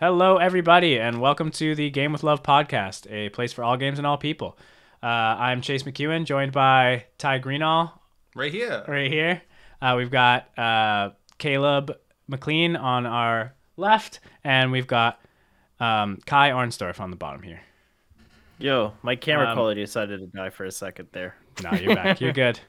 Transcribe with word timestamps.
Hello, 0.00 0.36
everybody, 0.36 0.98
and 0.98 1.20
welcome 1.20 1.50
to 1.52 1.74
the 1.74 1.90
Game 1.90 2.12
with 2.12 2.22
Love 2.22 2.42
podcast, 2.42 3.10
a 3.10 3.30
place 3.30 3.52
for 3.52 3.64
all 3.64 3.76
games 3.76 3.98
and 3.98 4.06
all 4.06 4.16
people. 4.16 4.56
Uh, 5.02 5.06
I'm 5.06 5.60
Chase 5.60 5.82
McEwen, 5.82 6.24
joined 6.24 6.52
by 6.52 7.04
Ty 7.18 7.40
Greenall 7.40 7.92
Right 8.34 8.52
here. 8.52 8.84
right 8.86 9.10
here. 9.10 9.42
Uh, 9.82 9.94
we've 9.96 10.10
got 10.10 10.56
uh, 10.58 11.10
Caleb 11.38 11.96
McLean 12.28 12.76
on 12.76 13.06
our 13.06 13.54
left, 13.76 14.20
and 14.44 14.70
we've 14.70 14.86
got 14.86 15.20
um, 15.80 16.18
Kai 16.26 16.50
Ornstorff 16.50 17.00
on 17.00 17.10
the 17.10 17.16
bottom 17.16 17.42
here. 17.42 17.60
Yo, 18.58 18.92
my 19.02 19.16
camera 19.16 19.48
Um, 19.48 19.54
quality 19.56 19.80
decided 19.82 20.20
to 20.20 20.26
die 20.26 20.50
for 20.50 20.64
a 20.64 20.70
second 20.72 21.08
there. 21.12 21.34
No, 21.60 21.72
you're 21.72 21.96
back. 21.96 22.20
You're 22.20 22.32
good. 22.32 22.60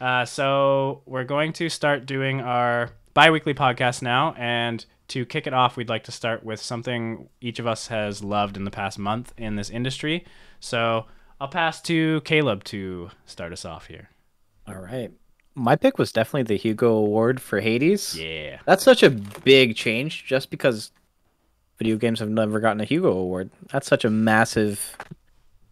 Uh, 0.00 0.24
so 0.24 1.02
we're 1.04 1.24
going 1.24 1.52
to 1.54 1.68
start 1.68 2.06
doing 2.06 2.40
our 2.40 2.90
bi-weekly 3.12 3.54
podcast 3.54 4.02
now, 4.02 4.34
and 4.38 4.86
to 5.10 5.24
kick 5.26 5.46
it 5.46 5.52
off, 5.54 5.76
we'd 5.76 5.88
like 5.88 6.04
to 6.04 6.12
start 6.12 6.42
with 6.44 6.60
something 6.60 7.28
each 7.40 7.58
of 7.58 7.66
us 7.66 7.88
has 7.88 8.22
loved 8.24 8.56
in 8.56 8.64
the 8.64 8.70
past 8.70 8.98
month 8.98 9.32
in 9.36 9.56
this 9.56 9.70
industry. 9.70 10.24
So 10.60 11.06
I'll 11.40 11.48
pass 11.48 11.80
to 11.82 12.20
Caleb 12.22 12.64
to 12.64 13.10
start 13.26 13.52
us 13.52 13.64
off 13.64 13.86
here. 13.86 14.10
All 14.66 14.76
right. 14.76 15.10
My 15.54 15.76
pick 15.76 15.98
was 15.98 16.12
definitely 16.12 16.44
the 16.44 16.56
Hugo 16.56 16.92
Award 16.92 17.40
for 17.40 17.60
Hades. 17.60 18.16
Yeah. 18.18 18.60
That's 18.66 18.84
such 18.84 19.02
a 19.02 19.10
big 19.10 19.74
change 19.76 20.24
just 20.24 20.48
because 20.50 20.92
video 21.78 21.96
games 21.96 22.20
have 22.20 22.28
never 22.30 22.60
gotten 22.60 22.80
a 22.80 22.84
Hugo 22.84 23.10
Award. 23.10 23.50
That's 23.72 23.86
such 23.88 24.04
a 24.04 24.10
massive 24.10 24.96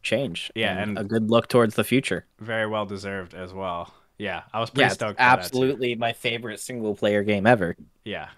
change. 0.03 0.51
Yeah, 0.55 0.83
and- 0.83 0.99
a 0.99 1.05
good 1.05 1.31
look 1.31 1.49
towards 1.49 1.75
the 1.77 1.85
future. 1.85 2.27
Very 2.41 2.67
well 2.67 2.87
deserved 2.87 3.35
as 3.35 3.53
well. 3.53 3.93
Yeah, 4.19 4.43
I 4.53 4.59
was 4.59 4.71
pretty 4.71 4.87
Yeah, 4.89 4.95
stoked. 4.95 5.21
absolutely 5.21 5.95
my 5.95 6.13
favorite 6.13 6.59
single 6.59 6.97
player 6.97 7.23
game 7.23 7.47
ever. 7.47 7.77
Yeah, 8.05 8.29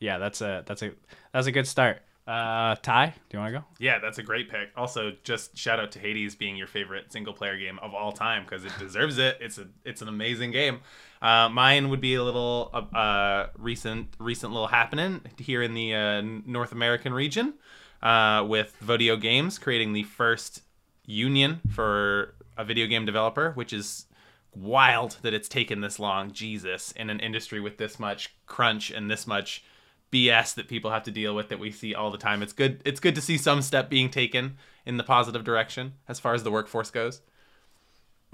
yeah. 0.00 0.18
That's 0.18 0.40
a 0.40 0.64
that's 0.66 0.82
a 0.82 0.92
that's 1.32 1.46
a 1.46 1.52
good 1.52 1.66
start. 1.66 2.02
Uh, 2.26 2.76
Ty, 2.76 3.06
do 3.28 3.36
you 3.36 3.40
want 3.40 3.52
to 3.52 3.58
go? 3.60 3.64
Yeah, 3.80 3.98
that's 3.98 4.18
a 4.18 4.22
great 4.22 4.48
pick. 4.48 4.68
Also, 4.76 5.12
just 5.24 5.56
shout 5.56 5.80
out 5.80 5.90
to 5.92 5.98
Hades 5.98 6.36
being 6.36 6.56
your 6.56 6.68
favorite 6.68 7.12
single 7.12 7.32
player 7.32 7.58
game 7.58 7.80
of 7.80 7.92
all 7.92 8.12
time 8.12 8.44
because 8.44 8.64
it 8.64 8.70
deserves 8.78 9.18
it. 9.18 9.38
It's 9.40 9.58
a 9.58 9.66
it's 9.84 10.00
an 10.00 10.06
amazing 10.06 10.52
game. 10.52 10.80
Uh, 11.20 11.48
mine 11.48 11.88
would 11.88 12.00
be 12.00 12.14
a 12.14 12.22
little 12.22 12.70
uh, 12.72 12.96
uh, 12.96 13.48
recent 13.58 14.14
recent 14.18 14.52
little 14.52 14.68
happening 14.68 15.22
here 15.38 15.60
in 15.60 15.74
the 15.74 15.94
uh, 15.94 16.20
North 16.20 16.70
American 16.70 17.12
region 17.12 17.54
uh, 18.00 18.44
with 18.46 18.76
Vodeo 18.84 19.20
Games 19.20 19.58
creating 19.58 19.92
the 19.92 20.04
first 20.04 20.62
union 21.06 21.60
for 21.70 22.34
a 22.56 22.64
video 22.64 22.86
game 22.86 23.06
developer, 23.06 23.52
which 23.52 23.72
is 23.72 24.06
wild 24.54 25.16
that 25.22 25.34
it's 25.34 25.48
taken 25.48 25.80
this 25.80 25.98
long. 25.98 26.30
Jesus, 26.30 26.92
in 26.92 27.10
an 27.10 27.18
industry 27.18 27.58
with 27.58 27.76
this 27.78 27.98
much 27.98 28.36
crunch 28.46 28.90
and 28.90 29.10
this 29.10 29.26
much 29.26 29.64
BS 30.12 30.54
that 30.54 30.68
people 30.68 30.90
have 30.90 31.04
to 31.04 31.10
deal 31.10 31.34
with 31.34 31.48
that 31.50 31.58
we 31.58 31.70
see 31.70 31.94
all 31.94 32.10
the 32.10 32.18
time. 32.18 32.42
It's 32.42 32.52
good. 32.52 32.82
It's 32.84 33.00
good 33.00 33.14
to 33.14 33.20
see 33.20 33.36
some 33.38 33.62
step 33.62 33.88
being 33.88 34.10
taken 34.10 34.56
in 34.86 34.96
the 34.96 35.04
positive 35.04 35.44
direction 35.44 35.94
as 36.08 36.18
far 36.18 36.34
as 36.34 36.42
the 36.42 36.50
workforce 36.50 36.90
goes. 36.90 37.20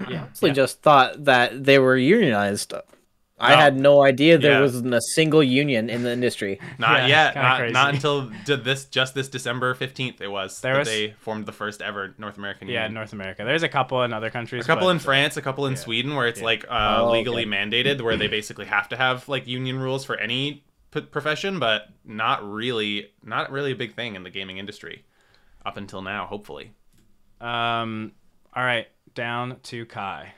Yeah. 0.09 0.23
honestly 0.25 0.51
just 0.51 0.81
thought 0.81 1.25
that 1.25 1.63
they 1.63 1.79
were 1.79 1.97
unionized. 1.97 2.73
I 3.39 3.51
No. 3.51 3.55
had 3.57 3.79
no 3.79 4.03
idea 4.03 4.37
there 4.39 4.53
Yeah. 4.53 4.61
wasn't 4.61 4.93
a 4.95 5.01
single 5.01 5.43
union 5.43 5.89
in 5.91 6.01
the 6.03 6.11
industry. 6.11 6.59
Not 6.79 7.07
Yeah, 7.07 7.33
yet. 7.33 7.35
Not, 7.35 7.71
not 7.71 7.93
until 7.93 8.31
d- 8.45 8.55
this 8.55 8.85
just 8.85 9.13
this 9.13 9.27
December 9.27 9.73
fifteenth. 9.75 10.21
It 10.21 10.29
was 10.31 10.59
There 10.61 10.73
that 10.73 10.79
was- 10.79 10.87
they 10.87 11.13
formed 11.19 11.45
the 11.45 11.51
first 11.51 11.81
ever 11.83 12.15
North 12.17 12.37
American. 12.37 12.67
Yeah, 12.67 12.81
union. 12.81 12.93
North 12.95 13.13
America. 13.13 13.43
There's 13.43 13.61
a 13.63 13.69
couple 13.69 14.01
in 14.03 14.11
other 14.13 14.31
countries. 14.31 14.63
a 14.63 14.67
couple 14.67 14.87
but- 14.87 14.91
in 14.91 14.99
France, 14.99 15.37
a 15.37 15.41
couple 15.43 15.67
in 15.67 15.73
yeah. 15.73 15.79
Sweden, 15.79 16.15
where 16.15 16.25
it's 16.27 16.39
Yeah. 16.39 16.45
like 16.45 16.65
uh, 16.67 16.97
Oh, 17.01 17.11
legally 17.11 17.43
okay. 17.45 17.51
mandated, 17.51 18.01
where 18.01 18.17
they 18.17 18.27
basically 18.39 18.65
have 18.65 18.89
to 18.89 18.97
have 18.97 19.27
like 19.29 19.45
union 19.47 19.77
rules 19.79 20.03
for 20.03 20.15
any 20.17 20.53
p- 20.53 20.61
profession, 21.01 21.59
but 21.59 21.89
not 22.05 22.47
really, 22.49 23.11
not 23.23 23.51
really 23.51 23.71
a 23.71 23.75
big 23.75 23.95
thing 23.95 24.15
in 24.15 24.23
the 24.23 24.29
gaming 24.29 24.57
industry 24.57 25.05
up 25.65 25.77
until 25.77 26.01
now. 26.01 26.25
Hopefully, 26.27 26.73
Um. 27.41 28.13
All 28.55 28.63
right, 28.63 28.87
down 29.13 29.59
to 29.63 29.85
Kai. 29.85 30.33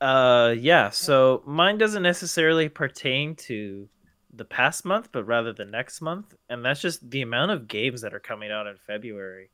Uh, 0.00 0.54
yeah. 0.58 0.90
So 0.90 1.42
mine 1.46 1.78
doesn't 1.78 2.02
necessarily 2.02 2.68
pertain 2.68 3.34
to 3.36 3.88
the 4.32 4.44
past 4.44 4.84
month, 4.84 5.10
but 5.12 5.24
rather 5.24 5.52
the 5.52 5.64
next 5.64 6.00
month, 6.00 6.34
and 6.50 6.64
that's 6.64 6.80
just 6.80 7.08
the 7.10 7.22
amount 7.22 7.52
of 7.52 7.68
games 7.68 8.02
that 8.02 8.12
are 8.12 8.18
coming 8.20 8.50
out 8.50 8.66
in 8.66 8.76
February 8.76 9.50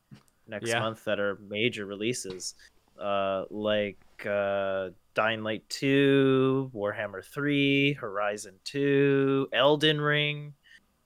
next 0.48 0.68
Yeah. 0.70 0.80
month 0.80 1.04
that 1.04 1.20
are 1.20 1.36
major 1.48 1.86
releases. 1.86 2.54
Uh, 2.98 3.44
like 3.50 3.98
uh, 4.26 4.90
Dying 5.14 5.42
Light 5.42 5.68
Two, 5.68 6.70
Warhammer 6.74 7.24
Three, 7.24 7.94
Horizon 7.94 8.54
Two, 8.64 9.48
Elden 9.52 10.00
Ring. 10.00 10.54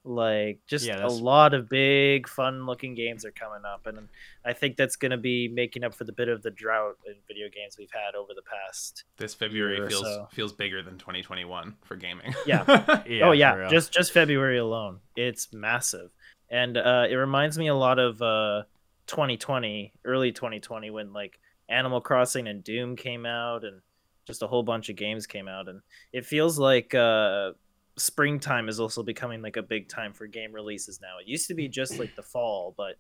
Like 0.06 0.60
just 0.68 0.86
Yeah, 0.86 1.04
a 1.04 1.08
lot 1.08 1.52
of 1.52 1.68
big, 1.68 2.28
fun-looking 2.28 2.94
games 2.94 3.24
are 3.24 3.32
coming 3.32 3.64
up, 3.66 3.86
and 3.86 4.08
I 4.44 4.52
think 4.52 4.76
that's 4.76 4.94
going 4.94 5.10
to 5.10 5.16
be 5.16 5.48
making 5.48 5.82
up 5.82 5.94
for 5.94 6.04
the 6.04 6.12
bit 6.12 6.28
of 6.28 6.42
the 6.42 6.50
drought 6.52 6.96
in 7.06 7.14
video 7.26 7.48
games 7.52 7.76
we've 7.76 7.90
had 7.90 8.14
over 8.14 8.32
the 8.32 8.42
past. 8.42 9.02
this 9.16 9.34
February 9.34 9.88
feels 9.88 10.02
so. 10.02 10.28
feels 10.30 10.52
bigger 10.52 10.80
than 10.80 10.96
2021 10.96 11.74
for 11.82 11.96
gaming. 11.96 12.32
Yeah. 12.46 13.00
Yeah, 13.04 13.24
oh 13.24 13.32
yeah, 13.32 13.66
just 13.68 13.92
just 13.92 14.12
February 14.12 14.58
alone, 14.58 15.00
it's 15.16 15.52
massive, 15.52 16.10
and 16.48 16.76
uh, 16.76 17.06
it 17.10 17.16
reminds 17.16 17.58
me 17.58 17.66
a 17.66 17.74
lot 17.74 17.98
of 17.98 18.22
uh, 18.22 18.62
2020, 19.08 19.92
early 20.04 20.30
2020, 20.30 20.90
when 20.90 21.12
like 21.12 21.40
Animal 21.68 22.00
Crossing 22.00 22.46
and 22.46 22.62
Doom 22.62 22.94
came 22.94 23.26
out, 23.26 23.64
and 23.64 23.80
just 24.26 24.42
a 24.42 24.46
whole 24.46 24.62
bunch 24.62 24.88
of 24.88 24.96
games 24.96 25.26
came 25.26 25.48
out, 25.48 25.68
and 25.68 25.80
it 26.12 26.26
feels 26.26 26.58
like 26.58 26.94
uh, 26.94 27.52
springtime 27.96 28.68
is 28.68 28.80
also 28.80 29.02
becoming 29.02 29.42
like 29.42 29.56
a 29.56 29.62
big 29.62 29.88
time 29.88 30.12
for 30.12 30.26
game 30.26 30.52
releases 30.52 31.00
now. 31.00 31.18
It 31.20 31.28
used 31.28 31.48
to 31.48 31.54
be 31.54 31.68
just 31.68 31.98
like 31.98 32.14
the 32.16 32.22
fall, 32.22 32.74
but 32.76 32.96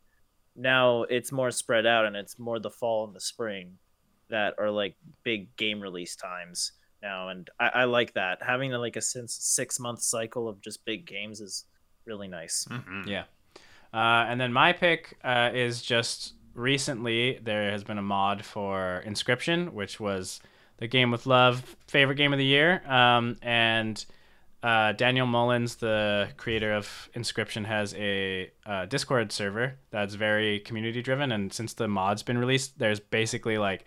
now 0.54 1.02
it's 1.02 1.32
more 1.32 1.50
spread 1.50 1.86
out, 1.86 2.06
and 2.06 2.16
it's 2.16 2.38
more 2.38 2.58
the 2.58 2.70
fall 2.70 3.04
and 3.06 3.14
the 3.14 3.20
spring 3.20 3.78
that 4.28 4.54
are 4.58 4.70
like 4.70 4.96
big 5.22 5.54
game 5.56 5.80
release 5.80 6.16
times 6.16 6.72
now 7.00 7.28
and 7.28 7.48
I, 7.60 7.68
I 7.68 7.84
like 7.84 8.14
that 8.14 8.42
having 8.42 8.72
like 8.72 8.96
a 8.96 9.00
since 9.00 9.32
six 9.34 9.78
month 9.78 10.02
cycle 10.02 10.48
of 10.48 10.60
just 10.60 10.84
big 10.84 11.06
games 11.06 11.40
is 11.40 11.66
really 12.06 12.26
nice 12.26 12.66
Mhm. 12.68 13.06
Yeah. 13.06 13.24
Uh, 13.94 14.26
and 14.28 14.40
then 14.40 14.52
my 14.52 14.72
pick 14.72 15.16
uh, 15.22 15.50
is 15.54 15.80
just 15.80 16.34
recently 16.54 17.38
there 17.42 17.70
has 17.70 17.84
been 17.84 17.98
a 17.98 18.02
mod 18.02 18.44
for 18.44 18.98
Inscription, 19.06 19.72
which 19.74 20.00
was 20.00 20.40
the 20.78 20.86
game 20.86 21.10
with 21.10 21.26
love 21.26 21.76
favorite 21.86 22.16
game 22.16 22.32
of 22.32 22.38
the 22.38 22.44
year. 22.44 22.82
Um, 22.86 23.36
and 23.42 24.04
uh, 24.62 24.92
Daniel 24.92 25.26
Mullins, 25.26 25.76
the 25.76 26.28
creator 26.36 26.72
of 26.72 27.08
Inscription, 27.14 27.64
has 27.64 27.94
a 27.94 28.50
uh, 28.64 28.86
Discord 28.86 29.32
server 29.32 29.76
that's 29.90 30.14
very 30.14 30.60
community 30.60 31.02
driven. 31.02 31.32
And 31.32 31.52
since 31.52 31.74
the 31.74 31.88
mod's 31.88 32.22
been 32.22 32.38
released, 32.38 32.78
there's 32.78 33.00
basically 33.00 33.58
like 33.58 33.84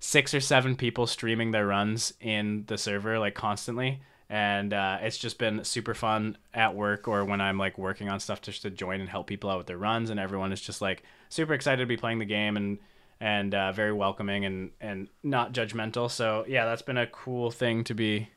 six 0.00 0.34
or 0.34 0.40
seven 0.40 0.76
people 0.76 1.06
streaming 1.06 1.50
their 1.50 1.66
runs 1.66 2.12
in 2.20 2.64
the 2.66 2.78
server 2.78 3.18
like 3.18 3.34
constantly 3.34 4.00
and 4.30 4.72
uh, 4.74 4.98
it's 5.00 5.18
just 5.18 5.38
been 5.38 5.64
super 5.64 5.94
fun 5.94 6.36
at 6.54 6.74
work 6.74 7.08
or 7.08 7.24
when 7.24 7.40
i'm 7.40 7.58
like 7.58 7.76
working 7.76 8.08
on 8.08 8.20
stuff 8.20 8.40
just 8.40 8.62
to 8.62 8.70
join 8.70 9.00
and 9.00 9.08
help 9.08 9.26
people 9.26 9.50
out 9.50 9.58
with 9.58 9.66
their 9.66 9.78
runs 9.78 10.10
and 10.10 10.20
everyone 10.20 10.52
is 10.52 10.60
just 10.60 10.80
like 10.80 11.02
super 11.28 11.52
excited 11.52 11.82
to 11.82 11.86
be 11.86 11.96
playing 11.96 12.18
the 12.18 12.24
game 12.24 12.56
and 12.56 12.78
and 13.20 13.54
uh, 13.54 13.72
very 13.72 13.92
welcoming 13.92 14.44
and 14.44 14.70
and 14.80 15.08
not 15.22 15.52
judgmental 15.52 16.10
so 16.10 16.44
yeah 16.48 16.64
that's 16.64 16.82
been 16.82 16.98
a 16.98 17.06
cool 17.08 17.50
thing 17.50 17.82
to 17.84 17.94
be 17.94 18.28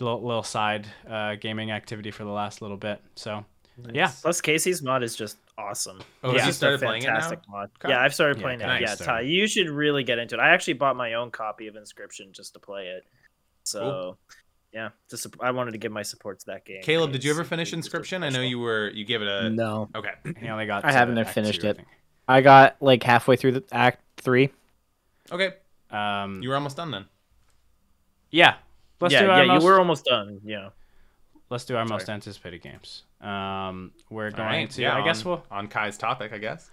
a 0.00 0.04
little, 0.04 0.22
little 0.26 0.42
side 0.42 0.86
uh, 1.08 1.34
gaming 1.36 1.70
activity 1.70 2.10
for 2.10 2.24
the 2.24 2.30
last 2.30 2.62
little 2.62 2.76
bit 2.76 3.00
so 3.14 3.44
yeah 3.92 4.10
plus 4.22 4.40
Kaycee's 4.40 4.82
mod 4.82 5.02
is 5.02 5.14
just 5.16 5.36
awesome 5.58 6.00
Oh, 6.22 6.30
It's 6.30 6.40
has 6.40 6.44
he 6.46 6.50
a 6.50 6.52
started 6.54 6.80
playing 6.80 7.02
it 7.02 7.06
now? 7.06 7.12
fantastic 7.14 7.38
mod 7.48 7.70
Kyle? 7.78 7.90
yeah 7.90 8.00
i've 8.02 8.14
started 8.14 8.40
playing 8.40 8.60
Kyle 8.60 8.76
it 8.76 8.80
yeah 8.82 8.94
ty 8.94 9.20
you 9.20 9.46
should 9.46 9.68
really 9.68 10.02
get 10.02 10.18
into 10.18 10.34
it 10.36 10.40
i 10.40 10.48
actually 10.50 10.74
bought 10.74 10.96
my 10.96 11.14
own 11.14 11.30
copy 11.30 11.66
of 11.66 11.76
inscription 11.76 12.30
just 12.32 12.54
to 12.54 12.58
play 12.60 12.86
it 12.86 13.04
so 13.64 14.16
yeah 14.72 14.90
to 15.08 15.16
sup- 15.16 15.36
i 15.42 15.50
wanted 15.50 15.72
to 15.72 15.78
give 15.78 15.92
my 15.92 16.02
support 16.02 16.38
to 16.40 16.46
that 16.46 16.64
game 16.64 16.82
Caleb, 16.82 17.12
did 17.12 17.22
you 17.24 17.30
ever 17.30 17.44
finish 17.44 17.72
Inscription? 17.72 18.22
I 18.22 18.28
know 18.30 18.40
you 18.40 18.58
were 18.58 18.90
you 18.90 19.04
gave 19.04 19.20
it 19.22 19.28
a 19.28 19.50
No. 19.50 19.88
okay. 19.94 20.12
he 20.40 20.48
only 20.48 20.66
got 20.66 20.84
I 20.84 20.92
haven't 20.92 21.22
finished 21.28 21.60
two, 21.62 21.68
it. 21.68 21.76
think. 21.76 21.88
I 22.28 22.40
got 22.40 22.76
like 22.80 23.02
halfway 23.02 23.36
through 23.36 23.52
the 23.52 23.64
act 23.72 24.00
three. 24.26 24.50
Okay, 25.32 25.54
um 25.90 26.42
you 26.42 26.48
were 26.50 26.54
almost 26.60 26.76
done 26.76 26.90
then. 26.90 27.04
yeah 28.30 28.54
let's 29.00 29.12
yeah 29.14 29.22
do 29.22 29.30
our 29.30 29.44
yeah 29.44 29.52
most- 29.52 29.62
you 29.62 29.68
were 29.68 29.78
almost 29.78 30.04
done 30.04 30.40
yeah 30.44 30.68
let's 31.50 31.64
do 31.64 31.76
our 31.76 31.86
Sorry. 31.86 31.96
most 31.98 32.08
anticipated 32.10 32.60
games 32.62 33.04
um 33.20 33.92
we're 34.10 34.30
going 34.30 34.48
right, 34.48 34.70
to 34.70 34.82
yeah, 34.82 34.96
i 34.96 35.02
guess 35.04 35.24
on, 35.24 35.30
we'll 35.30 35.44
on 35.50 35.68
Kai's 35.68 35.96
topic, 35.96 36.32
I 36.32 36.38
guess. 36.38 36.70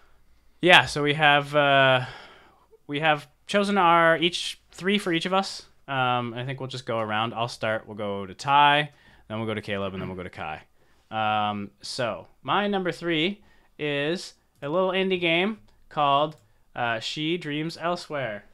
Yeah, 0.61 0.85
so 0.85 1.03
we 1.03 1.13
have 1.13 1.53
uh, 1.55 2.05
we 2.87 2.99
have 3.01 3.27
chosen 3.47 3.77
our 3.77 4.17
each 4.17 4.61
three 4.71 4.97
for 4.97 5.11
each 5.11 5.25
of 5.25 5.33
us. 5.33 5.65
Um, 5.89 6.33
I 6.33 6.45
think 6.45 6.59
we'll 6.61 6.69
just 6.77 6.85
go 6.85 6.99
around. 6.99 7.33
I'll 7.33 7.49
start. 7.49 7.85
We'll 7.85 7.97
go 7.97 8.25
to 8.25 8.33
Ty, 8.33 8.91
then 9.27 9.37
we'll 9.39 9.47
go 9.47 9.53
to 9.53 9.61
Caleb, 9.61 9.93
and 9.93 10.01
then 10.01 10.07
we'll 10.07 10.15
go 10.17 10.23
to 10.23 10.29
Kai. 10.29 10.61
Um, 11.11 11.71
so 11.81 12.27
my 12.43 12.67
number 12.69 12.91
three 12.93 13.41
is 13.77 14.35
a 14.61 14.69
little 14.69 14.91
indie 14.91 15.19
game 15.19 15.59
called 15.89 16.37
uh, 16.75 16.99
She 16.99 17.37
Dreams 17.37 17.77
Elsewhere. 17.79 18.45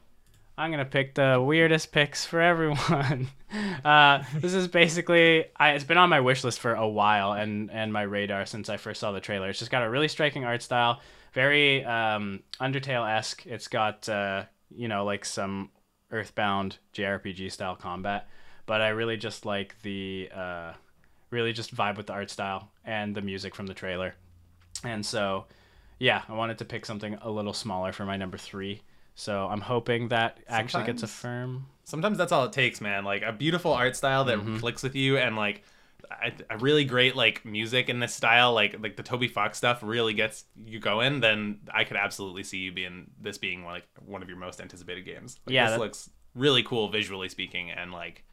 I'm 0.60 0.70
gonna 0.70 0.84
pick 0.84 1.14
the 1.14 1.42
weirdest 1.42 1.90
picks 1.90 2.24
for 2.24 2.40
everyone. 2.40 3.28
Uh, 3.84 4.22
this 4.36 4.54
is 4.54 4.68
basically 4.68 5.46
I, 5.56 5.70
it's 5.70 5.82
been 5.82 5.98
on 5.98 6.08
my 6.08 6.20
wish 6.20 6.44
list 6.44 6.60
for 6.60 6.74
a 6.74 6.86
while 6.86 7.32
and 7.32 7.68
and 7.72 7.92
my 7.92 8.02
radar 8.02 8.46
since 8.46 8.68
I 8.68 8.76
first 8.76 9.00
saw 9.00 9.10
the 9.10 9.20
trailer. 9.20 9.48
It's 9.48 9.58
just 9.58 9.72
got 9.72 9.82
a 9.82 9.90
really 9.90 10.06
striking 10.06 10.44
art 10.44 10.62
style, 10.62 11.00
very 11.32 11.84
um, 11.84 12.44
Undertale 12.60 13.10
esque. 13.10 13.44
It's 13.46 13.66
got 13.66 14.08
uh, 14.08 14.44
you 14.70 14.86
know 14.86 15.04
like 15.04 15.24
some 15.24 15.70
Earthbound 16.12 16.78
JRPG 16.94 17.50
style 17.50 17.74
combat, 17.74 18.28
but 18.66 18.80
I 18.80 18.90
really 18.90 19.16
just 19.16 19.44
like 19.44 19.74
the 19.82 20.30
uh, 20.32 20.74
really 21.30 21.52
just 21.52 21.74
vibe 21.74 21.96
with 21.96 22.06
the 22.06 22.12
art 22.12 22.30
style 22.30 22.70
and 22.84 23.16
the 23.16 23.22
music 23.22 23.56
from 23.56 23.66
the 23.66 23.74
trailer, 23.74 24.14
and 24.84 25.04
so 25.04 25.46
yeah, 26.00 26.22
I 26.28 26.32
wanted 26.32 26.58
to 26.58 26.64
pick 26.64 26.84
something 26.84 27.14
a 27.22 27.30
little 27.30 27.52
smaller 27.52 27.92
for 27.92 28.04
my 28.04 28.16
number 28.16 28.36
three. 28.38 28.82
So 29.14 29.46
I'm 29.46 29.60
hoping 29.60 30.08
that 30.08 30.38
actually 30.48 30.84
gets 30.84 31.02
a 31.02 31.06
firm. 31.06 31.66
Sometimes 31.84 32.16
that's 32.18 32.32
all 32.32 32.44
it 32.46 32.52
takes, 32.52 32.80
man. 32.80 33.04
Like 33.04 33.22
a 33.22 33.32
beautiful 33.32 33.72
art 33.72 33.94
style 33.94 34.24
that 34.24 34.38
Mm-hmm. 34.38 34.56
clicks 34.58 34.82
with 34.82 34.96
you, 34.96 35.18
and 35.18 35.36
like 35.36 35.62
a, 36.10 36.32
a 36.54 36.58
really 36.58 36.84
great 36.84 37.14
like 37.16 37.44
music 37.44 37.88
in 37.90 38.00
this 38.00 38.14
style, 38.14 38.52
like 38.54 38.80
like 38.80 38.96
the 38.96 39.02
Toby 39.02 39.28
Fox 39.28 39.58
stuff, 39.58 39.80
really 39.82 40.14
gets 40.14 40.44
you 40.64 40.80
going. 40.80 41.20
Then 41.20 41.58
I 41.72 41.84
could 41.84 41.96
absolutely 41.98 42.44
see 42.44 42.58
you 42.58 42.72
being 42.72 43.10
this 43.20 43.36
being 43.38 43.64
like 43.64 43.84
one 44.06 44.22
of 44.22 44.28
your 44.28 44.38
most 44.38 44.60
anticipated 44.60 45.04
games. 45.04 45.38
Like, 45.46 45.52
Yeah, 45.54 45.66
this 45.66 45.72
that- 45.74 45.80
looks 45.80 46.10
really 46.34 46.62
cool 46.62 46.88
visually 46.88 47.28
speaking, 47.28 47.70
and 47.70 47.92
like 47.92 48.24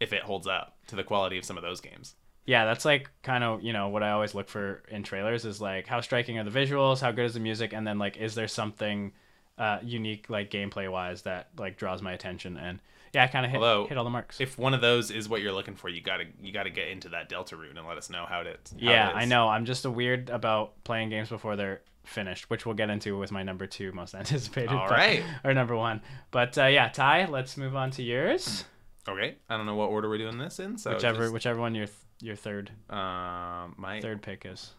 if 0.00 0.12
it 0.12 0.22
holds 0.22 0.46
up 0.46 0.76
to 0.88 0.96
the 0.96 1.04
quality 1.04 1.38
of 1.38 1.44
some 1.44 1.56
of 1.56 1.62
those 1.62 1.80
games. 1.80 2.14
Yeah, 2.46 2.64
that's 2.66 2.84
like 2.84 3.10
kind 3.22 3.42
of 3.42 3.62
you 3.62 3.72
know 3.72 3.88
what 3.88 4.02
I 4.02 4.10
always 4.10 4.34
look 4.34 4.48
for 4.48 4.82
in 4.88 5.02
trailers 5.02 5.44
is 5.44 5.60
like 5.60 5.86
how 5.86 6.00
striking 6.00 6.38
are 6.38 6.44
the 6.44 6.50
visuals, 6.50 7.00
how 7.00 7.10
good 7.10 7.24
is 7.24 7.34
the 7.34 7.40
music, 7.40 7.72
and 7.72 7.86
then 7.86 7.98
like 7.98 8.16
is 8.16 8.34
there 8.34 8.48
something 8.48 9.12
uh, 9.56 9.78
unique 9.82 10.28
like 10.28 10.50
gameplay 10.50 10.90
wise 10.90 11.22
that 11.22 11.48
like 11.58 11.76
draws 11.76 12.02
my 12.02 12.12
attention 12.12 12.56
and 12.56 12.80
yeah, 13.14 13.28
kind 13.28 13.46
of 13.46 13.52
hit 13.52 13.58
Although, 13.60 13.86
hit 13.86 13.96
all 13.96 14.02
the 14.04 14.10
marks. 14.10 14.40
If 14.40 14.58
one 14.58 14.74
of 14.74 14.80
those 14.80 15.12
is 15.12 15.28
what 15.28 15.40
you're 15.40 15.52
looking 15.52 15.76
for, 15.76 15.88
you 15.88 16.00
gotta 16.00 16.24
you 16.42 16.52
gotta 16.52 16.70
get 16.70 16.88
into 16.88 17.10
that 17.10 17.30
Deltarune 17.30 17.78
and 17.78 17.86
let 17.86 17.96
us 17.96 18.10
know 18.10 18.26
how 18.28 18.40
it. 18.40 18.70
how 18.72 18.76
yeah, 18.90 19.10
it 19.10 19.14
I 19.16 19.24
know. 19.24 19.48
I'm 19.48 19.64
just 19.64 19.84
a 19.84 19.90
weird 19.90 20.30
about 20.30 20.82
playing 20.84 21.10
games 21.10 21.28
before 21.28 21.54
they're 21.54 21.82
finished, 22.02 22.50
which 22.50 22.66
we'll 22.66 22.74
get 22.74 22.90
into 22.90 23.16
with 23.16 23.30
my 23.30 23.42
number 23.44 23.66
two 23.66 23.92
most 23.92 24.14
anticipated. 24.16 24.70
All 24.70 24.88
but- 24.88 24.90
right. 24.98 25.22
or 25.44 25.54
number 25.54 25.76
one. 25.76 26.02
But 26.32 26.58
uh, 26.58 26.66
yeah, 26.66 26.88
Ty, 26.88 27.26
let's 27.26 27.56
move 27.56 27.76
on 27.76 27.92
to 27.92 28.02
yours. 28.02 28.64
Okay, 29.08 29.36
I 29.48 29.56
don't 29.56 29.66
know 29.66 29.76
what 29.76 29.90
order 29.90 30.08
we're 30.08 30.18
doing 30.18 30.38
this 30.38 30.58
in. 30.58 30.76
So 30.78 30.94
whichever 30.94 31.22
just, 31.24 31.32
whichever 31.34 31.60
one 31.60 31.74
your 31.74 31.86
th- 31.86 31.96
your 32.24 32.36
third 32.36 32.70
um 32.88 33.74
my 33.76 34.00
third 34.00 34.22
pick 34.22 34.46
is. 34.46 34.72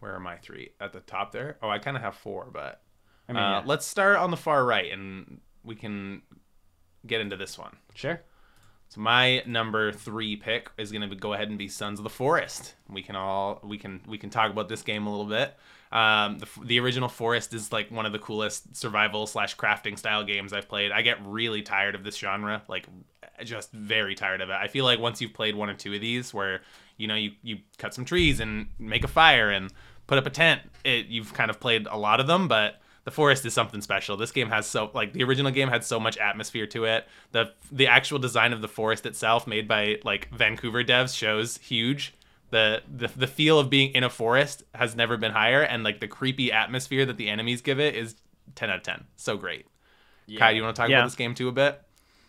where 0.00 0.14
are 0.14 0.20
my 0.20 0.36
three 0.36 0.70
at 0.80 0.92
the 0.92 1.00
top 1.00 1.32
there? 1.32 1.56
Oh, 1.62 1.68
I 1.68 1.78
kind 1.78 1.96
of 1.96 2.02
have 2.02 2.14
four, 2.14 2.48
but 2.52 2.82
I 3.28 3.32
mean, 3.32 3.42
uh, 3.42 3.50
yeah. 3.50 3.62
let's 3.64 3.86
start 3.86 4.16
on 4.16 4.30
the 4.30 4.36
far 4.36 4.64
right 4.64 4.92
and 4.92 5.40
we 5.64 5.74
can 5.74 6.22
get 7.06 7.20
into 7.20 7.36
this 7.36 7.58
one. 7.58 7.76
sure. 7.94 8.20
So 8.88 9.00
my 9.00 9.40
number 9.46 9.92
three 9.92 10.34
pick 10.34 10.68
is 10.76 10.90
gonna 10.90 11.14
go 11.14 11.32
ahead 11.32 11.48
and 11.48 11.56
be 11.56 11.68
Sons 11.68 12.00
of 12.00 12.02
the 12.02 12.10
Forest. 12.10 12.74
We 12.88 13.02
can 13.02 13.14
all 13.14 13.60
we 13.62 13.78
can 13.78 14.00
we 14.08 14.18
can 14.18 14.30
talk 14.30 14.50
about 14.50 14.68
this 14.68 14.82
game 14.82 15.06
a 15.06 15.10
little 15.10 15.26
bit. 15.26 15.56
Um, 15.92 16.38
the, 16.38 16.46
the 16.64 16.80
original 16.80 17.08
Forest 17.08 17.54
is 17.54 17.72
like 17.72 17.90
one 17.90 18.04
of 18.04 18.12
the 18.12 18.18
coolest 18.18 18.76
survival 18.76 19.28
slash 19.28 19.56
crafting 19.56 19.96
style 19.96 20.24
games 20.24 20.52
I've 20.52 20.68
played. 20.68 20.90
I 20.90 21.02
get 21.02 21.24
really 21.24 21.62
tired 21.62 21.94
of 21.94 22.02
this 22.02 22.16
genre, 22.16 22.62
like 22.68 22.86
just 23.44 23.70
very 23.72 24.16
tired 24.16 24.40
of 24.40 24.50
it. 24.50 24.54
I 24.54 24.66
feel 24.66 24.84
like 24.84 24.98
once 24.98 25.20
you've 25.20 25.34
played 25.34 25.54
one 25.54 25.70
or 25.70 25.74
two 25.74 25.94
of 25.94 26.00
these, 26.00 26.34
where 26.34 26.62
you 27.00 27.06
know 27.08 27.14
you 27.14 27.32
you 27.42 27.58
cut 27.78 27.94
some 27.94 28.04
trees 28.04 28.40
and 28.40 28.68
make 28.78 29.04
a 29.04 29.08
fire 29.08 29.50
and 29.50 29.72
put 30.06 30.18
up 30.18 30.26
a 30.26 30.30
tent, 30.30 30.60
it 30.84 31.06
you've 31.06 31.32
kind 31.34 31.50
of 31.50 31.58
played 31.60 31.86
a 31.86 31.96
lot 31.96 32.20
of 32.20 32.26
them, 32.26 32.48
but 32.48 32.80
the 33.04 33.10
forest 33.10 33.46
is 33.46 33.54
something 33.54 33.80
special. 33.80 34.16
This 34.16 34.30
game 34.32 34.48
has 34.50 34.66
so 34.66 34.90
like 34.92 35.12
the 35.12 35.24
original 35.24 35.50
game 35.50 35.68
had 35.68 35.82
so 35.84 35.98
much 35.98 36.18
atmosphere 36.18 36.66
to 36.68 36.84
it. 36.84 37.06
The 37.32 37.52
the 37.72 37.86
actual 37.86 38.18
design 38.18 38.52
of 38.52 38.60
the 38.60 38.68
forest 38.68 39.06
itself, 39.06 39.46
made 39.46 39.66
by 39.66 39.98
like 40.04 40.28
Vancouver 40.30 40.84
devs, 40.84 41.16
shows 41.16 41.56
huge. 41.58 42.14
The, 42.50 42.82
the 42.94 43.08
the 43.16 43.26
feel 43.28 43.58
of 43.60 43.70
being 43.70 43.92
in 43.94 44.02
a 44.04 44.10
forest 44.10 44.64
has 44.74 44.96
never 44.96 45.16
been 45.16 45.32
higher, 45.32 45.62
and 45.62 45.84
like 45.84 46.00
the 46.00 46.08
creepy 46.08 46.50
atmosphere 46.52 47.06
that 47.06 47.16
the 47.16 47.28
enemies 47.28 47.62
give 47.62 47.78
it 47.80 47.94
is 47.94 48.16
ten 48.56 48.68
out 48.70 48.76
of 48.78 48.82
ten. 48.82 49.04
So 49.16 49.36
great. 49.36 49.66
Kai, 50.36 50.50
do 50.52 50.56
you 50.56 50.62
want 50.62 50.74
to 50.76 50.80
talk 50.82 50.90
Yeah. 50.90 50.98
about 50.98 51.06
this 51.06 51.14
game 51.16 51.34
too 51.34 51.48
a 51.48 51.52
bit? 51.52 51.80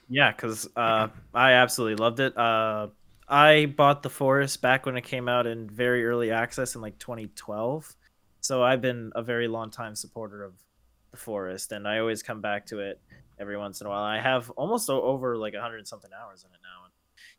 Yeah, 0.09 0.31
because 0.31 0.69
uh, 0.75 1.07
I 1.33 1.53
absolutely 1.53 1.95
loved 2.03 2.19
it. 2.19 2.37
Uh, 2.37 2.87
I 3.31 3.67
bought 3.67 4.03
The 4.03 4.09
Forest 4.09 4.61
back 4.61 4.85
when 4.85 4.97
it 4.97 5.05
came 5.05 5.29
out 5.29 5.47
in 5.47 5.69
very 5.69 6.05
early 6.05 6.31
access 6.31 6.75
in 6.75 6.81
like 6.81 6.99
2012. 6.99 7.95
So 8.41 8.61
I've 8.61 8.81
been 8.81 9.13
a 9.15 9.23
very 9.23 9.47
long 9.47 9.71
time 9.71 9.95
supporter 9.95 10.43
of 10.43 10.53
The 11.11 11.17
Forest, 11.17 11.71
and 11.71 11.87
I 11.87 11.99
always 11.99 12.21
come 12.21 12.41
back 12.41 12.65
to 12.67 12.79
it 12.79 12.99
every 13.39 13.57
once 13.57 13.79
in 13.79 13.87
a 13.87 13.89
while. 13.89 14.03
I 14.03 14.19
have 14.19 14.49
almost 14.51 14.89
over 14.89 15.37
like 15.37 15.53
100 15.53 15.87
something 15.87 16.11
hours 16.13 16.43
in 16.43 16.53
it 16.53 16.59
now. 16.61 16.89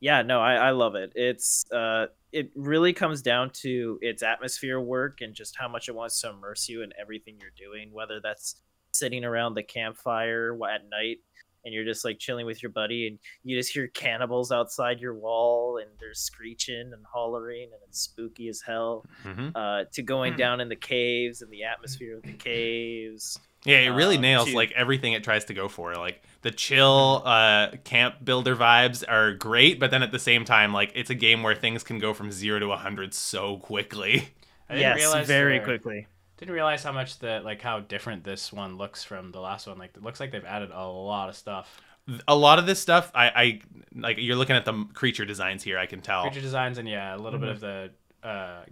Yeah, 0.01 0.23
no, 0.23 0.41
I, 0.41 0.55
I 0.55 0.71
love 0.71 0.95
it. 0.95 1.13
It's 1.15 1.71
uh, 1.71 2.07
it 2.33 2.51
really 2.57 2.95
comes 2.95 3.21
down 3.21 3.51
to 3.61 3.99
its 4.01 4.23
atmosphere 4.23 4.81
work 4.81 5.21
and 5.21 5.35
just 5.35 5.57
how 5.59 5.69
much 5.69 5.89
it 5.89 5.95
wants 5.95 6.21
to 6.23 6.31
immerse 6.31 6.69
you 6.69 6.83
in 6.83 6.93
everything 6.99 7.37
you're 7.39 7.51
doing, 7.57 7.93
whether 7.93 8.19
that's 8.21 8.57
sitting 8.93 9.25
around 9.25 9.55
the 9.55 9.63
campfire 9.63 10.55
at 10.65 10.89
night 10.91 11.19
and 11.65 11.73
you're 11.75 11.85
just 11.85 12.05
like 12.05 12.19
chilling 12.19 12.47
with 12.47 12.63
your 12.63 12.71
buddy 12.73 13.07
and 13.07 13.19
you 13.45 13.57
just 13.57 13.73
hear 13.73 13.87
cannibals 13.89 14.51
outside 14.53 15.01
your 15.01 15.15
wall 15.15 15.79
and 15.79 15.89
they're 16.01 16.15
screeching 16.15 16.93
and 16.93 17.05
hollering 17.13 17.65
and 17.65 17.81
it's 17.89 18.01
spooky 18.01 18.49
as 18.49 18.61
hell 18.61 19.05
Mm-hmm. 19.25 19.49
uh, 19.55 19.85
to 19.93 20.03
going 20.03 20.37
down 20.37 20.61
in 20.61 20.69
the 20.69 20.77
caves 20.77 21.43
and 21.43 21.51
the 21.51 21.65
atmosphere 21.65 22.17
of 22.17 22.23
the 22.23 22.33
caves 22.33 23.39
Yeah, 23.65 23.79
it 23.79 23.91
really 23.91 24.17
Uh, 24.19 24.21
nails 24.21 24.49
to- 24.51 24.57
like 24.57 24.73
everything 24.73 25.13
it 25.13 25.23
tries 25.23 25.45
to 25.47 25.55
go 25.55 25.69
for. 25.69 25.95
Like 25.95 26.23
the 26.43 26.51
chill 26.51 27.23
uh, 27.25 27.69
camp 27.85 28.17
builder 28.25 28.57
vibes 28.57 29.05
are 29.09 29.33
great, 29.35 29.79
but 29.79 29.91
then 29.93 30.03
at 30.03 30.11
the 30.11 30.19
same 30.19 30.45
time, 30.45 30.73
like 30.73 30.91
it's 30.97 31.11
a 31.11 31.15
game 31.15 31.45
where 31.45 31.55
things 31.55 31.85
can 31.85 32.01
go 32.01 32.13
from 32.13 32.33
zero 32.33 32.59
to 32.59 32.71
hundred 32.77 33.15
so 33.15 33.59
quickly. 33.59 34.29
I 34.69 34.77
yes 34.77 35.27
very 35.27 35.59
the- 35.61 35.65
quickly 35.65 36.07
Didn't 36.39 36.55
realize 36.55 36.83
how 36.83 36.93
much 36.93 37.19
the 37.19 37.41
like 37.45 37.63
how 37.63 37.81
different 37.81 38.25
this 38.25 38.53
one 38.53 38.77
looks 38.77 39.05
from 39.05 39.31
the 39.33 39.41
last 39.41 39.67
one. 39.67 39.79
Like 39.79 39.97
it 39.97 40.03
looks 40.03 40.19
like 40.21 40.33
they've 40.33 40.45
added 40.45 40.71
a 40.73 40.87
lot 40.87 41.29
of 41.29 41.37
stuff. 41.37 41.81
A 42.27 42.35
lot 42.35 42.59
of 42.59 42.67
this 42.67 42.81
stuff, 42.81 43.13
I, 43.15 43.27
I 43.29 43.61
like. 43.95 44.17
You're 44.19 44.35
looking 44.37 44.57
at 44.57 44.65
the 44.65 44.87
creature 44.93 45.25
designs 45.25 45.63
here. 45.63 45.79
I 45.79 45.87
can 45.87 46.01
tell. 46.01 46.23
Creature 46.23 46.41
designs 46.41 46.79
and 46.79 46.89
yeah, 46.89 47.15
a 47.15 47.19
little 47.19 47.39
bit 47.39 47.49
of 47.49 47.61
the 47.61 47.91
uh, 48.25 48.63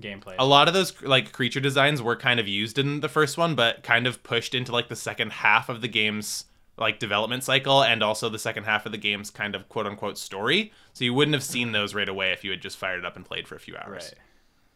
gameplay. 0.00 0.34
a 0.38 0.44
lot 0.44 0.66
of 0.68 0.74
those 0.74 1.00
like 1.02 1.30
creature 1.32 1.60
designs 1.60 2.02
were 2.02 2.16
kind 2.16 2.40
of 2.40 2.48
used 2.48 2.78
in 2.78 3.00
the 3.00 3.08
first 3.08 3.38
one 3.38 3.54
but 3.54 3.82
kind 3.82 4.06
of 4.06 4.22
pushed 4.22 4.54
into 4.54 4.72
like 4.72 4.88
the 4.88 4.94
second 4.96 5.32
half 5.32 5.68
of 5.68 5.80
the 5.80 5.88
game's 5.88 6.44
like 6.76 6.98
development 6.98 7.42
cycle 7.42 7.82
and 7.82 8.02
also 8.02 8.28
the 8.28 8.38
second 8.38 8.64
half 8.64 8.86
of 8.86 8.92
the 8.92 8.98
game's 8.98 9.30
kind 9.30 9.54
of 9.54 9.68
quote 9.68 9.86
unquote 9.86 10.16
story 10.18 10.70
so 10.92 11.02
you 11.04 11.12
wouldn't 11.14 11.34
have 11.34 11.42
seen 11.42 11.72
those 11.72 11.94
right 11.94 12.08
away 12.08 12.30
if 12.32 12.44
you 12.44 12.50
had 12.50 12.60
just 12.60 12.76
fired 12.76 12.98
it 12.98 13.04
up 13.06 13.16
and 13.16 13.24
played 13.24 13.48
for 13.48 13.54
a 13.56 13.58
few 13.60 13.74
hours 13.76 14.12
Right. 14.12 14.14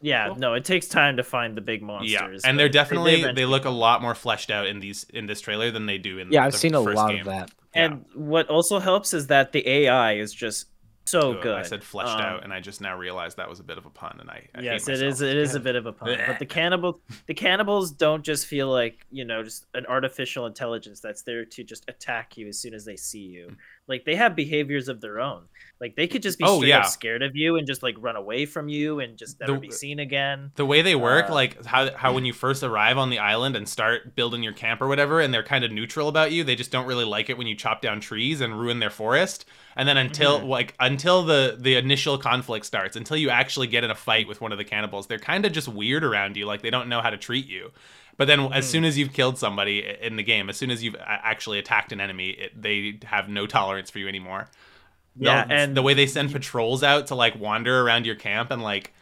Yeah 0.04 0.28
Cool. 0.28 0.37
no 0.37 0.54
it 0.54 0.64
takes 0.64 0.87
time 0.87 1.16
to 1.16 1.23
find 1.25 1.56
the 1.56 1.61
big 1.61 1.82
monsters 1.82 2.42
yeah 2.44 2.49
and 2.49 2.58
they're 2.58 2.66
they- 2.66 2.68
they 2.68 2.73
definitely 2.73 3.32
they, 3.32 3.44
look 3.46 3.64
a 3.64 3.70
lot 3.70 4.02
more 4.02 4.14
fleshed 4.14 4.50
out 4.50 4.66
in 4.66 4.80
these 4.80 5.04
in 5.12 5.26
this 5.26 5.40
trailer 5.40 5.70
than 5.70 5.87
they 5.87 5.99
do 5.99 6.18
in 6.18 6.30
Yeah, 6.30 6.44
I've 6.44 6.52
the 6.52 6.58
seen 6.58 6.75
a 6.75 6.82
first 6.84 6.96
lot 6.96 7.11
game. 7.11 7.20
of 7.20 7.26
that. 7.26 7.50
and 7.75 8.04
what 8.14 8.49
also 8.49 8.78
helps 8.78 9.14
is 9.14 9.28
that 9.28 9.52
the 9.52 9.66
ai 9.68 10.14
is 10.16 10.32
just 10.34 10.66
so 11.06 11.32
Ugh, 11.32 11.42
good 11.42 11.54
I 11.58 11.62
said 11.62 11.84
fleshed 11.84 12.14
Um, 12.16 12.20
out, 12.23 12.44
and 12.44 12.52
I 12.52 12.61
just 12.61 12.80
now 12.80 12.96
realized 12.96 13.37
that 13.37 13.49
was 13.49 13.61
a 13.61 13.62
bit 13.62 13.76
of 13.76 13.84
a 13.84 13.90
pun, 13.90 14.16
and 14.20 14.30
I, 14.30 14.49
I 14.54 14.61
yes, 14.62 14.88
it 14.88 15.02
is. 15.02 15.20
It 15.20 15.37
is 15.37 15.54
a 15.54 15.61
bit 15.61 15.76
of 15.76 15.84
a 15.84 15.92
pun. 15.92 16.16
But 16.26 16.38
the 16.38 16.46
cannibal, 16.58 16.99
the 17.26 17.34
cannibals 17.34 17.90
don't 17.92 18.25
just 18.25 18.46
feel 18.46 18.68
like 18.70 19.04
you 19.11 19.26
know 19.26 19.42
just 19.42 19.66
an 19.75 19.84
artificial 19.84 20.46
intelligence 20.46 21.00
that's 21.00 21.20
there 21.20 21.44
to 21.44 21.62
just 21.62 21.84
attack 21.88 22.38
you 22.38 22.49
as 22.49 22.58
soon 22.58 22.73
as 22.73 22.87
they 22.87 22.96
see 22.96 23.18
you. 23.20 23.54
Like 23.86 24.04
they 24.04 24.14
have 24.16 24.34
behaviors 24.34 24.88
of 24.88 25.00
their 25.00 25.20
own. 25.20 25.42
Like 25.80 25.96
they 25.96 26.06
could 26.06 26.22
just 26.22 26.38
be 26.38 26.44
Oh, 26.46 26.56
straight 26.58 26.68
yeah. 26.70 26.78
up 26.78 26.86
scared 26.86 27.22
of 27.22 27.36
you 27.36 27.56
and 27.56 27.66
just 27.66 27.82
like 27.82 27.96
run 27.98 28.16
away 28.16 28.46
from 28.46 28.68
you 28.68 29.00
and 29.00 29.18
just 29.18 29.38
never 29.40 29.54
The- 29.54 29.58
be 29.58 29.70
seen 29.70 29.98
again. 29.98 30.52
the 30.54 30.64
way 30.64 30.80
they 30.80 30.94
work 30.94 31.28
Uh, 31.28 31.34
like 31.34 31.62
how 31.66 31.94
how 31.94 32.12
when 32.14 32.24
you 32.24 32.32
first 32.32 32.62
arrive 32.62 32.96
on 32.96 33.10
the 33.10 33.18
island 33.18 33.56
and 33.56 33.68
start 33.68 34.14
building 34.16 34.42
your 34.42 34.54
camp 34.54 34.80
or 34.80 34.88
whatever 34.88 35.20
and 35.20 35.34
they're 35.34 35.42
kind 35.42 35.64
of 35.64 35.70
neutral 35.72 36.08
about 36.08 36.32
you 36.32 36.44
they 36.44 36.54
just 36.56 36.70
don't 36.70 36.86
really 36.86 37.04
like 37.04 37.28
it 37.28 37.36
when 37.36 37.46
you 37.46 37.54
chop 37.54 37.82
down 37.82 38.00
trees 38.00 38.40
and 38.40 38.58
ruin 38.58 38.78
their 38.78 38.88
forest 38.88 39.44
and 39.76 39.86
then 39.86 39.98
until 39.98 40.38
Mm-hmm. 40.38 40.48
like 40.48 40.74
until 40.80 41.22
the 41.22 41.56
the 41.60 41.74
initial 41.76 42.16
conflict 42.16 42.64
starts 42.64 42.96
until 42.96 43.16
you 43.18 43.28
actually 43.28 43.66
get 43.66 43.84
in 43.84 43.90
a 43.90 43.94
fight 43.94 44.26
with 44.28 44.40
one 44.40 44.52
of 44.52 44.58
the 44.58 44.64
cannibals 44.64 45.06
they're 45.08 45.18
kind 45.18 45.44
of 45.44 45.52
just 45.52 45.68
weird 45.68 46.04
around 46.04 46.36
you 46.38 46.46
like 46.46 46.62
they 46.62 46.70
don't 46.70 46.88
know 46.88 47.02
how 47.02 47.10
to 47.10 47.18
treat 47.18 47.46
you 47.46 47.70
but 48.16 48.26
then 48.26 48.52
as 48.52 48.64
hmm. 48.64 48.71
soon 48.71 48.85
as 48.85 48.99
you've 48.99 49.12
killed 49.12 49.38
somebody 49.38 49.85
in 50.00 50.16
the 50.16 50.23
game 50.23 50.49
as 50.49 50.56
soon 50.56 50.71
as 50.71 50.83
you've 50.83 50.97
actually 51.00 51.59
attacked 51.59 51.92
an 51.92 52.00
enemy 52.00 52.30
it, 52.30 52.61
they 52.61 52.99
have 53.04 53.28
no 53.28 53.47
tolerance 53.47 53.90
for 53.90 53.99
you 53.99 54.09
anymore. 54.09 54.49
Yeah, 55.16 55.47
and 55.49 55.76
the 55.76 55.83
way 55.83 55.94
they 55.94 56.06
send 56.06 56.33
patrols 56.33 56.83
out 56.83 57.06
to 57.09 57.14
like 57.14 57.38
wander 57.38 57.83
around 57.83 58.04
your 58.04 58.16
camp 58.16 58.50
and 58.50 58.62
like 58.62 58.92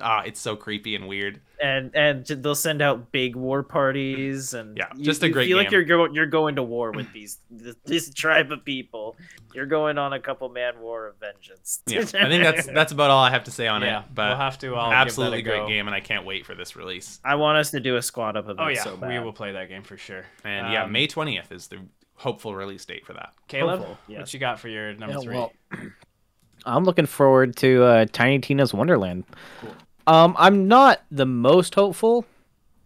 ah 0.00 0.22
it's 0.26 0.40
so 0.40 0.56
creepy 0.56 0.94
and 0.96 1.06
weird 1.06 1.40
and 1.62 1.94
and 1.94 2.26
they'll 2.26 2.54
send 2.54 2.82
out 2.82 3.12
big 3.12 3.36
war 3.36 3.62
parties 3.62 4.54
and 4.54 4.76
Yeah, 4.76 4.86
you, 4.96 5.04
just 5.04 5.22
a 5.22 5.28
you 5.28 5.32
great 5.32 5.46
feel 5.46 5.56
like 5.56 5.66
game. 5.70 5.72
you're 5.78 5.84
going 5.84 6.14
you're 6.14 6.26
going 6.26 6.56
to 6.56 6.62
war 6.62 6.90
with 6.92 7.12
these 7.12 7.38
this, 7.50 7.76
this 7.84 8.10
tribe 8.10 8.50
of 8.52 8.64
people. 8.64 9.16
You're 9.54 9.66
going 9.66 9.96
on 9.98 10.12
a 10.12 10.18
couple 10.18 10.48
man 10.48 10.80
war 10.80 11.06
of 11.06 11.14
vengeance. 11.20 11.80
Yeah, 11.86 12.00
I 12.00 12.28
think 12.28 12.42
that's 12.42 12.66
that's 12.66 12.92
about 12.92 13.10
all 13.10 13.22
I 13.22 13.30
have 13.30 13.44
to 13.44 13.52
say 13.52 13.68
on 13.68 13.82
yeah, 13.82 14.00
it. 14.00 14.06
But 14.12 14.30
we'll 14.30 14.36
have 14.38 14.58
to 14.58 14.74
all 14.74 14.92
absolutely 14.92 15.38
give 15.42 15.44
that 15.46 15.50
a 15.52 15.58
great 15.58 15.66
go. 15.66 15.68
game, 15.68 15.86
and 15.86 15.94
I 15.94 16.00
can't 16.00 16.26
wait 16.26 16.44
for 16.44 16.56
this 16.56 16.74
release. 16.74 17.20
I 17.24 17.36
want 17.36 17.56
us 17.58 17.70
to 17.70 17.78
do 17.80 17.96
a 17.96 18.02
squad 18.02 18.36
up 18.36 18.48
of 18.48 18.58
it 18.58 18.62
Oh 18.62 18.68
yeah, 18.68 18.82
so 18.82 18.96
we 18.96 19.20
will 19.20 19.32
play 19.32 19.52
that 19.52 19.68
game 19.68 19.84
for 19.84 19.96
sure. 19.96 20.24
And 20.42 20.72
yeah, 20.72 20.84
Um, 20.84 20.92
May 20.92 21.06
twentieth 21.06 21.52
is 21.52 21.68
the 21.68 21.78
hopeful 22.16 22.54
release 22.54 22.84
date 22.84 23.06
for 23.06 23.12
that. 23.12 23.32
Caleb, 23.46 23.78
Hopeful, 23.78 23.98
what 24.08 24.34
you 24.34 24.40
got 24.40 24.58
for 24.58 24.68
your 24.68 24.92
number 24.94 25.14
Yeah, 25.14 25.20
three? 25.20 25.34
well, 25.36 25.52
I'm 26.66 26.84
looking 26.84 27.06
forward 27.06 27.56
to 27.56 27.84
uh, 27.84 28.06
Tiny 28.12 28.38
Tina's 28.40 28.72
Wonderland. 28.74 29.24
Cool. 29.60 29.74
Um, 30.06 30.34
I'm 30.38 30.68
not 30.68 31.02
the 31.10 31.26
most 31.26 31.74
hopeful 31.74 32.24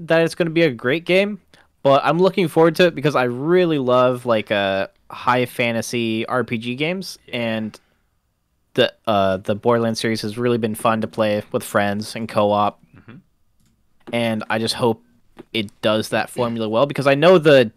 that 0.00 0.22
it's 0.22 0.34
going 0.34 0.46
to 0.46 0.52
be 0.52 0.62
a 0.62 0.70
great 0.70 1.04
game, 1.04 1.40
but 1.82 2.02
I'm 2.04 2.18
looking 2.18 2.48
forward 2.48 2.76
to 2.76 2.86
it 2.86 2.94
because 2.94 3.16
I 3.16 3.24
really 3.24 3.78
love 3.78 4.24
like 4.26 4.50
uh, 4.50 4.88
high 5.10 5.46
fantasy 5.46 6.24
RPG 6.28 6.76
games, 6.78 7.18
and 7.32 7.78
the 8.74 8.92
uh, 9.06 9.38
the 9.38 9.56
Borderlands 9.56 9.98
series 10.00 10.22
has 10.22 10.38
really 10.38 10.58
been 10.58 10.74
fun 10.74 11.00
to 11.00 11.08
play 11.08 11.42
with 11.50 11.64
friends 11.64 12.14
and 12.14 12.28
co-op. 12.28 12.80
Mhm. 12.96 13.20
And 14.12 14.44
I 14.48 14.58
just 14.58 14.74
hope 14.74 15.02
it 15.52 15.70
does 15.82 16.10
that 16.10 16.30
formula 16.30 16.68
well 16.68 16.86
because 16.86 17.06
I 17.06 17.14
know 17.14 17.38
the, 17.38 17.72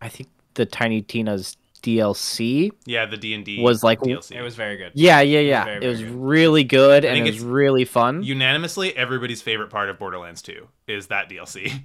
I 0.00 0.08
think 0.08 0.28
the 0.54 0.64
Tiny 0.66 1.02
Tina's 1.02 1.56
DLC 1.84 2.70
Yeah, 2.86 3.06
the 3.06 3.16
D 3.16 3.34
and 3.34 3.44
D 3.44 3.60
Was 3.62 3.82
like- 3.84 4.00
DLC. 4.00 4.36
It 4.36 4.42
was 4.42 4.54
very 4.56 4.76
good. 4.76 4.92
yeah, 4.94 5.20
yeah, 5.20 5.40
yeah. 5.40 5.64
very, 5.64 5.76
it 5.76 5.80
very 5.80 5.90
was 5.92 6.02
good. 6.02 6.10
really 6.14 6.64
good 6.64 7.04
I 7.04 7.08
and 7.08 7.16
think 7.16 7.26
it 7.26 7.30
was 7.30 7.36
it's 7.36 7.44
really 7.44 7.84
fun. 7.84 8.22
unanimously 8.22 8.96
everybody's 8.96 9.42
favorite 9.42 9.70
part 9.70 9.88
of 9.90 9.98
Borderlands 9.98 10.42
2 10.42 10.66
is 10.88 11.06
that 11.08 11.28
DLC. 11.28 11.82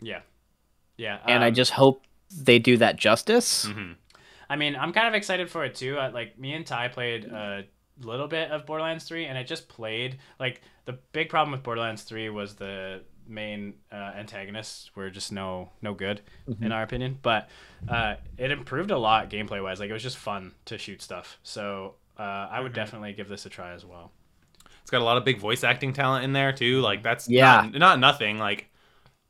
Yeah, 0.00 0.20
yeah. 0.96 1.18
and 1.26 1.42
I 1.44 1.48
um, 1.48 1.54
just 1.54 1.72
hope 1.72 2.02
they 2.36 2.58
do 2.58 2.76
that 2.78 2.96
justice. 2.96 3.66
Mhm. 3.66 3.94
I 4.50 4.56
mean, 4.56 4.76
I'm 4.76 4.92
kind 4.92 5.06
of 5.08 5.14
excited 5.14 5.50
for 5.50 5.64
it 5.64 5.74
too. 5.74 5.98
Uh, 5.98 6.10
like 6.12 6.38
me 6.38 6.54
and 6.54 6.66
Ty 6.66 6.88
played 6.88 7.24
a 7.26 7.64
little 8.02 8.28
bit 8.28 8.50
of 8.50 8.64
Borderlands 8.64 9.04
3, 9.04 9.26
and 9.26 9.36
it 9.36 9.46
just 9.46 9.68
played 9.68 10.18
like 10.40 10.62
the 10.86 10.92
big 11.12 11.28
problem 11.28 11.52
with 11.52 11.62
Borderlands 11.62 12.02
3 12.02 12.30
was 12.30 12.54
the 12.54 13.02
main 13.28 13.74
uh, 13.92 14.12
antagonists 14.16 14.90
were 14.96 15.10
just 15.10 15.30
no 15.32 15.70
no 15.82 15.94
good 15.94 16.22
in 16.60 16.72
our 16.72 16.82
opinion. 16.82 17.18
But 17.22 17.48
uh, 17.88 18.14
it 18.36 18.50
improved 18.50 18.90
a 18.90 18.98
lot 18.98 19.30
gameplay 19.30 19.62
wise. 19.62 19.80
Like 19.80 19.90
it 19.90 19.92
was 19.92 20.02
just 20.02 20.16
fun 20.16 20.52
to 20.66 20.78
shoot 20.78 21.02
stuff. 21.02 21.38
So 21.42 21.94
uh, 22.18 22.22
I 22.50 22.60
would 22.60 22.72
definitely 22.72 23.12
give 23.12 23.28
this 23.28 23.46
a 23.46 23.48
try 23.48 23.72
as 23.72 23.84
well. 23.84 24.10
It's 24.82 24.90
got 24.90 25.02
a 25.02 25.04
lot 25.04 25.18
of 25.18 25.24
big 25.24 25.38
voice 25.38 25.64
acting 25.64 25.92
talent 25.92 26.24
in 26.24 26.32
there 26.32 26.52
too. 26.52 26.80
Like 26.80 27.02
that's 27.02 27.28
Yeah. 27.28 27.68
not, 27.70 27.74
not 27.78 27.98
nothing. 28.00 28.38
Like 28.38 28.70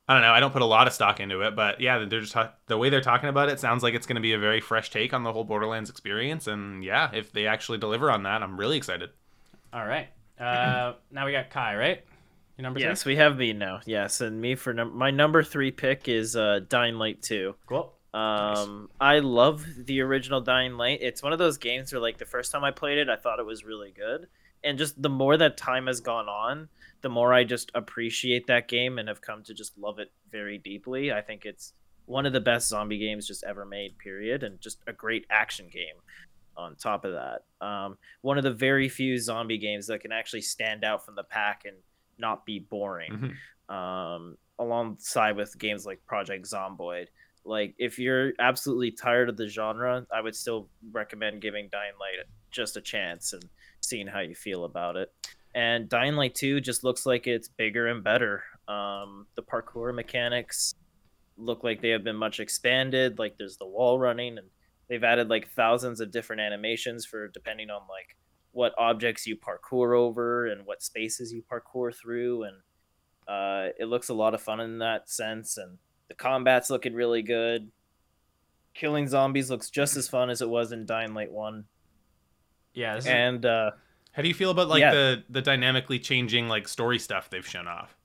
I 0.09 0.15
don't 0.15 0.23
know. 0.23 0.33
I 0.33 0.41
don't 0.41 0.53
put 0.53 0.63
a 0.63 0.67
lot 0.67 0.87
of 0.87 0.95
stock 0.95 1.21
into 1.21 1.43
it, 1.43 1.55
but 1.55 1.81
yeah, 1.83 1.99
they're 2.07 2.21
just 2.21 2.33
ta- 2.33 2.55
the 2.67 2.79
way 2.79 2.89
they're 2.89 3.03
talking 3.03 3.29
about 3.29 3.51
it 3.51 3.61
sounds 3.61 3.83
like 3.83 3.93
it's 3.93 4.07
going 4.07 4.15
to 4.17 4.23
be 4.23 4.33
a 4.33 4.39
very 4.39 4.61
fresh 4.61 4.89
take 4.91 5.13
on 5.13 5.23
the 5.23 5.33
whole 5.33 5.45
Borderlands 5.45 5.91
experience. 5.91 6.47
And 6.47 6.83
yeah, 6.83 7.11
if 7.13 7.31
they 7.33 7.47
actually 7.47 7.77
deliver 7.77 8.11
on 8.11 8.23
that, 8.23 8.43
I'm 8.43 8.59
really 8.59 8.79
excited. 8.79 9.11
All 9.71 9.85
right. 9.85 10.09
Uh, 10.41 10.95
now 11.11 11.27
we 11.27 11.33
got 11.33 11.51
Kai, 11.51 11.77
right? 11.77 12.05
Your 12.59 12.65
number 12.65 12.81
Yes, 12.81 13.05
three. 13.05 13.13
we 13.13 13.17
have 13.19 13.37
me 13.37 13.53
now. 13.53 13.81
Yes, 13.87 14.21
and 14.21 14.41
me 14.41 14.57
for 14.57 14.73
num- 14.75 14.97
my 14.97 15.13
number 15.13 15.45
three 15.45 15.71
pick 15.71 16.09
is 16.09 16.35
uh, 16.35 16.61
Dying 16.69 16.97
Light 16.97 17.23
Two. 17.23 17.55
Cool. 17.67 17.95
Um, 18.13 18.91
I 19.01 19.21
love 19.21 19.65
the 19.77 20.01
original 20.01 20.41
Dying 20.41 20.73
Light. 20.77 20.99
It's 21.01 21.23
one 21.23 21.33
of 21.33 21.39
those 21.39 21.57
games 21.57 21.93
where, 21.93 22.01
like, 22.01 22.19
the 22.19 22.25
first 22.25 22.51
time 22.51 22.65
I 22.65 22.73
played 22.73 22.99
it, 22.99 23.09
I 23.09 23.15
thought 23.17 23.39
it 23.39 23.47
was 23.47 23.65
really 23.65 23.93
good, 23.93 24.27
and 24.65 24.77
just 24.77 25.01
the 25.01 25.09
more 25.09 25.37
that 25.37 25.57
time 25.57 25.87
has 25.87 26.01
gone 26.01 26.29
on, 26.29 26.69
the 27.03 27.09
more 27.09 27.33
I 27.33 27.45
just 27.45 27.71
appreciate 27.77 28.49
that 28.49 28.67
game 28.67 28.99
and 28.99 29.09
have 29.09 29.21
come 29.21 29.45
to 29.45 29.55
just 29.55 29.79
love 29.79 30.01
it 30.01 30.11
very 30.33 30.59
deeply. 30.59 31.13
I 31.13 31.21
think 31.21 31.45
it's 31.45 31.75
one 32.07 32.27
of 32.27 32.33
the 32.33 32.41
best 32.41 32.69
zombie 32.69 32.99
games 32.99 33.29
just 33.29 33.45
ever 33.45 33.65
made. 33.65 33.99
Period, 33.99 34.43
and 34.43 34.61
just 34.61 34.79
a 34.89 34.93
great 34.93 35.27
action 35.31 35.69
game. 35.73 35.95
On 36.57 36.75
top 36.75 37.05
of 37.05 37.13
that, 37.13 37.45
um, 37.65 37.99
one 38.23 38.37
of 38.37 38.43
the 38.43 38.51
very 38.51 38.89
few 38.89 39.17
zombie 39.21 39.59
games 39.59 39.87
that 39.87 40.01
can 40.01 40.11
actually 40.11 40.41
stand 40.41 40.83
out 40.83 41.05
from 41.07 41.15
the 41.15 41.23
pack 41.23 41.63
and 41.65 41.77
not 42.19 42.45
be 42.47 42.59
boring 42.59 43.35
Mhm. 43.71 43.75
um, 43.75 44.39
alongside 44.59 45.37
with 45.37 45.59
games 45.59 45.87
like 45.87 46.05
Project 46.07 46.45
Zomboid. 46.47 47.07
Like, 47.45 47.75
if 47.79 47.99
you're 47.99 48.33
absolutely 48.39 48.91
tired 48.91 49.29
of 49.29 49.37
the 49.37 49.47
genre, 49.49 50.07
I 50.13 50.21
would 50.21 50.35
still 50.37 50.69
recommend 50.91 51.41
giving 51.41 51.69
Dying 51.71 51.95
Light 51.99 52.27
just 52.51 52.77
a 52.77 52.81
chance 52.81 53.33
and 53.33 53.43
seeing 53.81 54.07
how 54.07 54.21
you 54.21 54.35
feel 54.35 54.65
about 54.65 54.97
it. 54.97 55.13
And 55.55 55.89
Dying 55.89 56.15
Light 56.15 56.35
2 56.35 56.61
just 56.61 56.85
looks 56.85 57.07
like 57.07 57.27
it's 57.27 57.49
bigger 57.49 57.87
and 57.87 58.03
better. 58.05 58.43
Um, 58.67 59.27
the 59.35 59.43
parkour 59.43 59.95
mechanics 59.95 60.75
look 61.37 61.65
like 61.65 61.81
they 61.81 61.89
have 61.91 62.05
been 62.05 62.17
much 62.17 62.41
expanded. 62.41 63.19
Like, 63.19 63.39
there's 63.39 63.57
the 63.57 63.67
wall 63.67 63.99
running, 63.99 64.37
and 64.39 64.51
they've 64.89 65.05
added 65.05 65.29
like 65.31 65.49
thousands 65.51 66.01
of 66.01 66.11
different 66.11 66.41
animations 66.43 67.07
for 67.07 67.29
depending 67.29 67.71
on 67.71 67.83
like 67.89 68.17
what 68.59 68.75
objects 68.77 69.25
you 69.25 69.37
parkour 69.37 69.97
over 69.97 70.47
and 70.49 70.67
what 70.67 70.83
spaces 70.83 71.33
you 71.33 71.41
parkour 71.49 71.95
through 71.95 72.43
and 72.43 72.57
uh, 73.29 73.73
it 73.79 73.85
looks 73.85 74.09
a 74.09 74.15
lot 74.15 74.35
of 74.35 74.41
fun 74.41 74.59
in 74.59 74.79
that 74.79 75.09
sense 75.09 75.57
and 75.59 75.79
the 76.09 76.15
combat's 76.15 76.69
looking 76.69 76.93
really 76.95 77.23
good 77.23 77.71
killing 78.75 79.07
zombies 79.07 79.49
looks 79.51 79.71
just 79.71 79.97
as 79.97 80.09
fun 80.09 80.29
as 80.31 80.43
it 80.43 80.49
was 80.49 80.73
in 80.73 80.85
dying 80.87 81.15
light 81.15 81.31
1 81.31 81.65
Yeah. 82.75 83.01
And 83.07 83.45
uh, 83.47 83.71
How 84.13 84.23
do 84.23 84.29
you 84.29 84.35
feel 84.35 84.51
about 84.51 84.69
like 84.69 84.81
Yeah. 84.81 84.93
the 84.93 85.25
the 85.31 85.43
dynamically 85.43 85.99
changing 85.99 86.49
like 86.49 86.67
story 86.67 86.99
stuff 86.99 87.29
they've 87.31 87.47
shown 87.47 87.69
off? 87.69 87.97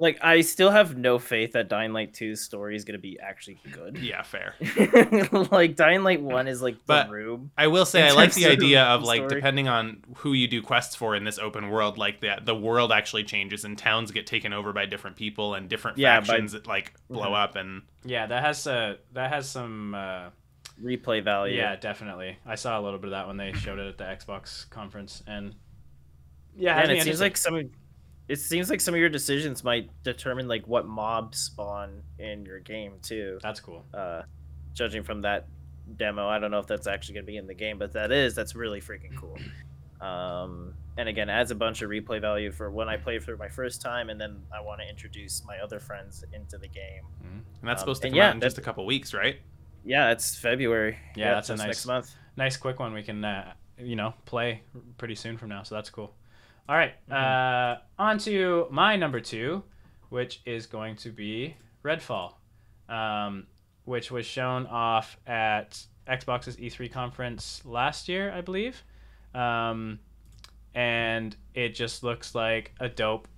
Like 0.00 0.18
i 0.22 0.40
still 0.42 0.70
have 0.70 0.96
no 0.96 1.18
faith 1.18 1.52
that 1.52 1.68
dying 1.68 1.92
light 1.92 2.12
2's 2.12 2.40
story 2.40 2.76
is 2.76 2.84
going 2.84 2.94
to 2.96 3.00
be 3.02 3.18
actually 3.20 3.58
good 3.72 3.98
Yeah, 3.98 4.22
fair. 4.22 4.54
like 5.50 5.74
dying 5.76 6.02
light 6.04 6.20
1 6.22 6.46
is 6.48 6.62
like 6.62 6.74
the 6.76 6.82
But- 6.86 7.10
room 7.10 7.50
I 7.58 7.66
will 7.66 7.84
say 7.84 8.02
I 8.06 8.12
like 8.12 8.32
the 8.34 8.46
idea 8.46 8.84
of 8.84 9.02
like 9.02 9.18
story. 9.20 9.34
depending 9.40 9.66
on 9.68 10.02
who 10.18 10.32
you 10.32 10.46
do 10.48 10.62
quests 10.62 10.94
for 10.94 11.14
in 11.16 11.24
this 11.24 11.38
open 11.38 11.68
world, 11.70 11.98
like 11.98 12.20
that 12.20 12.46
the 12.46 12.54
world 12.54 12.92
actually 12.92 13.24
changes 13.24 13.64
and 13.64 13.76
towns 13.76 14.10
get 14.12 14.26
taken 14.26 14.52
over 14.52 14.72
by 14.72 14.86
different 14.86 15.16
people 15.16 15.54
and 15.54 15.68
different 15.68 15.98
Yeah, 15.98 16.20
by- 16.20 16.26
factions 16.26 16.52
that 16.52 16.66
like 16.66 16.94
blow 17.10 17.30
Mhm. 17.30 17.42
up 17.44 17.56
and 17.56 17.82
yeah. 18.04 18.26
That 18.26 18.42
has 18.44 18.66
uh, 18.66 18.96
that 19.14 19.30
has 19.32 19.48
some. 19.50 19.94
Uh, 19.94 20.30
replay 20.80 21.20
value 21.24 21.56
Yeah, 21.56 21.74
definitely. 21.74 22.38
I 22.46 22.54
saw 22.54 22.78
a 22.78 22.82
little 22.82 23.00
bit 23.00 23.06
of 23.06 23.10
that 23.10 23.26
when 23.26 23.36
they 23.36 23.52
showed 23.52 23.80
it 23.80 23.88
at 23.88 23.98
the 23.98 24.04
Xbox 24.04 24.70
conference, 24.70 25.24
and 25.26 25.56
yeah, 26.56 26.78
and 26.80 26.88
has 26.90 27.00
it 27.00 27.02
seems 27.02 27.20
like 27.20 27.36
some 27.36 27.56
of 27.56 27.66
it 28.28 28.36
seems 28.36 28.68
like 28.70 28.80
some 28.80 28.94
of 28.94 29.00
your 29.00 29.08
decisions 29.08 29.64
might 29.64 29.90
determine 30.02 30.46
like 30.48 30.66
what 30.68 30.86
mobs 30.86 31.38
spawn 31.38 32.02
in 32.18 32.44
your 32.44 32.60
game 32.60 32.94
too 33.02 33.38
that's 33.42 33.60
cool. 33.60 33.84
uh 33.94 34.22
judging 34.74 35.02
from 35.02 35.22
that 35.22 35.46
demo 35.96 36.28
i 36.28 36.38
don't 36.38 36.50
know 36.50 36.58
if 36.58 36.66
that's 36.66 36.86
actually 36.86 37.14
going 37.14 37.24
to 37.26 37.32
be 37.32 37.36
in 37.38 37.46
the 37.46 37.54
game 37.54 37.78
but 37.78 37.92
that 37.92 38.12
is 38.12 38.34
that's 38.34 38.54
really 38.54 38.80
freaking 38.80 39.16
cool 39.16 39.36
um 40.06 40.74
and 40.96 41.08
again 41.08 41.28
adds 41.28 41.50
a 41.50 41.54
bunch 41.54 41.82
of 41.82 41.90
replay 41.90 42.20
value 42.20 42.52
for 42.52 42.70
when 42.70 42.88
i 42.88 42.96
play 42.96 43.18
for 43.18 43.36
my 43.36 43.48
first 43.48 43.80
time 43.80 44.10
and 44.10 44.20
then 44.20 44.40
i 44.54 44.60
want 44.60 44.80
to 44.80 44.88
introduce 44.88 45.42
my 45.44 45.58
other 45.58 45.80
friends 45.80 46.24
into 46.32 46.58
the 46.58 46.68
game 46.68 47.02
and 47.22 47.42
that's 47.62 47.80
Um, 47.82 47.86
supposed 47.86 48.02
to 48.02 48.08
come 48.08 48.16
yeah, 48.16 48.28
out 48.28 48.34
in 48.34 48.40
just 48.40 48.58
a 48.58 48.60
couple 48.60 48.86
weeks, 48.86 49.12
right? 49.14 49.36
yeah 49.84 50.10
it's 50.10 50.36
february 50.36 50.96
Yeah, 51.16 51.34
that's 51.34 51.50
a 51.50 51.56
nice- 51.56 51.66
next 51.66 51.86
month 51.86 52.14
Nice, 52.36 52.56
quick 52.56 52.78
one. 52.78 52.92
We 52.92 53.02
can, 53.02 53.24
uh, 53.24 53.52
you 53.78 53.96
know, 53.96 54.14
play 54.24 54.62
pretty 54.96 55.16
soon 55.16 55.36
from 55.38 55.48
now, 55.48 55.64
so 55.64 55.74
that's 55.74 55.90
cool. 55.90 56.14
All 56.68 56.76
right, 56.76 56.92
Mm-hmm. 57.10 57.14
uh, 58.00 58.02
on 58.02 58.18
to 58.18 58.66
my 58.70 58.96
number 58.96 59.20
two, 59.20 59.62
which 60.10 60.42
is 60.44 60.66
going 60.66 60.96
to 60.96 61.10
be 61.10 61.56
Redfall, 61.84 62.34
um, 62.88 63.46
which 63.84 64.10
was 64.10 64.26
shown 64.26 64.66
off 64.66 65.18
at 65.26 65.82
Xbox's 66.06 66.56
E3 66.56 66.92
conference 66.92 67.62
last 67.64 68.08
year, 68.08 68.30
I 68.32 68.40
believe. 68.42 68.82
Um, 69.34 69.98
and 70.74 71.34
it 71.54 71.70
just 71.70 72.02
looks 72.02 72.34
like 72.34 72.72
a 72.80 72.88
dope 72.88 73.28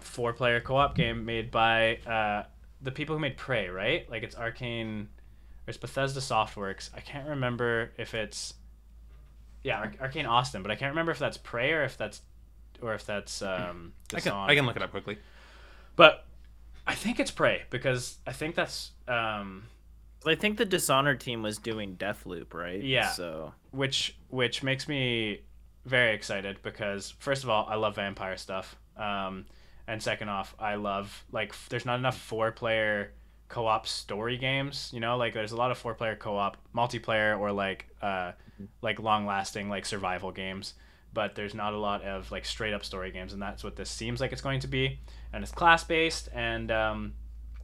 four 0.00 0.32
player 0.32 0.60
co 0.60 0.76
op 0.76 0.94
game 0.96 1.24
made 1.24 1.50
by 1.50 1.96
uh, 1.98 2.44
the 2.82 2.90
people 2.90 3.14
who 3.14 3.20
made 3.20 3.36
Prey, 3.36 3.68
right? 3.68 4.08
Like 4.10 4.22
it's 4.24 4.34
Arkane, 4.34 5.02
or 5.04 5.68
it's 5.68 5.78
Bethesda 5.78 6.20
Softworks. 6.20 6.90
I 6.94 7.00
can't 7.00 7.28
remember 7.28 7.92
if 7.96 8.14
it's 8.14 8.54
yeah 9.62 9.78
Ar- 9.78 10.08
Arkane 10.08 10.28
Austin, 10.28 10.62
but 10.62 10.70
I 10.70 10.74
can't 10.76 10.90
remember 10.90 11.12
if 11.12 11.18
that's 11.18 11.36
Prey 11.38 11.72
or 11.72 11.82
if 11.84 11.96
that's 11.96 12.22
or 12.82 12.94
if 12.94 13.04
that's 13.06 13.42
um, 13.42 13.92
I 14.12 14.20
can 14.20 14.24
Dishonored. 14.24 14.50
I 14.50 14.54
can 14.54 14.66
look 14.66 14.76
it 14.76 14.82
up 14.82 14.90
quickly. 14.90 15.18
But 15.96 16.24
I 16.86 16.94
think 16.94 17.18
it's 17.20 17.30
Prey 17.30 17.62
because 17.70 18.18
I 18.26 18.32
think 18.32 18.54
that's 18.54 18.92
um, 19.08 19.64
i 20.26 20.34
think 20.34 20.58
the 20.58 20.64
dishonored 20.64 21.20
team 21.20 21.40
was 21.42 21.56
doing 21.58 21.96
deathloop 21.96 22.52
right 22.52 22.82
Yeah. 22.82 23.10
so 23.10 23.52
which 23.70 24.16
which 24.28 24.62
makes 24.64 24.88
me 24.88 25.42
very 25.84 26.14
excited 26.14 26.58
because 26.62 27.12
first 27.18 27.44
of 27.44 27.50
all 27.50 27.64
I 27.68 27.76
love 27.76 27.94
vampire 27.96 28.36
stuff, 28.36 28.74
um, 28.96 29.46
and 29.86 30.02
second 30.02 30.28
off 30.28 30.54
I 30.58 30.74
love 30.74 31.24
like 31.30 31.50
f- 31.50 31.68
there's 31.70 31.86
not 31.86 31.98
enough 32.00 32.18
four 32.18 32.50
player 32.50 33.12
co-op 33.48 33.86
story 33.86 34.36
games. 34.36 34.90
You 34.92 34.98
know, 34.98 35.16
like 35.16 35.32
there's 35.32 35.52
a 35.52 35.56
lot 35.56 35.70
of 35.70 35.78
four 35.78 35.94
player 35.94 36.16
co-op 36.16 36.56
multiplayer 36.74 37.38
or 37.38 37.52
like 37.52 37.86
uh, 38.02 38.32
like 38.82 38.98
long 38.98 39.26
lasting 39.26 39.68
like 39.68 39.86
survival 39.86 40.32
games. 40.32 40.74
But 41.16 41.34
there's 41.34 41.54
not 41.54 41.72
a 41.72 41.78
lot 41.78 42.02
of 42.02 42.30
like 42.30 42.44
straight 42.44 42.74
up 42.74 42.84
story 42.84 43.10
games, 43.10 43.32
and 43.32 43.40
that's 43.40 43.64
what 43.64 43.74
this 43.74 43.88
seems 43.88 44.20
like 44.20 44.32
it's 44.32 44.42
going 44.42 44.60
to 44.60 44.68
be. 44.68 45.00
And 45.32 45.42
it's 45.42 45.50
class 45.50 45.82
based, 45.82 46.28
and 46.34 46.70
um, 46.70 47.14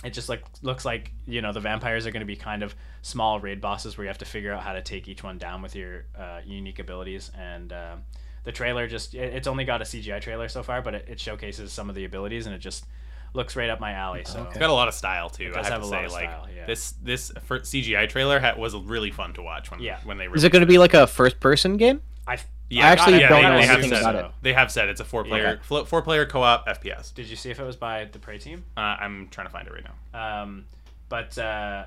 it 0.03 0.15
just 0.15 0.31
like 0.31 0.43
looks 0.63 0.87
like 0.87 1.13
you 1.27 1.43
know 1.43 1.53
the 1.53 1.61
vampires 1.61 2.07
are 2.07 2.11
going 2.11 2.21
to 2.21 2.27
be 2.27 2.35
kind 2.35 2.63
of 2.63 2.75
small 3.03 3.41
raid 3.41 3.61
bosses 3.61 3.99
where 3.99 4.07
you 4.07 4.09
have 4.09 4.17
to 4.19 4.25
figure 4.25 4.55
out 4.55 4.63
how 4.63 4.73
to 4.73 4.81
take 4.81 5.07
each 5.07 5.23
one 5.23 5.37
down 5.37 5.61
with 5.61 5.77
your 5.77 6.07
uh, 6.19 6.41
unique 6.47 6.79
abilities 6.79 7.31
and 7.39 7.75
um, 7.75 8.03
the 8.45 8.53
trailer 8.53 8.89
just 8.89 9.15
it, 9.15 9.35
it's 9.35 9.47
only 9.47 9.65
got 9.65 9.81
a 9.81 9.85
cgi 9.85 10.21
trailer 10.21 10.49
so 10.49 10.63
far 10.63 10.83
but 10.83 10.95
it, 10.95 11.05
it 11.09 11.21
showcases 11.21 11.73
some 11.73 11.89
of 11.89 11.95
the 11.95 12.05
abilities 12.05 12.47
and 12.47 12.55
it 12.55 12.59
just 12.59 12.87
looks 13.35 13.57
right 13.57 13.71
up 13.71 13.81
my 13.81 13.93
alley. 13.93 14.23
So 14.25 14.45
It's 14.49 14.59
got 14.59 14.71
a 14.71 14.73
lot 14.73 14.89
of 14.89 14.95
style 14.95 15.31
too. 15.31 15.51
It 15.51 15.55
I 15.57 15.63
have, 15.63 15.67
have 15.67 15.81
to 15.83 15.87
a 15.87 15.91
say, 15.91 15.97
lot 15.97 16.05
of 16.07 16.13
like 16.13 16.25
style, 16.31 16.49
yeah. 16.55 16.67
this 16.67 16.93
this 17.03 17.33
for 17.45 17.61
CGI 17.61 18.09
trailer 18.09 18.39
ha- 18.41 18.55
was 18.59 18.75
really 18.75 19.11
fun 19.11 19.33
to 19.35 19.43
watch 19.43 19.71
when 19.71 19.81
Yeah. 19.81 19.99
when 20.05 20.19
they 20.19 20.27
Is 20.27 20.45
it 20.45 20.53
going 20.53 20.61
to 20.61 20.67
be 20.67 20.79
like 20.79 20.95
a 20.95 21.07
first 21.07 21.41
person 21.41 21.77
game? 21.77 22.03
I 22.27 22.39
Yeah, 22.69 22.87
I 22.87 22.91
actually 22.91 23.21
yeah, 23.21 23.29
don't 23.29 23.43
they, 23.43 23.49
know 23.49 23.57
they 23.57 23.67
have 23.67 23.79
anything 23.81 23.99
said 23.99 24.15
about 24.15 24.25
it. 24.27 24.31
They 24.43 24.53
have 24.53 24.71
said 24.71 24.89
it's 24.89 25.01
a 25.01 25.05
four 25.05 25.25
player 25.25 25.61
Okay. 25.65 25.85
four 25.87 26.03
player 26.03 26.27
co 26.27 26.43
op 26.43 26.67
FPS. 26.67 27.13
did 27.15 27.27
you 27.27 27.37
see 27.37 27.51
if 27.51 27.59
it 27.59 27.65
was 27.65 27.77
by 27.77 28.05
the 28.05 28.19
Prey 28.19 28.39
team? 28.39 28.65
Uh, 28.77 28.81
I'm 28.81 29.29
trying 29.29 29.47
to 29.47 29.53
find 29.53 29.67
it 29.67 29.73
right 29.73 29.85
now. 30.13 30.43
Um, 30.43 30.67
but 31.09 31.37
uh, 31.39 31.85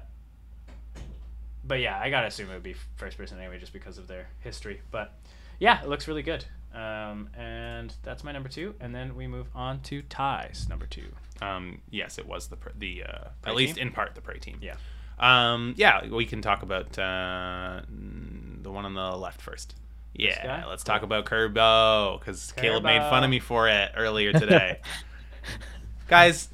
but 1.64 1.80
yeah, 1.80 2.00
I 2.00 2.10
gotta 2.10 2.28
assume 2.28 2.50
it 2.50 2.54
would 2.54 2.64
be 2.64 2.76
first 2.96 3.18
person 3.18 3.40
anyway, 3.40 3.60
just 3.60 3.74
because 3.74 3.98
of 3.98 4.08
their 4.08 4.28
history. 4.42 4.82
But 4.92 5.14
yeah, 5.60 5.82
it 5.82 5.90
looks 5.90 6.08
really 6.08 6.22
good. 6.24 6.46
Um, 6.74 7.30
and 7.38 7.94
that's 8.04 8.24
my 8.24 8.32
number 8.34 8.50
two. 8.50 8.76
And 8.82 8.94
then 8.94 9.16
we 9.16 9.28
move 9.28 9.48
on 9.56 9.80
to 9.84 10.02
Ty's 10.04 10.68
number 10.70 10.86
two. 10.86 11.06
Um, 11.42 11.82
yes, 11.90 12.18
it 12.18 12.26
was 12.28 12.48
the 12.48 12.56
pr- 12.56 12.70
the 12.78 13.04
uh, 13.04 13.28
Prey 13.42 13.52
at 13.52 13.56
least 13.56 13.78
in 13.78 13.92
part 13.92 14.16
the 14.16 14.22
prey 14.22 14.40
team. 14.40 14.60
Yeah. 14.62 14.76
Um, 15.20 15.74
yeah, 15.78 16.08
we 16.08 16.26
can 16.26 16.42
talk 16.42 16.62
about 16.64 16.98
uh, 17.00 17.82
the 18.62 18.72
one 18.72 18.86
on 18.86 18.94
the 18.94 19.16
left 19.18 19.42
first. 19.42 19.76
Yeah, 20.14 20.64
let's 20.68 20.84
talk 20.84 21.04
about 21.04 21.26
Kirby 21.26 21.54
because 22.20 22.54
Caleb 22.56 22.84
made 22.84 23.02
fun 23.02 23.24
of 23.26 23.30
me 23.30 23.40
for 23.40 23.68
it 23.68 23.92
earlier 23.98 24.32
today. 24.32 24.80
Guys, 26.08 26.48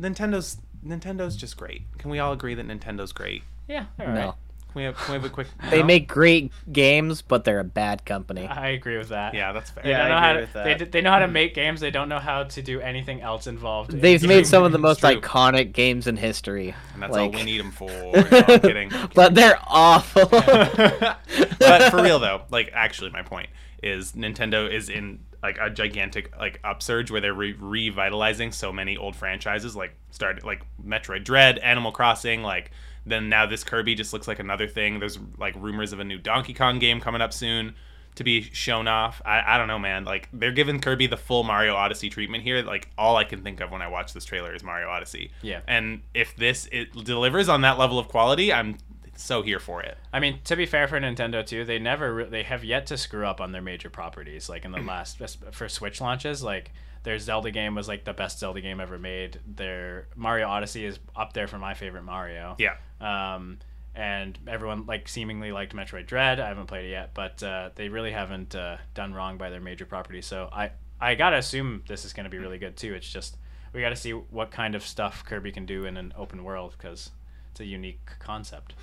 Nintendo's 0.00 0.58
Nintendo's 0.86 1.36
just 1.36 1.56
great. 1.56 1.82
Can 1.98 2.10
we 2.10 2.18
all 2.18 2.32
agree 2.32 2.54
that 2.54 2.66
Nintendo's 2.66 3.12
great? 3.12 3.42
Yeah, 3.68 3.86
all 3.98 4.06
No. 4.06 4.12
right. 4.14 4.24
Can 4.24 4.34
we 4.74 4.84
have, 4.84 4.96
can 4.96 5.12
we 5.12 5.18
have 5.20 5.24
a 5.24 5.28
quick? 5.28 5.46
They 5.70 5.80
no? 5.80 5.86
make 5.86 6.08
great 6.08 6.52
games, 6.72 7.22
but 7.22 7.44
they're 7.44 7.60
a 7.60 7.64
bad 7.64 8.04
company. 8.04 8.46
I 8.46 8.68
agree 8.70 8.96
with 8.98 9.08
that. 9.08 9.34
Yeah, 9.34 9.52
that's 9.52 9.70
fair. 9.70 9.82
They 9.84 9.90
Yeah, 9.90 10.08
don't 10.08 10.12
I 10.12 10.14
know 10.14 10.20
how 10.26 10.32
to. 10.34 10.40
with 10.40 10.52
They, 10.52 10.74
that. 10.74 10.92
they 10.92 11.00
know 11.00 11.10
how 11.10 11.18
to 11.20 11.28
make 11.28 11.54
games. 11.54 11.80
They 11.80 11.90
don't 11.90 12.08
know 12.08 12.18
how 12.18 12.44
to 12.44 12.62
do 12.62 12.80
anything 12.80 13.20
else 13.20 13.46
involved. 13.46 13.90
They've 13.92 14.22
made 14.26 14.46
some 14.46 14.62
of 14.64 14.72
the 14.72 14.78
most 14.78 15.00
true. 15.00 15.20
iconic 15.20 15.72
games 15.72 16.06
in 16.06 16.16
history. 16.16 16.74
and 16.94 17.02
that's 17.02 17.12
like- 17.12 17.32
all 17.32 17.38
we 17.38 17.44
need 17.44 17.58
them 17.60 17.72
for. 17.72 17.90
No, 18.30 18.44
I'm 18.48 18.60
kidding. 18.60 18.92
I'm 18.94 19.08
but 19.14 19.34
they're 19.34 19.58
awful. 19.66 20.26
but 20.30 21.90
for 21.90 22.02
real 22.02 22.18
though, 22.18 22.42
like 22.50 22.70
actually, 22.72 23.10
my 23.10 23.22
point 23.22 23.48
is 23.82 24.12
Nintendo 24.12 24.70
is 24.70 24.88
in 24.88 25.20
like 25.42 25.56
a 25.60 25.70
gigantic 25.70 26.36
like 26.38 26.60
upsurge 26.64 27.10
where 27.10 27.20
they're 27.20 27.32
re- 27.34 27.56
revitalizing 27.58 28.52
so 28.52 28.72
many 28.72 28.96
old 28.96 29.16
franchises, 29.16 29.74
like 29.74 29.94
started 30.10 30.44
like 30.44 30.62
Metroid 30.84 31.24
Dread, 31.24 31.58
Animal 31.58 31.92
Crossing, 31.92 32.42
like 32.42 32.70
then 33.06 33.28
now 33.28 33.46
this 33.46 33.64
Kirby 33.64 33.94
just 33.94 34.12
looks 34.12 34.28
like 34.28 34.38
another 34.38 34.68
thing. 34.68 34.98
There's 34.98 35.18
like 35.38 35.54
rumors 35.56 35.92
of 35.92 36.00
a 36.00 36.04
new 36.04 36.18
Donkey 36.18 36.54
Kong 36.54 36.78
game 36.78 37.00
coming 37.00 37.20
up 37.20 37.32
soon 37.32 37.74
to 38.16 38.24
be 38.24 38.42
shown 38.42 38.88
off. 38.88 39.22
I, 39.24 39.54
I 39.54 39.58
don't 39.58 39.68
know, 39.68 39.78
man. 39.78 40.04
Like 40.04 40.28
they're 40.32 40.52
giving 40.52 40.80
Kirby 40.80 41.06
the 41.06 41.16
full 41.16 41.42
Mario 41.42 41.74
Odyssey 41.74 42.10
treatment 42.10 42.42
here. 42.42 42.62
Like 42.62 42.90
all 42.98 43.16
I 43.16 43.24
can 43.24 43.42
think 43.42 43.60
of 43.60 43.70
when 43.70 43.82
I 43.82 43.88
watch 43.88 44.12
this 44.12 44.24
trailer 44.24 44.54
is 44.54 44.62
Mario 44.62 44.88
Odyssey. 44.88 45.30
Yeah. 45.42 45.60
And 45.66 46.02
if 46.14 46.36
this 46.36 46.68
it 46.72 46.92
delivers 47.04 47.48
on 47.48 47.62
that 47.62 47.78
level 47.78 47.98
of 47.98 48.08
quality, 48.08 48.52
I'm 48.52 48.76
so 49.16 49.42
here 49.42 49.60
for 49.60 49.82
it. 49.82 49.96
I 50.12 50.20
mean, 50.20 50.40
to 50.44 50.56
be 50.56 50.66
fair 50.66 50.88
for 50.88 51.00
Nintendo 51.00 51.44
too, 51.44 51.64
they 51.64 51.78
never 51.78 52.14
re- 52.14 52.28
they 52.28 52.42
have 52.42 52.64
yet 52.64 52.86
to 52.86 52.96
screw 52.96 53.26
up 53.26 53.40
on 53.40 53.52
their 53.52 53.62
major 53.62 53.90
properties. 53.90 54.48
Like 54.48 54.64
in 54.64 54.72
the 54.72 54.80
last 54.86 55.20
for 55.52 55.68
Switch 55.68 56.00
launches, 56.00 56.42
like 56.42 56.72
their 57.02 57.18
Zelda 57.18 57.50
game 57.50 57.74
was 57.74 57.88
like 57.88 58.04
the 58.04 58.12
best 58.12 58.38
Zelda 58.38 58.60
game 58.60 58.80
ever 58.80 58.98
made. 58.98 59.40
Their 59.46 60.08
Mario 60.16 60.48
Odyssey 60.48 60.84
is 60.84 60.98
up 61.16 61.32
there 61.32 61.46
for 61.46 61.58
my 61.58 61.74
favorite 61.74 62.02
Mario. 62.04 62.56
Yeah. 62.58 62.76
Um, 63.00 63.58
and 63.94 64.38
everyone 64.46 64.86
like 64.86 65.08
seemingly 65.08 65.50
liked 65.52 65.74
Metroid 65.74 66.06
Dread. 66.06 66.38
I 66.40 66.48
haven't 66.48 66.66
played 66.66 66.86
it 66.86 66.90
yet, 66.90 67.10
but 67.14 67.42
uh, 67.42 67.70
they 67.74 67.88
really 67.88 68.12
haven't 68.12 68.54
uh, 68.54 68.76
done 68.94 69.12
wrong 69.14 69.36
by 69.38 69.50
their 69.50 69.60
major 69.60 69.84
property. 69.86 70.22
So 70.22 70.48
I 70.52 70.70
I 71.00 71.14
gotta 71.14 71.36
assume 71.38 71.82
this 71.88 72.04
is 72.04 72.12
gonna 72.12 72.28
be 72.28 72.38
really 72.38 72.58
good 72.58 72.76
too. 72.76 72.94
It's 72.94 73.10
just 73.10 73.36
we 73.72 73.80
gotta 73.80 73.96
see 73.96 74.12
what 74.12 74.50
kind 74.50 74.74
of 74.74 74.84
stuff 74.86 75.24
Kirby 75.24 75.52
can 75.52 75.66
do 75.66 75.86
in 75.86 75.96
an 75.96 76.12
open 76.16 76.44
world 76.44 76.74
because 76.78 77.10
it's 77.50 77.60
a 77.60 77.64
unique 77.64 78.10
concept. 78.18 78.74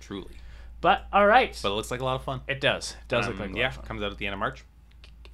Truly. 0.00 0.36
But 0.80 1.06
all 1.12 1.26
right, 1.26 1.58
But 1.62 1.70
it 1.72 1.74
looks 1.74 1.90
like 1.90 2.00
a 2.00 2.04
lot 2.04 2.14
of 2.16 2.24
fun. 2.24 2.40
it 2.48 2.60
does. 2.60 2.92
It 3.02 3.08
does 3.08 3.26
look 3.26 3.34
Um, 3.36 3.40
like 3.40 3.50
a 3.50 3.52
lot 3.52 3.58
yeah, 3.60 3.68
of 3.68 3.74
fun. 3.74 3.84
comes 3.84 4.02
out 4.02 4.12
at 4.12 4.18
the 4.18 4.26
end 4.26 4.32
of 4.34 4.38
March. 4.38 4.64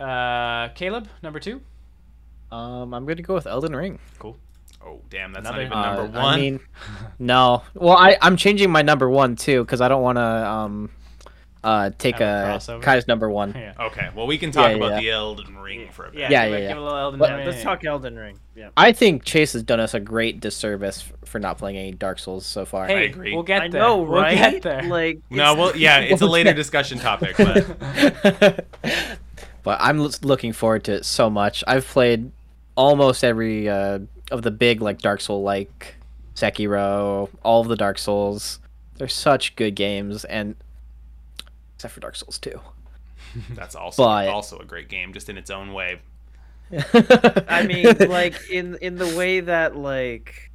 Uh, 0.00 0.68
Caleb, 0.74 1.08
number 1.22 1.38
two. 1.38 1.60
Um, 2.54 2.94
I'm 2.94 3.04
gonna 3.06 3.22
go 3.22 3.34
with 3.34 3.46
Elden 3.46 3.74
Ring. 3.74 3.98
Cool. 4.18 4.36
Oh 4.86 5.00
damn, 5.10 5.32
that's 5.32 5.48
Another- 5.48 5.68
not 5.68 5.82
even 5.96 5.96
number 5.98 6.18
Uh, 6.18 6.22
one. 6.22 6.34
I 6.34 6.36
mean, 6.40 6.60
no. 7.18 7.62
Well, 7.74 7.96
I 7.96 8.16
I'm 8.20 8.36
changing 8.36 8.70
my 8.70 8.82
number 8.82 9.08
one 9.08 9.34
too 9.36 9.64
because 9.64 9.80
I 9.80 9.88
don't 9.88 10.02
want 10.02 10.16
to 10.18 10.22
um 10.22 10.90
uh 11.62 11.88
take 11.96 12.16
Have 12.18 12.50
a 12.50 12.54
a 12.54 12.58
crossover? 12.58 12.82
Kai's 12.82 13.08
number 13.08 13.30
one. 13.30 13.54
Yeah. 13.56 13.72
okay, 13.86 14.10
well 14.14 14.26
we 14.26 14.36
can 14.36 14.50
talk 14.50 14.68
Yeah, 14.68 14.76
about 14.76 14.90
yeah. 14.90 15.00
the 15.00 15.10
Elden 15.12 15.56
Ring 15.56 15.88
for 15.90 16.04
a 16.04 16.10
bit. 16.10 16.20
Yeah, 16.20 16.30
Yeah, 16.30 16.44
give, 16.44 16.52
yeah, 16.52 16.58
it- 16.58 16.62
yeah. 16.64 16.68
give 16.68 16.76
a 16.76 16.80
little 16.82 16.98
Elden 16.98 17.18
But- 17.20 17.30
Ring. 17.36 17.46
Let's 17.46 17.62
talk 17.62 17.82
Elden 17.86 18.16
Ring. 18.18 18.38
Yeah. 18.54 18.68
I 18.76 18.92
think 18.92 19.24
Chase 19.24 19.54
has 19.54 19.62
done 19.62 19.80
us 19.80 19.94
a 19.94 20.00
great 20.00 20.40
disservice 20.40 21.02
f- 21.10 21.28
for 21.28 21.38
not 21.40 21.56
playing 21.56 21.78
any 21.78 21.92
Dark 21.92 22.18
Souls 22.18 22.44
so 22.44 22.66
far. 22.66 22.86
Hey, 22.86 23.06
agree. 23.06 23.32
we'll 23.34 23.42
get 23.42 23.62
I 23.62 23.68
there. 23.68 23.80
know, 23.80 23.96
We'll 24.02 24.20
right? 24.20 24.36
get 24.36 24.62
there. 24.62 24.82
Like 24.82 25.20
No, 25.30 25.52
it's- 25.54 25.56
well, 25.58 25.76
yeah, 25.76 26.00
it's 26.00 26.20
a 26.20 26.26
later 26.36 26.52
discussion 26.52 26.98
topic, 26.98 27.34
but 27.38 28.66
but 29.62 29.78
I'm 29.80 30.00
l- 30.00 30.10
looking 30.22 30.52
forward 30.52 30.84
to 30.84 30.92
it 30.92 31.04
so 31.06 31.30
much. 31.30 31.64
I've 31.66 31.86
played 31.86 32.30
almost 32.76 33.24
every 33.24 33.68
uh, 33.68 34.00
of 34.30 34.42
the 34.42 34.50
big 34.50 34.80
like 34.80 35.00
Dark 35.00 35.20
Soul 35.20 35.42
like 35.42 35.96
Sekiro, 36.34 37.28
all 37.42 37.60
of 37.60 37.68
the 37.68 37.76
Dark 37.76 37.98
Souls. 37.98 38.58
They're 38.96 39.08
such 39.08 39.56
good 39.56 39.74
games, 39.74 40.24
and 40.24 40.54
except 41.76 41.94
for 41.94 42.00
Dark 42.00 42.16
Souls 42.16 42.38
2. 42.38 42.60
that's 43.50 43.74
also 43.74 44.04
But- 44.04 44.28
also 44.28 44.58
a 44.58 44.64
great 44.64 44.88
game, 44.88 45.12
just 45.12 45.28
in 45.28 45.36
its 45.36 45.50
own 45.50 45.72
way. 45.72 46.00
I 47.48 47.66
mean, 47.66 47.86
like 48.08 48.34
in 48.50 48.76
in 48.80 48.96
the 48.96 49.14
way 49.16 49.40
that 49.40 49.76
like 49.76 50.50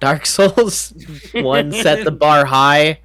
Dark 0.00 0.24
Souls 0.26 0.92
1 1.32 1.72
set 1.72 2.04
the 2.04 2.10
bar 2.10 2.44
high. 2.46 3.00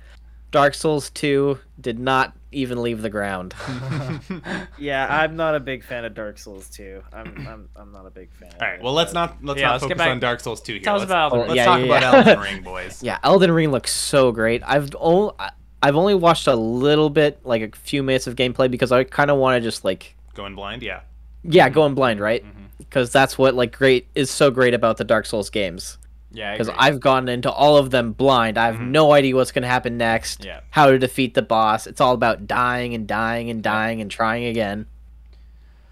Dark 0.53 0.75
Souls 0.75 1.09
2 1.09 1.57
did 1.81 1.97
not 1.99 2.33
even 2.51 2.83
leave 2.83 3.01
the 3.01 3.09
ground. 3.09 3.55
yeah, 4.77 5.07
I'm 5.09 5.35
not 5.35 5.55
a 5.55 5.59
big 5.59 5.83
fan 5.83 6.05
of 6.05 6.13
Dark 6.13 6.37
Souls 6.37 6.69
2. 6.69 7.03
I'm 7.11 7.47
I'm 7.47 7.69
I'm 7.75 7.91
not 7.91 8.05
a 8.05 8.11
big 8.11 8.31
fan. 8.33 8.51
All 8.61 8.67
right, 8.67 8.81
well 8.81 8.93
let's 8.93 9.13
not 9.13 9.43
let's 9.43 9.59
Yeah, 9.59 9.67
not 9.67 9.71
let's 9.73 9.83
get 9.85 9.89
focus 9.89 9.97
back- 9.97 10.11
on 10.11 10.19
Dark 10.19 10.39
Souls 10.39 10.61
2 10.61 10.73
here. 10.73 10.81
Tell 10.83 10.95
us 10.95 10.99
let's, 11.01 11.09
about 11.09 11.33
Elden 11.33 11.39
Oh, 11.39 11.47
let's 11.47 11.55
yeah, 11.55 11.65
talk 11.65 11.79
yeah, 11.79 11.85
about 11.85 12.01
yeah. 12.01 12.17
Elden 12.33 12.39
Ring, 12.39 12.63
boys. 12.63 13.03
Yeah, 13.03 13.17
Elden 13.23 13.51
Ring 13.51 13.71
looks 13.71 13.91
so 13.91 14.31
great. 14.31 14.61
I've 14.63 14.95
only 14.99 15.33
I've 15.81 15.95
only 15.97 16.15
watched 16.15 16.45
a 16.47 16.55
little 16.55 17.09
bit, 17.09 17.39
like 17.43 17.61
a 17.63 17.75
few 17.77 18.03
minutes 18.03 18.27
of 18.27 18.35
gameplay 18.35 18.69
because 18.71 18.91
I 18.91 19.03
kind 19.03 19.29
of 19.31 19.37
want 19.37 19.61
to 19.61 19.67
just 19.67 19.83
like 19.83 20.15
Going 20.35 20.55
blind, 20.55 20.81
yeah. 20.83 21.01
yeah, 21.43 21.67
going 21.69 21.95
blind, 21.95 22.19
right? 22.19 22.43
Mm-hmm. 22.45 22.63
Because 22.77 23.11
that's 23.11 23.37
what 23.37 23.55
like 23.55 23.75
great 23.75 24.07
is 24.13 24.29
so 24.29 24.51
great 24.51 24.75
about 24.75 24.97
the 24.97 25.03
Dark 25.03 25.25
Souls 25.25 25.49
games. 25.49 25.97
Yeah, 26.33 26.51
Because. 26.53 26.69
I've 26.77 26.99
gone 26.99 27.29
into 27.29 27.51
all 27.51 27.77
of 27.77 27.91
them 27.91 28.11
blind. 28.11 28.57
I 28.57 28.65
have 28.65 28.75
Mhm. 28.77 28.87
no 28.89 29.11
idea 29.13 29.35
what's 29.35 29.51
gonna 29.51 29.67
happen 29.67 29.97
next. 29.97 30.43
Yeah. 30.43 30.61
How 30.71 30.87
to 30.89 30.97
defeat 30.97 31.35
the 31.35 31.41
boss. 31.43 31.85
It's 31.87 32.01
all 32.01 32.13
about 32.13 32.47
dying 32.47 32.93
and 32.95 33.07
dying 33.07 33.49
and 33.51 33.61
dying 33.61 34.01
and 34.01 34.09
trying 34.09 34.45
again. 34.45 34.87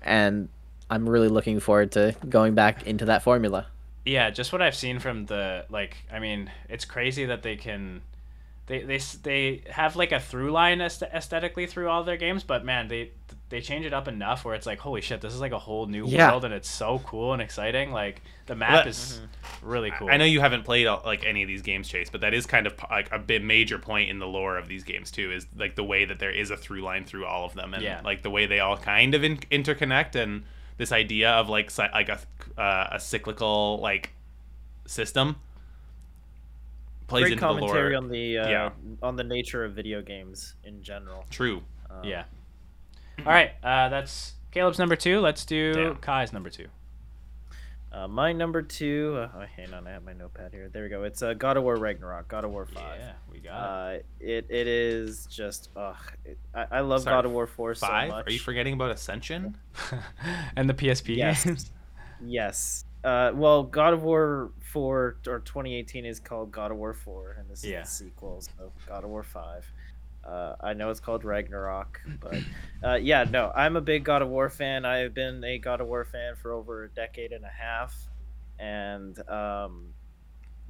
And 0.01 0.49
I'm 0.89 1.07
really 1.07 1.27
looking 1.27 1.59
forward 1.59 1.91
to 1.93 2.15
going 2.27 2.55
back 2.55 2.85
into 2.87 3.05
that 3.05 3.23
formula. 3.23 3.67
yeah, 4.03 4.31
just 4.31 4.51
what 4.51 4.63
I've 4.63 4.73
seen 4.75 4.97
from 4.97 5.27
the 5.27 5.63
like. 5.69 5.95
I 6.11 6.17
mean, 6.17 6.49
it's 6.67 6.85
crazy 6.85 7.25
that 7.25 7.43
they 7.43 7.55
can. 7.55 8.01
They, 8.65 8.81
they, 8.81 8.97
they 9.21 9.61
have 9.69 9.95
like 9.95 10.11
a 10.11 10.19
through 10.19 10.51
line 10.51 10.81
aesthetically 10.81 11.67
through 11.67 11.87
all 11.89 12.03
their 12.03 12.17
games, 12.17 12.43
but 12.43 12.65
man, 12.65 12.87
they 12.87 13.11
they 13.51 13.61
change 13.61 13.85
it 13.85 13.93
up 13.93 14.07
enough 14.07 14.43
where 14.43 14.55
it's 14.55 14.65
like, 14.65 14.79
holy 14.79 15.01
shit, 15.01 15.21
this 15.21 15.33
is 15.33 15.39
like 15.41 15.51
a 15.51 15.59
whole 15.59 15.85
new 15.85 16.07
Yeah. 16.07 16.31
world, 16.31 16.45
and 16.45 16.53
it's 16.53 16.69
so 16.69 16.99
cool 17.05 17.33
and 17.33 17.41
exciting. 17.41 17.91
Like 17.91 18.23
the 18.47 18.55
map 18.55 18.71
that- 18.85 18.87
is 18.87 19.21
really 19.61 19.91
cool. 19.91 20.09
I 20.09 20.17
know 20.17 20.25
you 20.25 20.39
haven't 20.39 20.63
played 20.63 20.87
like 21.05 21.23
any 21.25 21.43
of 21.43 21.47
these 21.47 21.61
games, 21.61 21.87
Chase, 21.87 22.09
but 22.09 22.21
that 22.21 22.33
is 22.33 22.45
kind 22.47 22.65
of 22.65 22.73
like 22.89 23.11
a 23.11 23.19
bit 23.19 23.43
major 23.43 23.77
point 23.77 24.09
in 24.09 24.17
the 24.19 24.25
lore 24.27 24.57
of 24.57 24.67
these 24.67 24.83
games 24.83 25.11
too. 25.11 25.31
Is 25.31 25.45
like 25.55 25.75
the 25.75 25.83
way 25.83 26.05
that 26.05 26.17
there 26.17 26.31
is 26.31 26.49
a 26.49 26.57
through 26.57 26.81
line 26.81 27.05
through 27.05 27.25
all 27.27 27.45
of 27.45 27.53
them, 27.53 27.73
and 27.75 27.83
Yeah. 27.83 28.01
like 28.03 28.23
the 28.23 28.31
way 28.31 28.47
they 28.47 28.59
all 28.59 28.77
kind 28.77 29.13
of 29.13 29.23
in- 29.23 29.37
interconnect, 29.37 30.15
and 30.15 30.43
this 30.77 30.91
idea 30.91 31.29
of 31.31 31.47
like 31.49 31.69
cy- 31.69 31.91
like 31.91 32.09
a 32.09 32.19
uh, 32.59 32.87
a 32.93 32.99
cyclical 32.99 33.79
like 33.81 34.11
system 34.87 35.35
plays 37.07 37.23
great 37.23 37.33
into 37.33 37.41
the 37.41 37.47
commentary 37.47 37.89
lore. 37.93 37.97
on 38.03 38.09
the 38.09 38.37
uh, 38.37 38.49
Yeah. 38.49 38.69
on 39.03 39.15
the 39.17 39.23
nature 39.23 39.63
of 39.65 39.73
video 39.73 40.01
games 40.01 40.55
in 40.63 40.81
general. 40.81 41.25
True. 41.29 41.61
Um, 41.89 42.03
Yeah. 42.05 42.23
All 43.25 43.31
right, 43.31 43.51
uh, 43.63 43.89
that's 43.89 44.33
Caleb's 44.51 44.79
number 44.79 44.95
two. 44.95 45.19
Let's 45.19 45.45
do 45.45 45.73
Damn. 45.73 45.95
Kai's 45.97 46.33
number 46.33 46.49
two. 46.49 46.67
Uh, 47.91 48.07
my 48.07 48.31
number 48.31 48.61
two. 48.61 49.15
Uh, 49.17 49.29
oh, 49.39 49.45
hang 49.57 49.73
on, 49.73 49.85
I 49.85 49.91
have 49.91 50.03
my 50.03 50.13
notepad 50.13 50.53
here. 50.53 50.69
There 50.71 50.83
we 50.83 50.89
go. 50.89 51.03
It's 51.03 51.21
uh, 51.21 51.33
God 51.33 51.57
of 51.57 51.63
War 51.63 51.75
Ragnarok. 51.75 52.27
God 52.29 52.45
of 52.45 52.51
War 52.51 52.65
Five. 52.65 52.99
Yeah, 53.01 53.11
we 53.29 53.39
got 53.39 53.53
Uh, 53.53 53.97
it 54.19 54.45
it 54.49 54.67
is 54.67 55.25
just 55.25 55.69
ugh. 55.75 55.95
It, 56.23 56.37
I, 56.55 56.65
I 56.71 56.79
love 56.81 57.01
Sorry, 57.03 57.15
God 57.17 57.25
of 57.25 57.31
War 57.33 57.47
Four 57.47 57.75
so 57.75 57.85
Five? 57.87 58.09
much. 58.09 58.27
Are 58.27 58.31
you 58.31 58.39
forgetting 58.39 58.73
about 58.75 58.91
Ascension? 58.91 59.57
and 60.55 60.69
the 60.69 60.73
PSP 60.73 61.17
Yes. 61.17 61.43
games. 61.43 61.71
Yes. 62.23 62.85
Uh, 63.03 63.31
well, 63.33 63.63
God 63.63 63.93
of 63.95 64.03
War 64.03 64.51
4 64.71 65.15
or 65.25 65.39
2018 65.39 66.05
is 66.05 66.19
called 66.19 66.51
God 66.51 66.69
of 66.69 66.77
War 66.77 66.93
4, 66.93 67.37
and 67.39 67.49
this 67.49 67.63
is 67.63 67.69
Yeah. 67.71 67.81
the 67.81 67.87
sequel, 67.87 68.41
so 68.41 68.71
God 68.87 69.03
of 69.03 69.09
War 69.09 69.23
5. 69.23 69.65
Uh, 70.23 70.55
I 70.61 70.73
know 70.73 70.89
it's 70.91 70.99
called 70.99 71.23
Ragnarok, 71.23 71.99
but 72.19 72.43
uh, 72.83 72.95
yeah, 72.95 73.23
no, 73.23 73.51
I'm 73.55 73.75
a 73.75 73.81
big 73.81 74.05
God 74.05 74.21
of 74.21 74.29
War 74.29 74.49
fan. 74.49 74.85
I 74.85 74.97
have 74.99 75.13
been 75.13 75.43
a 75.43 75.57
God 75.57 75.81
of 75.81 75.87
War 75.87 76.05
fan 76.05 76.35
for 76.35 76.53
over 76.53 76.83
a 76.83 76.89
decade 76.93 77.31
and 77.31 77.43
a 77.45 77.49
half, 77.49 77.95
and 78.59 79.17
um, 79.29 79.95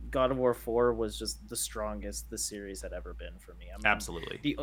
God 0.09 0.31
of 0.31 0.37
War 0.37 0.53
Four 0.53 0.93
was 0.93 1.17
just 1.17 1.47
the 1.47 1.55
strongest 1.55 2.29
the 2.29 2.37
series 2.37 2.81
had 2.81 2.93
ever 2.93 3.13
been 3.13 3.39
for 3.39 3.53
me. 3.55 3.67
I'm, 3.73 3.85
Absolutely. 3.85 4.39
The 4.43 4.57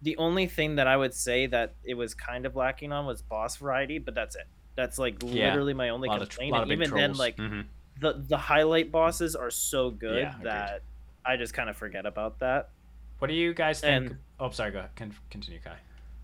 the 0.00 0.16
only 0.16 0.46
thing 0.46 0.76
that 0.76 0.86
I 0.86 0.96
would 0.96 1.14
say 1.14 1.46
that 1.48 1.74
it 1.84 1.94
was 1.94 2.14
kind 2.14 2.46
of 2.46 2.54
lacking 2.54 2.92
on 2.92 3.06
was 3.06 3.20
boss 3.22 3.56
variety, 3.56 3.98
but 3.98 4.14
that's 4.14 4.36
it. 4.36 4.46
That's 4.76 4.98
like 4.98 5.16
Yeah. 5.22 5.50
literally 5.50 5.74
my 5.74 5.88
only 5.88 6.08
of 6.08 6.28
tr- 6.28 6.38
complaint. 6.38 6.56
and 6.56 6.72
even 6.72 6.90
then, 6.94 7.16
like 7.16 7.36
hmm 7.36 7.60
the 8.00 8.24
the 8.28 8.36
highlight 8.36 8.92
bosses 8.92 9.34
are 9.34 9.50
so 9.50 9.90
good 9.90 10.28
Yeah, 10.28 10.34
that 10.44 10.82
I 11.24 11.36
just 11.36 11.52
kind 11.52 11.68
of 11.68 11.76
forget 11.76 12.06
about 12.06 12.38
that. 12.40 12.70
What 13.18 13.28
do 13.28 13.34
you 13.34 13.52
guys 13.54 13.80
think? 13.80 14.10
And- 14.10 14.18
oh, 14.40 14.50
sorry. 14.50 14.70
Go 14.70 14.78
ahead. 14.80 14.90
Con- 14.96 15.14
continue, 15.30 15.60
Kai. 15.64 15.76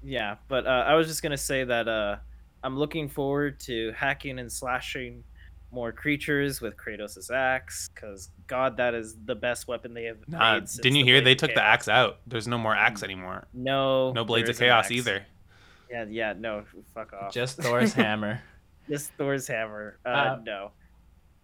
Yeah, 0.02 0.36
but 0.48 0.66
uh, 0.66 0.84
I 0.86 0.94
was 0.94 1.06
just 1.06 1.22
gonna 1.22 1.36
say 1.36 1.64
that 1.64 1.88
uh, 1.88 2.16
I'm 2.62 2.78
looking 2.78 3.08
forward 3.08 3.58
to 3.60 3.92
hacking 3.92 4.38
and 4.38 4.52
slashing 4.52 5.24
more 5.70 5.90
creatures 5.92 6.60
with 6.60 6.76
Kratos' 6.76 7.30
axe, 7.32 7.88
because 7.92 8.30
God, 8.46 8.76
that 8.76 8.94
is 8.94 9.16
the 9.24 9.34
best 9.34 9.66
weapon 9.66 9.92
they 9.94 10.04
have 10.04 10.18
Nah, 10.28 10.54
made. 10.60 10.68
since 10.68 10.82
didn't 10.82 10.96
you 10.98 11.04
the 11.04 11.10
hear 11.10 11.20
they 11.20 11.32
of 11.32 11.38
took 11.38 11.54
the 11.54 11.62
axe 11.64 11.88
out? 11.88 12.18
There's 12.26 12.46
no 12.46 12.58
more 12.58 12.74
axe 12.76 13.02
anymore. 13.02 13.48
No, 13.52 14.12
No 14.12 14.24
blades 14.24 14.48
of 14.50 14.58
chaos 14.58 14.90
either. 14.92 15.24
Yeah, 15.90 16.04
yeah, 16.08 16.34
no, 16.38 16.64
fuck 16.94 17.12
off. 17.12 17.32
Just 17.32 17.56
Thor's 17.60 17.92
hammer. 17.92 18.40
Just 18.88 19.10
Thor's 19.14 19.48
hammer. 19.48 19.98
Uh, 20.04 20.08
Uh, 20.08 20.38
no, 20.44 20.70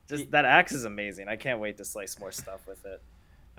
just 0.08 0.24
y- 0.24 0.28
that 0.32 0.44
axe 0.44 0.72
is 0.72 0.84
amazing. 0.84 1.28
I 1.28 1.36
can't 1.36 1.58
wait 1.60 1.76
to 1.78 1.84
slice 1.84 2.18
more 2.20 2.30
stuff 2.30 2.60
with 2.68 2.84
it. 2.84 3.02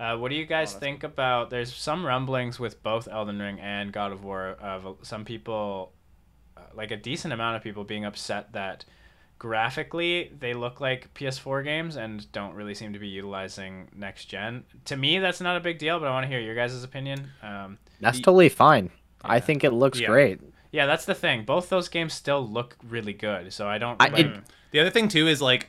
Uh, 0.00 0.16
what 0.16 0.30
do 0.30 0.34
you 0.34 0.46
guys 0.46 0.72
Honestly. 0.72 0.80
think 0.80 1.04
about? 1.04 1.50
There's 1.50 1.72
some 1.72 2.04
rumblings 2.04 2.58
with 2.58 2.82
both 2.82 3.06
Elden 3.08 3.38
Ring 3.38 3.60
and 3.60 3.92
God 3.92 4.10
of 4.12 4.24
War 4.24 4.56
of 4.60 4.96
some 5.02 5.24
people, 5.24 5.92
uh, 6.56 6.62
like 6.74 6.90
a 6.90 6.96
decent 6.96 7.32
amount 7.32 7.56
of 7.56 7.62
people, 7.62 7.84
being 7.84 8.04
upset 8.04 8.52
that 8.52 8.84
graphically 9.38 10.30
they 10.38 10.54
look 10.54 10.80
like 10.80 11.12
PS4 11.14 11.64
games 11.64 11.96
and 11.96 12.30
don't 12.32 12.54
really 12.54 12.74
seem 12.74 12.92
to 12.92 12.98
be 12.98 13.08
utilizing 13.08 13.88
next 13.94 14.26
gen. 14.26 14.64
To 14.86 14.96
me, 14.96 15.18
that's 15.18 15.40
not 15.40 15.56
a 15.56 15.60
big 15.60 15.78
deal, 15.78 15.98
but 15.98 16.06
I 16.08 16.10
want 16.12 16.24
to 16.24 16.28
hear 16.28 16.40
your 16.40 16.54
guys' 16.54 16.82
opinion. 16.84 17.28
Um, 17.42 17.78
That's 18.00 18.18
y- 18.18 18.22
totally 18.22 18.48
fine. 18.48 18.90
I 19.24 19.40
think 19.40 19.62
it 19.64 19.70
looks 19.72 20.00
Yeah. 20.00 20.06
great. 20.08 20.40
yeah, 20.72 20.86
that's 20.86 21.04
the 21.04 21.14
thing. 21.14 21.44
Both 21.44 21.68
those 21.68 21.88
games 21.88 22.12
still 22.14 22.46
look 22.48 22.76
really 22.88 23.12
good, 23.12 23.52
so 23.52 23.68
I 23.68 23.78
don't. 23.78 24.00
I- 24.00 24.06
it- 24.16 24.40
The 24.70 24.80
other 24.80 24.90
thing 24.90 25.08
too 25.08 25.28
is 25.28 25.42
like 25.42 25.68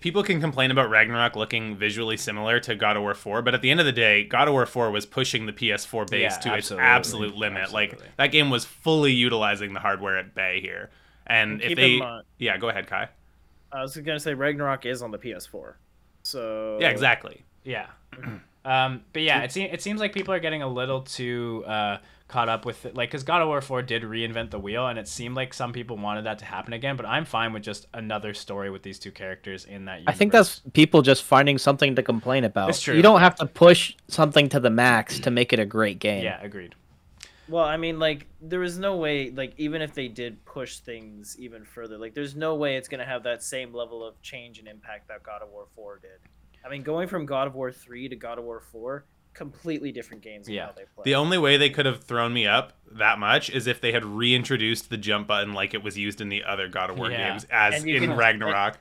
people 0.00 0.22
can 0.22 0.40
complain 0.40 0.70
about 0.70 0.90
Ragnarok 0.90 1.36
looking 1.36 1.76
visually 1.76 2.16
similar 2.16 2.60
to 2.60 2.74
God 2.74 2.96
of 2.96 3.02
War 3.02 3.14
4, 3.14 3.42
but 3.42 3.54
at 3.54 3.62
the 3.62 3.70
end 3.70 3.80
of 3.80 3.86
the 3.86 3.92
day, 3.92 4.24
God 4.24 4.48
of 4.48 4.52
War 4.54 4.66
4 4.66 4.90
was 4.90 5.06
pushing 5.06 5.46
the 5.46 5.52
PS4 5.52 6.10
base 6.10 6.32
Yeah, 6.32 6.38
to 6.52 6.54
its 6.56 6.70
absolute 6.72 7.36
limit. 7.36 7.72
Like 7.72 7.98
that 8.16 8.28
game 8.28 8.50
was 8.50 8.64
fully 8.64 9.12
utilizing 9.12 9.72
the 9.74 9.80
hardware 9.80 10.16
at 10.18 10.34
bay 10.34 10.60
here. 10.60 10.90
And 11.26 11.60
And 11.60 11.62
if 11.62 11.76
they 11.76 11.94
in 11.94 11.98
mind- 12.00 12.24
Yeah, 12.38 12.56
go 12.56 12.68
ahead, 12.68 12.86
Kai. 12.86 13.08
I 13.70 13.82
was 13.82 13.96
gonna 13.96 14.18
say 14.20 14.34
Ragnarok 14.34 14.86
is 14.86 15.02
on 15.02 15.10
the 15.10 15.18
PS4, 15.18 15.74
so 16.22 16.78
Yeah, 16.80 16.88
exactly. 16.88 17.44
Yeah. 17.64 17.86
Um, 18.64 19.02
but 19.12 19.22
yeah, 19.22 19.42
it, 19.42 19.52
seems 19.52 19.72
it 19.72 19.82
seems 19.82 20.00
like 20.00 20.12
people 20.14 20.32
are 20.32 20.40
getting 20.40 20.62
a 20.62 20.68
little 20.68 21.02
too 21.02 21.64
uh, 21.66 21.98
caught 22.28 22.48
up 22.48 22.64
with 22.66 22.84
it. 22.84 22.94
Like, 22.94 23.10
because 23.10 23.24
God 23.24 23.40
of 23.40 23.48
War 23.48 23.60
4 23.60 23.82
did 23.82 24.02
reinvent 24.02 24.50
the 24.50 24.58
wheel, 24.58 24.86
and 24.86 24.98
it 24.98 25.08
seemed 25.08 25.34
like 25.34 25.54
some 25.54 25.72
people 25.72 25.96
wanted 25.96 26.26
that 26.26 26.38
to 26.40 26.44
happen 26.44 26.74
again, 26.74 26.94
but 26.96 27.06
I'm 27.06 27.24
fine 27.24 27.52
with 27.54 27.62
just 27.62 27.86
another 27.94 28.34
story 28.34 28.70
with 28.70 28.82
these 28.82 28.98
two 28.98 29.10
characters 29.10 29.64
in 29.64 29.86
that 29.86 30.00
universe. 30.00 30.14
I 30.14 30.16
think 30.16 30.32
that's 30.32 30.60
people 30.74 31.00
just 31.02 31.24
finding 31.24 31.56
something 31.56 31.96
to 31.96 32.02
complain 32.02 32.44
about. 32.44 32.68
It's 32.68 32.82
true. 32.82 32.94
You 32.94 33.02
don't 33.02 33.20
have 33.20 33.34
to 33.36 33.46
push 33.46 33.96
something 34.08 34.48
to 34.50 34.60
the 34.60 34.70
max 34.70 35.18
to 35.20 35.30
make 35.30 35.52
it 35.52 35.58
a 35.58 35.64
great 35.64 35.98
game. 35.98 36.22
Yeah, 36.22 36.38
agreed. 36.42 36.74
Well, 37.48 37.64
I 37.64 37.78
mean, 37.78 37.98
like, 37.98 38.26
there 38.42 38.62
is 38.62 38.78
no 38.78 38.96
way, 38.98 39.30
like, 39.30 39.54
even 39.56 39.80
if 39.80 39.94
they 39.94 40.08
did 40.08 40.44
push 40.44 40.80
things 40.80 41.34
even 41.38 41.64
further, 41.64 41.96
like, 41.96 42.12
there's 42.12 42.36
no 42.36 42.56
way 42.56 42.76
it's 42.76 42.88
going 42.88 43.00
to 43.00 43.06
have 43.06 43.22
that 43.22 43.42
same 43.42 43.72
level 43.72 44.06
of 44.06 44.20
change 44.20 44.58
and 44.58 44.68
impact 44.68 45.08
that 45.08 45.22
God 45.22 45.40
of 45.40 45.48
War 45.48 45.66
4 45.74 46.00
did. 46.02 46.10
I 46.62 46.68
mean, 46.68 46.82
going 46.82 47.08
from 47.08 47.24
God 47.24 47.46
of 47.46 47.54
War 47.54 47.72
3 47.72 48.10
to 48.10 48.16
God 48.16 48.38
of 48.38 48.44
War 48.44 48.60
4, 48.60 49.06
completely 49.34 49.92
different 49.92 50.22
games 50.22 50.48
Yeah. 50.48 50.66
how 50.66 50.72
they 50.72 50.84
play. 50.94 51.04
The 51.04 51.14
only 51.14 51.38
way 51.38 51.56
they 51.56 51.70
could 51.70 51.86
have 51.86 52.02
thrown 52.04 52.32
me 52.32 52.46
up 52.46 52.72
that 52.92 53.18
much 53.18 53.50
is 53.50 53.66
if 53.66 53.80
they 53.80 53.92
had 53.92 54.04
reintroduced 54.04 54.90
the 54.90 54.96
jump 54.96 55.26
button 55.28 55.52
like 55.52 55.74
it 55.74 55.82
was 55.82 55.96
used 55.96 56.20
in 56.20 56.28
the 56.28 56.42
other 56.44 56.68
God 56.68 56.90
of 56.90 56.98
War 56.98 57.10
Yeah. 57.10 57.30
games 57.30 57.46
as 57.50 57.84
in 57.84 58.00
can- 58.00 58.16
Ragnarok. 58.16 58.78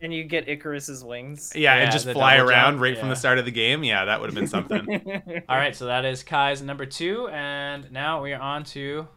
and 0.00 0.12
you 0.14 0.24
get 0.24 0.48
Icarus's 0.48 1.02
wings. 1.04 1.52
Yeah, 1.56 1.74
Yeah, 1.76 1.82
and 1.82 1.92
just 1.92 2.08
fly 2.10 2.36
around 2.36 2.74
jump, 2.74 2.82
right 2.82 2.96
from 2.98 3.08
the 3.08 3.16
start 3.16 3.38
of 3.38 3.44
the 3.46 3.50
game. 3.50 3.82
Yeah, 3.82 4.04
that 4.04 4.20
would 4.20 4.28
have 4.28 4.34
been 4.34 4.46
something. 4.46 4.88
All 5.48 5.56
right, 5.56 5.74
so 5.74 5.86
that 5.86 6.04
is 6.04 6.22
Kai's 6.22 6.62
number 6.62 6.86
two, 6.86 7.28
and 7.28 7.90
now 7.90 8.22
we 8.22 8.32
are 8.32 8.40
on 8.40 8.62
to 8.64 9.08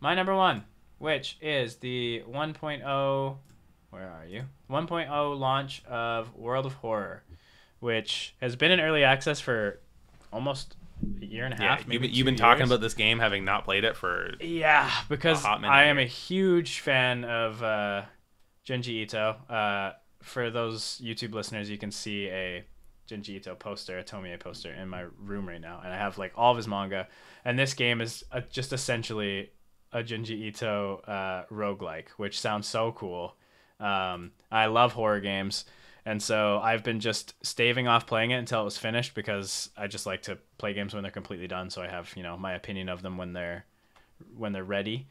my 0.00 0.14
number 0.14 0.34
one, 0.34 0.64
which 0.98 1.36
is 1.42 1.76
the 1.76 2.22
1.0. 2.28 3.38
Where 3.90 4.08
are 4.10 4.26
you? 4.26 4.44
1.0 4.70 5.38
launch 5.38 5.82
of 5.86 6.34
World 6.34 6.66
of 6.66 6.74
Horror, 6.74 7.22
which 7.80 8.34
has 8.40 8.56
been 8.56 8.70
in 8.70 8.80
early 8.80 9.04
access 9.04 9.40
for 9.40 9.80
almost 10.36 10.76
a 11.22 11.24
year 11.24 11.46
and 11.46 11.54
a 11.54 11.56
yeah, 11.62 11.76
half. 11.76 11.90
you've 11.90 12.02
been, 12.02 12.10
you've 12.10 12.18
two 12.18 12.24
been 12.24 12.36
talking 12.36 12.64
about 12.64 12.82
this 12.82 12.92
game 12.92 13.18
having 13.18 13.44
not 13.44 13.64
played 13.64 13.84
it 13.84 13.96
for 13.96 14.34
Yeah, 14.38 14.90
because 15.08 15.42
hot 15.42 15.62
minute 15.62 15.72
I 15.72 15.84
am 15.84 15.98
a 15.98 16.04
huge 16.04 16.80
fan 16.80 17.24
of 17.24 17.62
uh, 17.62 18.02
Junji 18.66 19.02
Ito. 19.02 19.36
Uh, 19.48 19.92
for 20.22 20.50
those 20.50 21.00
YouTube 21.02 21.32
listeners, 21.32 21.70
you 21.70 21.78
can 21.78 21.90
see 21.90 22.28
a 22.28 22.64
Junji 23.08 23.30
Ito 23.30 23.54
poster, 23.54 23.98
a 23.98 24.04
Tomie 24.04 24.38
poster, 24.38 24.72
in 24.72 24.88
my 24.88 25.06
room 25.18 25.48
right 25.48 25.60
now, 25.60 25.80
and 25.82 25.92
I 25.92 25.96
have 25.96 26.18
like 26.18 26.32
all 26.36 26.50
of 26.50 26.58
his 26.58 26.68
manga. 26.68 27.08
And 27.44 27.58
this 27.58 27.72
game 27.72 28.02
is 28.02 28.24
uh, 28.30 28.42
just 28.50 28.72
essentially 28.74 29.50
a 29.92 30.02
Junji 30.02 30.30
Ito 30.48 31.02
uh, 31.06 31.44
roguelike, 31.50 32.08
which 32.18 32.38
sounds 32.38 32.68
so 32.68 32.92
cool. 32.92 33.36
Um, 33.80 34.32
I 34.50 34.66
love 34.66 34.92
horror 34.92 35.20
games. 35.20 35.64
And 36.06 36.22
so 36.22 36.60
I've 36.62 36.84
been 36.84 37.00
just 37.00 37.34
staving 37.44 37.88
off 37.88 38.06
playing 38.06 38.30
it 38.30 38.36
until 38.36 38.60
it 38.60 38.64
was 38.64 38.78
finished 38.78 39.14
because 39.14 39.70
I 39.76 39.88
just 39.88 40.06
like 40.06 40.22
to 40.22 40.38
play 40.56 40.72
games 40.72 40.94
when 40.94 41.02
they're 41.02 41.10
completely 41.10 41.48
done. 41.48 41.68
So 41.68 41.82
I 41.82 41.88
have, 41.88 42.12
you 42.16 42.22
know, 42.22 42.36
my 42.36 42.52
opinion 42.52 42.88
of 42.88 43.02
them 43.02 43.16
when 43.16 43.32
they're 43.32 43.66
when 44.36 44.52
they're 44.52 44.64
ready. 44.64 45.08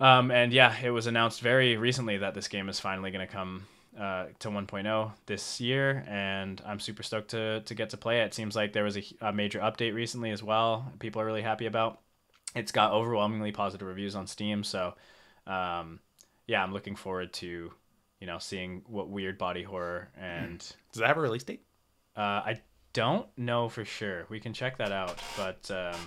Um, 0.00 0.32
and 0.32 0.52
yeah, 0.52 0.74
it 0.82 0.90
was 0.90 1.06
announced 1.06 1.40
very 1.40 1.76
recently 1.76 2.18
that 2.18 2.34
this 2.34 2.48
game 2.48 2.68
is 2.68 2.80
finally 2.80 3.12
going 3.12 3.26
to 3.26 3.32
come 3.32 3.66
uh, 3.98 4.26
to 4.40 4.48
1.0 4.48 5.12
this 5.26 5.60
year, 5.60 6.04
and 6.08 6.60
I'm 6.66 6.80
super 6.80 7.04
stoked 7.04 7.30
to 7.30 7.60
to 7.60 7.74
get 7.74 7.90
to 7.90 7.96
play 7.96 8.20
it. 8.20 8.26
It 8.26 8.34
seems 8.34 8.56
like 8.56 8.72
there 8.72 8.84
was 8.84 8.96
a, 8.96 9.04
a 9.20 9.32
major 9.32 9.60
update 9.60 9.94
recently 9.94 10.32
as 10.32 10.42
well. 10.42 10.92
People 10.98 11.22
are 11.22 11.26
really 11.26 11.42
happy 11.42 11.66
about. 11.66 12.00
It's 12.56 12.72
got 12.72 12.92
overwhelmingly 12.92 13.52
positive 13.52 13.86
reviews 13.86 14.16
on 14.16 14.26
Steam, 14.26 14.64
so 14.64 14.94
um, 15.46 16.00
yeah, 16.48 16.62
I'm 16.62 16.72
looking 16.72 16.96
forward 16.96 17.32
to 17.34 17.72
you 18.20 18.26
know 18.26 18.38
seeing 18.38 18.82
what 18.86 19.08
weird 19.08 19.38
body 19.38 19.62
horror 19.62 20.08
and 20.20 20.60
Does 20.92 21.00
that 21.00 21.06
have 21.08 21.18
a 21.18 21.20
release 21.20 21.44
date? 21.44 21.62
uh, 22.16 22.20
I 22.20 22.60
don't 22.92 23.26
know 23.36 23.68
for 23.68 23.84
sure. 23.84 24.26
We 24.28 24.40
can 24.40 24.52
check 24.52 24.78
that 24.78 24.90
out, 24.90 25.18
but 25.36 25.70
um, 25.70 26.00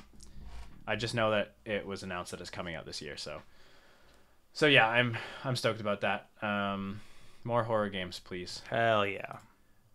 I 0.86 0.96
just 0.96 1.16
know 1.16 1.32
that 1.32 1.56
it 1.66 1.86
was 1.86 2.04
announced 2.04 2.32
that 2.32 2.42
it's 2.42 2.50
coming 2.50 2.76
out 2.76 2.86
this 2.86 3.02
year. 3.02 3.16
So, 3.16 3.42
so 4.52 4.66
yeah, 4.66 4.88
I'm 4.90 5.18
I'm 5.44 5.56
stoked 5.56 5.80
about 5.80 6.02
that. 6.02 6.30
Um, 6.42 7.00
more 7.44 7.64
horror 7.64 7.90
games, 7.90 8.20
please. 8.20 8.62
Hell 8.70 9.06
yeah. 9.06 9.38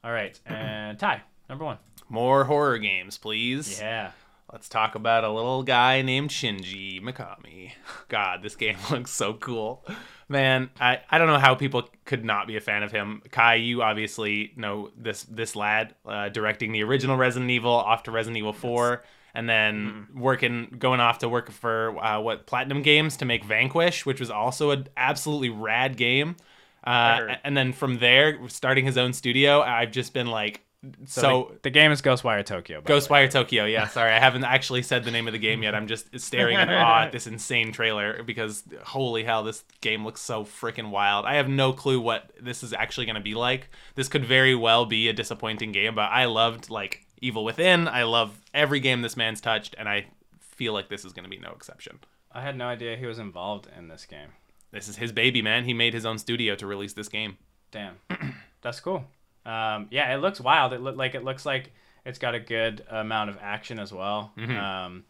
All 0.02 0.12
right, 0.12 0.38
and 0.46 0.98
Ty, 0.98 1.22
number 1.50 1.64
one. 1.64 1.78
More 2.08 2.44
horror 2.44 2.78
games, 2.78 3.18
please. 3.18 3.78
Yeah, 3.80 4.12
Let's 4.56 4.70
talk 4.70 4.94
about 4.94 5.22
a 5.22 5.30
little 5.30 5.62
guy 5.62 6.00
named 6.00 6.30
Shinji 6.30 6.98
Mikami. 7.02 7.72
God, 8.08 8.42
this 8.42 8.56
game 8.56 8.78
looks 8.90 9.10
so 9.10 9.34
cool. 9.34 9.84
Man, 10.30 10.70
I, 10.80 11.00
I 11.10 11.18
don't 11.18 11.26
know 11.26 11.38
how 11.38 11.54
people 11.54 11.90
could 12.06 12.24
not 12.24 12.46
be 12.46 12.56
a 12.56 12.60
fan 12.62 12.82
of 12.82 12.90
him. 12.90 13.20
Kai, 13.30 13.56
you 13.56 13.82
obviously 13.82 14.54
know 14.56 14.92
this 14.96 15.24
this 15.24 15.56
lad 15.56 15.94
uh, 16.06 16.30
directing 16.30 16.72
the 16.72 16.82
original 16.84 17.18
Resident 17.18 17.50
Evil 17.50 17.70
off 17.70 18.04
to 18.04 18.10
Resident 18.10 18.38
Evil 18.38 18.54
4 18.54 19.04
and 19.34 19.46
then 19.46 20.06
working 20.14 20.74
going 20.78 21.00
off 21.00 21.18
to 21.18 21.28
work 21.28 21.50
for 21.50 22.02
uh, 22.02 22.18
what 22.18 22.46
Platinum 22.46 22.80
Games 22.80 23.18
to 23.18 23.26
make 23.26 23.44
Vanquish, 23.44 24.06
which 24.06 24.20
was 24.20 24.30
also 24.30 24.70
an 24.70 24.88
absolutely 24.96 25.50
rad 25.50 25.98
game. 25.98 26.34
Uh, 26.82 27.34
and 27.44 27.54
then 27.54 27.74
from 27.74 27.98
there, 27.98 28.38
starting 28.48 28.86
his 28.86 28.96
own 28.96 29.12
studio, 29.12 29.60
I've 29.60 29.90
just 29.90 30.14
been 30.14 30.28
like 30.28 30.65
so, 31.06 31.20
so 31.20 31.48
the, 31.52 31.58
the 31.64 31.70
game 31.70 31.92
is 31.92 32.02
Ghostwire 32.02 32.44
Tokyo. 32.44 32.80
by 32.80 32.86
the 32.86 32.92
way. 32.92 32.98
Ghostwire 33.00 33.30
Tokyo. 33.30 33.64
Yeah, 33.64 33.88
sorry, 33.88 34.12
I 34.12 34.18
haven't 34.18 34.44
actually 34.44 34.82
said 34.82 35.04
the 35.04 35.10
name 35.10 35.26
of 35.26 35.32
the 35.32 35.38
game 35.38 35.62
yet. 35.62 35.74
I'm 35.74 35.86
just 35.86 36.18
staring 36.20 36.58
in 36.58 36.68
awe 36.68 37.04
at 37.04 37.12
this 37.12 37.26
insane 37.26 37.72
trailer 37.72 38.22
because 38.22 38.64
holy 38.84 39.24
hell, 39.24 39.42
this 39.42 39.64
game 39.80 40.04
looks 40.04 40.20
so 40.20 40.44
freaking 40.44 40.90
wild. 40.90 41.24
I 41.24 41.34
have 41.34 41.48
no 41.48 41.72
clue 41.72 42.00
what 42.00 42.30
this 42.40 42.62
is 42.62 42.72
actually 42.72 43.06
going 43.06 43.16
to 43.16 43.22
be 43.22 43.34
like. 43.34 43.68
This 43.94 44.08
could 44.08 44.24
very 44.24 44.54
well 44.54 44.86
be 44.86 45.08
a 45.08 45.12
disappointing 45.12 45.72
game, 45.72 45.94
but 45.94 46.10
I 46.10 46.26
loved 46.26 46.70
like 46.70 47.06
Evil 47.20 47.44
Within. 47.44 47.88
I 47.88 48.04
love 48.04 48.40
every 48.52 48.80
game 48.80 49.02
this 49.02 49.16
man's 49.16 49.40
touched, 49.40 49.74
and 49.78 49.88
I 49.88 50.06
feel 50.40 50.72
like 50.72 50.88
this 50.88 51.04
is 51.04 51.12
going 51.12 51.24
to 51.24 51.30
be 51.30 51.38
no 51.38 51.52
exception. 51.52 52.00
I 52.32 52.42
had 52.42 52.56
no 52.56 52.66
idea 52.66 52.96
he 52.96 53.06
was 53.06 53.18
involved 53.18 53.68
in 53.76 53.88
this 53.88 54.04
game. 54.04 54.28
This 54.72 54.88
is 54.88 54.96
his 54.96 55.12
baby, 55.12 55.40
man. 55.42 55.64
He 55.64 55.72
made 55.72 55.94
his 55.94 56.04
own 56.04 56.18
studio 56.18 56.54
to 56.56 56.66
release 56.66 56.92
this 56.92 57.08
game. 57.08 57.38
Damn, 57.70 57.96
that's 58.62 58.80
cool. 58.80 59.06
Um, 59.46 59.86
yeah, 59.90 60.12
it 60.14 60.18
looks 60.18 60.40
wild. 60.40 60.72
It 60.72 60.80
look 60.80 60.96
like 60.96 61.14
it 61.14 61.24
looks 61.24 61.46
like 61.46 61.72
it's 62.04 62.18
got 62.18 62.34
a 62.34 62.40
good 62.40 62.84
amount 62.90 63.30
of 63.30 63.38
action 63.40 63.78
as 63.78 63.92
well. 63.92 64.32
Mhm. 64.36 64.56
Um, 64.58 65.04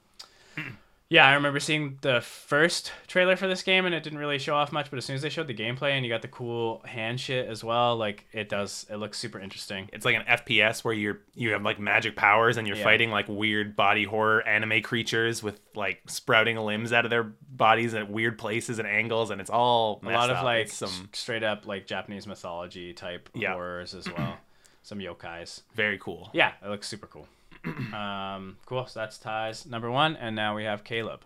Yeah, 1.08 1.24
I 1.24 1.34
remember 1.34 1.60
seeing 1.60 1.98
the 2.00 2.20
first 2.20 2.90
trailer 3.06 3.36
for 3.36 3.46
this 3.46 3.62
game 3.62 3.86
and 3.86 3.94
it 3.94 4.02
didn't 4.02 4.18
really 4.18 4.40
show 4.40 4.56
off 4.56 4.72
much, 4.72 4.90
but 4.90 4.96
as 4.96 5.04
soon 5.04 5.14
as 5.14 5.22
they 5.22 5.28
showed 5.28 5.46
the 5.46 5.54
gameplay 5.54 5.90
and 5.92 6.04
you 6.04 6.10
got 6.12 6.20
the 6.20 6.26
cool 6.26 6.82
hand 6.84 7.20
shit 7.20 7.48
as 7.48 7.62
well, 7.62 7.96
like 7.96 8.26
it 8.32 8.48
does 8.48 8.84
it 8.90 8.96
looks 8.96 9.16
super 9.16 9.38
interesting. 9.38 9.88
It's 9.92 10.04
like 10.04 10.16
an 10.16 10.24
FPS 10.24 10.82
where 10.82 10.92
you're 10.94 11.20
you 11.36 11.52
have 11.52 11.62
like 11.62 11.78
magic 11.78 12.16
powers 12.16 12.56
and 12.56 12.66
you're 12.66 12.76
Yeah. 12.76 12.82
fighting 12.82 13.12
like 13.12 13.26
weird 13.28 13.76
body 13.76 14.02
horror 14.02 14.42
anime 14.48 14.82
creatures 14.82 15.44
with 15.44 15.60
like 15.76 16.00
sprouting 16.08 16.56
limbs 16.56 16.92
out 16.92 17.04
of 17.04 17.10
their 17.12 17.22
bodies 17.22 17.94
at 17.94 18.10
weird 18.10 18.36
places 18.36 18.80
and 18.80 18.88
angles, 18.88 19.30
and 19.30 19.40
it's 19.40 19.50
all 19.50 20.00
A 20.02 20.10
lot 20.10 20.30
of 20.30 20.38
up. 20.38 20.44
like 20.44 20.66
It's 20.66 20.74
some 20.74 21.08
straight 21.12 21.44
up 21.44 21.66
like 21.68 21.86
Japanese 21.86 22.26
mythology 22.26 22.92
type 22.92 23.28
Yeah. 23.32 23.52
horrors 23.52 23.94
as 23.94 24.12
well. 24.12 24.38
Some 24.82 24.98
yokais. 25.00 25.62
very 25.74 25.98
cool. 25.98 26.30
Yeah, 26.32 26.52
it 26.64 26.68
looks 26.68 26.86
super 26.88 27.06
cool. 27.08 27.26
um, 27.94 28.57
cool. 28.66 28.87
So 28.87 29.00
that's 29.00 29.18
Ty's 29.18 29.66
number 29.66 29.90
one, 29.90 30.16
and 30.16 30.37
now 30.37 30.55
we 30.55 30.64
have 30.64 30.85
Caleb. 30.85 31.22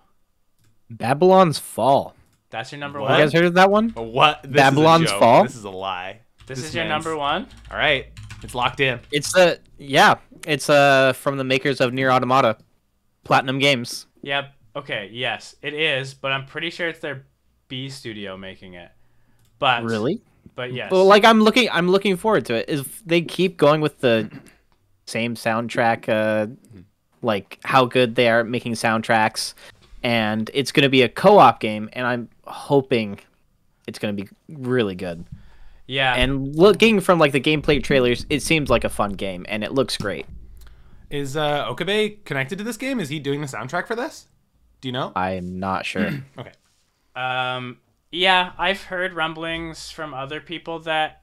Babylon's 0.88 1.58
Fall. 1.58 2.14
That's 2.50 2.72
your 2.72 2.80
number 2.80 3.00
What? 3.00 3.12
You 3.12 3.24
guys 3.24 3.32
heard 3.32 3.44
of 3.44 3.54
that 3.54 3.70
one? 3.70 3.90
What? 3.90 4.42
This 4.42 4.52
Babylon's 4.52 5.04
is 5.04 5.10
a 5.10 5.12
joke. 5.12 5.20
Fall? 5.20 5.42
This 5.44 5.56
is 5.56 5.64
a 5.64 5.70
lie. 5.70 6.20
This, 6.46 6.58
This 6.58 6.68
is 6.68 6.74
your 6.74 6.84
number 6.84 7.16
one. 7.16 7.46
All 7.70 7.76
right, 7.76 8.06
it's 8.42 8.54
locked 8.54 8.80
in. 8.80 8.98
It's 9.12 9.36
uh 9.36 9.56
yeah, 9.78 10.16
it's 10.46 10.68
uh 10.68 11.12
from 11.12 11.36
the 11.36 11.44
makers 11.44 11.80
of 11.80 11.92
Nier 11.92 12.10
Automata, 12.10 12.56
Platinum 13.22 13.60
Games. 13.60 14.06
Yep. 14.22 14.52
Okay. 14.76 15.10
Yes, 15.12 15.54
it 15.62 15.74
is, 15.74 16.14
but 16.14 16.32
I'm 16.32 16.46
pretty 16.46 16.70
sure 16.70 16.88
it's 16.88 17.00
their 17.00 17.26
B 17.68 17.88
studio 17.88 18.36
making 18.36 18.74
it. 18.74 18.90
But 19.58 19.84
Really? 19.84 20.20
But 20.56 20.72
yes. 20.72 20.90
Well, 20.90 21.04
like 21.04 21.24
I'm 21.24 21.40
looking, 21.42 21.68
I'm 21.70 21.88
looking 21.88 22.16
forward 22.16 22.46
to 22.46 22.54
it. 22.54 22.68
If 22.68 23.04
they 23.04 23.22
keep 23.22 23.56
going 23.56 23.80
with 23.80 24.00
the 24.00 24.30
same 25.10 25.34
soundtrack, 25.34 26.08
uh, 26.08 26.46
like 27.22 27.58
how 27.64 27.84
good 27.84 28.14
they 28.14 28.28
are 28.28 28.40
at 28.40 28.46
making 28.46 28.72
soundtracks, 28.72 29.54
and 30.02 30.50
it's 30.54 30.72
going 30.72 30.84
to 30.84 30.88
be 30.88 31.02
a 31.02 31.08
co-op 31.08 31.60
game, 31.60 31.88
and 31.92 32.06
I'm 32.06 32.28
hoping 32.46 33.18
it's 33.86 33.98
going 33.98 34.16
to 34.16 34.22
be 34.22 34.28
really 34.48 34.94
good. 34.94 35.24
yeah. 35.86 36.14
And 36.14 36.54
looking 36.56 37.00
from 37.00 37.18
like 37.18 37.32
the 37.32 37.40
gameplay 37.40 37.82
trailers, 37.82 38.24
it 38.30 38.42
seems 38.42 38.70
like 38.70 38.84
a 38.84 38.88
fun 38.88 39.12
game, 39.14 39.44
and 39.48 39.64
it 39.64 39.72
looks 39.72 39.96
great. 39.96 40.26
Is 41.10 41.36
uh, 41.36 41.66
Okabe 41.68 42.24
connected 42.24 42.56
to 42.58 42.64
this 42.64 42.76
game? 42.76 43.00
Is 43.00 43.08
he 43.08 43.18
doing 43.18 43.40
the 43.40 43.48
soundtrack 43.48 43.86
for 43.88 43.96
this? 43.96 44.26
Do 44.80 44.88
you 44.88 44.92
know? 44.92 45.12
I'm 45.16 45.58
not 45.58 45.84
sure. 45.84 46.10
Okay. 46.38 46.52
Um, 47.16 47.78
yeah, 48.12 48.52
I've 48.56 48.84
heard 48.84 49.12
rumblings 49.14 49.90
from 49.90 50.14
other 50.14 50.40
people 50.40 50.78
that 50.80 51.19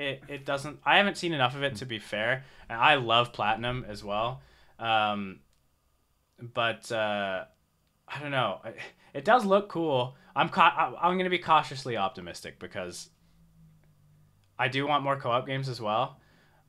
it, 0.00 0.22
it 0.28 0.46
doesn't. 0.46 0.80
I 0.84 0.96
haven't 0.96 1.16
seen 1.18 1.32
enough 1.32 1.54
of 1.54 1.62
it 1.62 1.76
to 1.76 1.86
be 1.86 1.98
fair, 1.98 2.44
and 2.68 2.78
I 2.80 2.94
love 2.94 3.32
Platinum 3.32 3.84
as 3.88 4.02
well. 4.02 4.40
Um, 4.78 5.40
but 6.40 6.90
uh, 6.90 7.44
I 8.08 8.20
don't 8.20 8.30
know. 8.30 8.60
It- 9.12 9.24
does 9.24 9.44
look 9.44 9.68
cool. 9.68 10.14
I'm 10.36 10.48
ca- 10.48 10.94
I'm 11.02 11.18
gonna 11.18 11.30
be 11.30 11.38
cautiously 11.38 11.96
optimistic 11.96 12.60
because 12.60 13.10
I 14.58 14.68
do 14.68 14.86
want 14.86 15.02
more 15.02 15.16
co-op 15.16 15.46
games 15.46 15.68
as 15.68 15.80
well. 15.80 16.20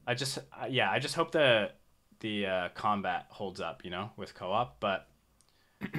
I 0.07 0.15
just 0.15 0.39
uh, 0.39 0.65
yeah, 0.69 0.89
I 0.89 0.99
just 0.99 1.13
hope 1.15 1.31
the 1.31 1.71
the 2.19 2.45
uh, 2.47 2.69
combat 2.73 3.27
holds 3.29 3.61
up, 3.61 3.83
you 3.85 3.91
know, 3.91 4.09
with 4.17 4.33
co-op. 4.33 4.79
But 4.79 5.07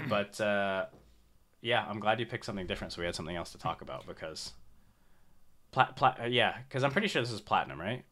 but 0.08 0.40
uh, 0.40 0.86
yeah, 1.60 1.84
I'm 1.88 2.00
glad 2.00 2.18
you 2.20 2.26
picked 2.26 2.44
something 2.44 2.66
different, 2.66 2.92
so 2.92 3.00
we 3.00 3.06
had 3.06 3.14
something 3.14 3.36
else 3.36 3.52
to 3.52 3.58
talk 3.58 3.82
about 3.82 4.06
because, 4.06 4.52
pla- 5.72 5.92
pla- 5.92 6.16
uh, 6.22 6.26
yeah, 6.26 6.56
because 6.68 6.84
I'm 6.84 6.90
pretty 6.92 7.08
sure 7.08 7.22
this 7.22 7.32
is 7.32 7.40
platinum, 7.40 7.80
right? 7.80 8.04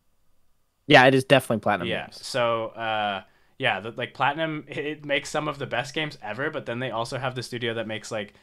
yeah, 0.87 1.07
it 1.07 1.15
is 1.15 1.25
definitely 1.25 1.61
Platinum 1.61 1.87
yeah. 1.89 2.07
Games. 2.07 2.27
So 2.27 2.67
uh, 2.69 3.23
yeah, 3.59 3.81
the, 3.81 3.93
like 3.93 4.13
platinum, 4.13 4.65
it, 4.69 5.05
makes 5.05 5.31
some 5.31 5.47
of 5.47 5.59
the 5.59 5.67
best 5.67 5.95
games 5.95 6.19
ever, 6.23 6.51
but 6.51 6.67
then 6.67 6.81
they 6.81 6.91
also 6.91 7.17
have 7.19 7.35
the 7.35 7.43
studio 7.43 7.75
that 7.75 7.87
makes 7.87 8.11
like 8.11 8.35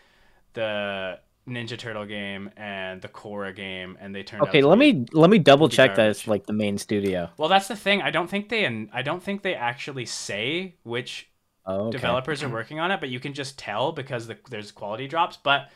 the 0.53 1.19
Ninja 1.47 1.77
Turtle 1.77 2.05
game 2.05 2.49
and 2.55 3.01
the 3.01 3.09
Korra 3.09 3.53
game, 3.53 3.97
and 3.99 4.15
they 4.15 4.23
turned. 4.23 4.43
Okay, 4.43 4.61
let 4.61 4.77
me 4.77 5.05
let 5.11 5.29
me 5.29 5.39
double 5.39 5.67
check 5.67 5.95
that 5.95 6.09
it's 6.09 6.25
like 6.27 6.45
the 6.45 6.53
main 6.53 6.77
studio. 6.77 7.29
Well, 7.37 7.49
that's 7.49 7.67
the 7.67 7.75
thing. 7.75 8.01
I 8.01 8.11
don't 8.11 8.29
think 8.29 8.47
they 8.47 8.63
and 8.63 8.89
I 8.93 9.01
don't 9.01 9.21
think 9.21 9.41
they 9.41 9.55
actually 9.55 10.05
say 10.05 10.75
which 10.83 11.29
Oh, 11.65 11.87
okay. 11.87 11.97
developers 11.97 12.43
are 12.43 12.49
working 12.49 12.79
on 12.79 12.91
it, 12.91 13.01
but 13.01 13.09
you 13.09 13.19
can 13.19 13.33
just 13.33 13.59
tell 13.59 13.91
because 13.91 14.27
the, 14.27 14.37
there's 14.49 14.71
quality 14.71 15.05
drops. 15.05 15.35
But 15.35 15.69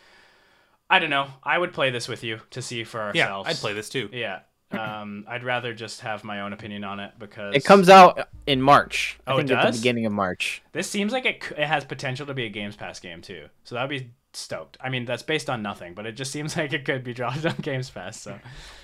I 0.91 0.99
don't 0.99 1.10
know. 1.10 1.27
I 1.43 1.58
would 1.58 1.73
play 1.73 1.89
this 1.89 2.08
with 2.08 2.23
you 2.23 2.41
to 2.51 2.62
see 2.62 2.84
for 2.84 2.99
ourselves. 2.99 3.15
Yeah, 3.17 3.23
ourselves. 3.25 3.49
I'd 3.49 3.56
play 3.62 3.73
this 3.73 3.89
too. 3.89 4.10
Yeah. 4.13 4.39
Um, 4.71 5.25
I'd 5.27 5.43
rather 5.43 5.73
just 5.73 6.01
have 6.01 6.23
my 6.23 6.41
own 6.41 6.54
opinion 6.54 6.84
on 6.86 6.99
it 7.01 7.12
because 7.19 7.56
It 7.56 7.65
comes 7.65 7.89
out 7.89 8.30
in 8.47 8.62
March. 8.62 9.17
I 9.27 9.32
Oh, 9.32 9.36
it 9.36 9.47
think 9.47 9.51
at 9.51 9.62
the 9.63 9.67
does? 9.71 9.80
beginning 9.80 10.06
of 10.06 10.13
March. 10.13 10.62
This 10.71 10.89
seems 10.89 11.12
like 11.12 11.25
it, 11.25 11.43
it 11.58 11.65
has 11.67 11.84
potential 11.84 12.25
to 12.27 12.34
be 12.34 12.45
a 12.45 12.49
Games 12.49 12.75
Pass 12.77 12.99
game 12.99 13.21
too. 13.21 13.47
So 13.65 13.75
that 13.75 13.82
would 13.82 13.89
be 13.89 14.12
stoked. 14.34 14.77
I 14.80 14.88
mean, 14.89 15.04
that's 15.04 15.23
based 15.23 15.49
on 15.49 15.62
nothing, 15.62 15.93
but 15.93 16.06
it 16.06 16.13
just 16.13 16.32
seems 16.32 16.56
like 16.58 16.71
it 16.71 16.86
could 16.86 17.04
be 17.04 17.13
dropped 17.13 17.45
on 17.45 17.56
Games 17.62 17.89
Pass. 17.89 18.19
So 18.21 18.39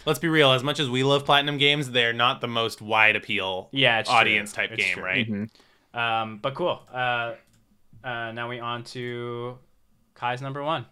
Let's 0.05 0.19
be 0.19 0.27
real. 0.27 0.51
As 0.51 0.63
much 0.63 0.79
as 0.81 0.89
we 0.89 1.03
love 1.03 1.23
platinum 1.25 1.57
games, 1.57 1.91
they're 1.91 2.11
not 2.13 2.41
the 2.41 2.47
most 2.49 2.81
wide 2.81 3.15
appeal 3.15 3.69
yeah, 3.71 3.99
it's 3.99 4.09
audience 4.09 4.51
true. 4.51 4.63
type 4.63 4.71
It's 4.73 4.83
game, 4.85 4.93
true. 4.93 5.03
right? 5.03 5.29
Mhm. 5.29 5.49
Um, 5.97 6.39
but 6.41 6.53
cool. 6.53 6.81
Uh, 6.93 7.35
uh, 8.03 8.31
now 8.33 8.49
we 8.49 8.59
on 8.59 8.83
to 8.85 9.57
Kai's 10.15 10.41
number 10.41 10.61
one. 10.63 10.85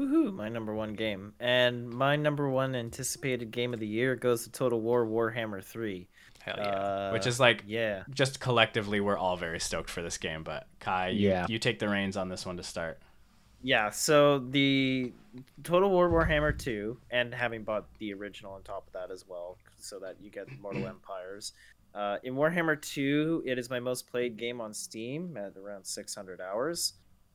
Woohoo! 0.00 0.32
My 0.34 0.48
number 0.48 0.74
one 0.74 0.94
game, 0.94 1.34
and 1.40 1.88
my 1.90 2.16
number 2.16 2.48
one 2.48 2.74
anticipated 2.74 3.50
game 3.50 3.74
of 3.74 3.80
the 3.80 3.86
year 3.86 4.16
goes 4.16 4.44
to 4.44 4.50
Total 4.50 4.80
War 4.80 5.04
Warhammer 5.06 5.62
Three. 5.62 6.08
Hell 6.42 6.56
yeah. 6.58 6.68
Uh, 6.68 7.10
Which 7.12 7.26
is 7.26 7.38
like 7.38 7.64
yeah, 7.66 8.04
just 8.08 8.40
collectively 8.40 9.00
we're 9.00 9.18
all 9.18 9.36
very 9.36 9.60
stoked 9.60 9.90
for 9.90 10.00
this 10.00 10.16
game 10.16 10.42
but 10.42 10.66
kai 10.78 11.08
you, 11.08 11.28
Yeah. 11.28 11.46
you 11.50 11.58
take 11.58 11.78
the 11.78 11.88
reins 11.88 12.16
on 12.16 12.30
this 12.30 12.46
one 12.46 12.56
to 12.56 12.62
start 12.62 12.98
yeah. 13.62 13.90
So 13.90 14.38
the 14.38 15.12
Total 15.64 15.90
War 15.90 16.08
Warhammer 16.08 16.58
Two, 16.58 16.96
and 17.10 17.34
having 17.34 17.62
bought 17.62 17.84
the 17.98 18.14
original 18.14 18.54
on 18.54 18.62
top 18.62 18.86
of 18.86 18.92
that 18.94 19.10
as 19.12 19.26
well, 19.28 19.58
so 19.78 19.98
that 19.98 20.16
you 20.22 20.30
get 20.30 20.46
Mortal 20.62 20.86
Empires. 20.86 21.52
Uh, 21.94 22.16
in 22.22 22.34
Warhammer 22.36 22.80
2, 22.80 23.42
it 23.44 23.58
is 23.58 23.68
my 23.68 23.80
most 23.80 24.08
played 24.08 24.36
game 24.36 24.60
on 24.60 24.72
Steam 24.72 25.36
at 25.36 25.56
around 25.56 25.84
600 25.84 26.40
hours. 26.40 26.94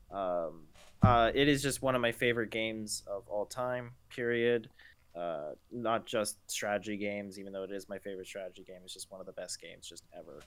Um, 0.09 0.61
uh, 1.01 1.31
it 1.33 1.47
is 1.47 1.61
just 1.61 1.81
one 1.81 1.95
of 1.95 2.01
my 2.01 2.11
favorite 2.11 2.51
games 2.51 3.03
of 3.07 3.27
all 3.27 3.45
time, 3.45 3.91
period. 4.09 4.69
Uh, 5.15 5.51
not 5.71 6.05
just 6.05 6.37
strategy 6.51 6.97
games, 6.97 7.39
even 7.39 7.53
though 7.53 7.63
it 7.63 7.71
is 7.71 7.87
my 7.87 7.97
favorite 7.99 8.27
strategy 8.27 8.65
game. 8.67 8.79
It's 8.83 8.93
just 8.93 9.09
one 9.09 9.21
of 9.21 9.25
the 9.25 9.31
best 9.33 9.61
games 9.61 9.87
just 9.87 10.03
ever. 10.17 10.41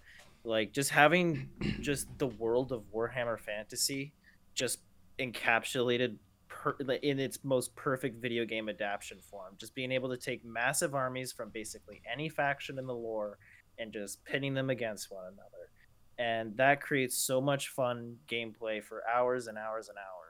Like, 0.44 0.72
just 0.72 0.90
having 0.90 1.48
just 1.80 2.06
the 2.18 2.26
world 2.26 2.72
of 2.72 2.82
Warhammer 2.94 3.38
Fantasy 3.38 4.12
just 4.54 4.80
encapsulated 5.18 6.16
per- 6.48 6.76
in 7.02 7.18
its 7.18 7.38
most 7.44 7.74
perfect 7.76 8.20
video 8.20 8.44
game 8.44 8.68
adaptation 8.68 9.18
form. 9.22 9.54
Just 9.58 9.74
being 9.74 9.92
able 9.92 10.10
to 10.10 10.16
take 10.16 10.44
massive 10.44 10.94
armies 10.94 11.32
from 11.32 11.50
basically 11.50 12.02
any 12.10 12.28
faction 12.28 12.78
in 12.78 12.86
the 12.86 12.94
lore 12.94 13.38
and 13.78 13.92
just 13.92 14.24
pitting 14.24 14.54
them 14.54 14.70
against 14.70 15.10
one 15.10 15.24
another. 15.24 15.70
And 16.18 16.56
that 16.56 16.80
creates 16.80 17.16
so 17.16 17.40
much 17.40 17.68
fun 17.68 18.16
gameplay 18.28 18.82
for 18.82 19.02
hours 19.08 19.46
and 19.46 19.56
hours 19.56 19.88
and 19.88 19.96
hours. 19.96 20.27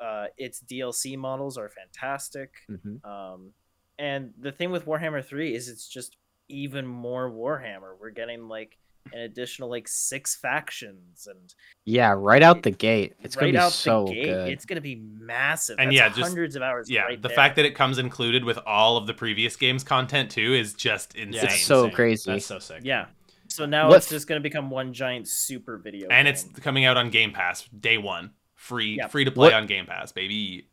Uh, 0.00 0.26
its 0.36 0.60
DLC 0.62 1.16
models 1.16 1.56
are 1.58 1.68
fantastic. 1.68 2.54
Mhm. 2.70 3.04
Um, 3.04 3.52
and 3.98 4.32
the 4.38 4.52
thing 4.52 4.70
with 4.70 4.86
Warhammer 4.86 5.24
3 5.24 5.54
is 5.54 5.68
it's 5.68 5.88
just 5.88 6.16
even 6.48 6.86
more 6.86 7.30
Warhammer. 7.30 7.98
We're 8.00 8.10
getting 8.10 8.48
like 8.48 8.78
an 9.12 9.20
additional 9.20 9.70
like 9.70 9.88
six 9.88 10.36
factions 10.36 11.26
and 11.26 11.54
Yeah, 11.86 12.12
right 12.16 12.42
out 12.42 12.62
the 12.62 12.70
gate. 12.70 13.14
It's 13.22 13.36
right 13.36 13.42
gonna 13.42 13.52
be 13.52 13.58
out 13.58 13.72
so 13.72 14.04
the 14.04 14.12
gate, 14.14 14.24
good. 14.24 14.48
it's 14.50 14.66
gonna 14.66 14.80
be 14.82 14.96
massive. 14.96 15.78
And 15.78 15.88
That's 15.88 15.96
yeah, 15.96 16.08
just- 16.10 16.20
hundreds 16.20 16.56
of 16.56 16.62
hours. 16.62 16.90
yeah, 16.90 17.02
right 17.02 17.20
the 17.20 17.28
there. 17.28 17.34
fact 17.34 17.56
that 17.56 17.64
it 17.64 17.74
comes 17.74 17.98
included 17.98 18.44
with 18.44 18.58
all 18.66 18.96
of 18.98 19.06
the 19.06 19.14
previous 19.14 19.56
games 19.56 19.82
content 19.82 20.30
too 20.30 20.52
is 20.54 20.74
just 20.74 21.14
insane. 21.14 21.44
It's 21.46 21.62
so 21.64 21.88
crazy. 21.90 22.30
that's 22.32 22.44
so 22.46 22.58
sick 22.58 22.82
yeah, 22.84 23.06
so 23.48 23.64
now 23.64 23.88
What 23.88 23.96
it's 23.96 24.10
just 24.10 24.26
gonna 24.28 24.40
become 24.40 24.68
one 24.70 24.92
giant 24.92 25.26
super 25.26 25.78
video. 25.78 26.08
and 26.10 26.28
it's 26.28 26.44
coming 26.60 26.84
out 26.84 26.96
on 26.98 27.08
Game 27.10 27.32
Pass 27.32 27.62
day 27.68 27.96
one, 27.98 28.32
free 28.58 28.96
Yeah. 28.96 29.06
free 29.06 29.24
to 29.24 29.30
play 29.30 29.46
What- 29.46 29.54
on 29.54 29.66
Game 29.66 29.86
Pass, 29.86 30.12
baby. 30.12 30.66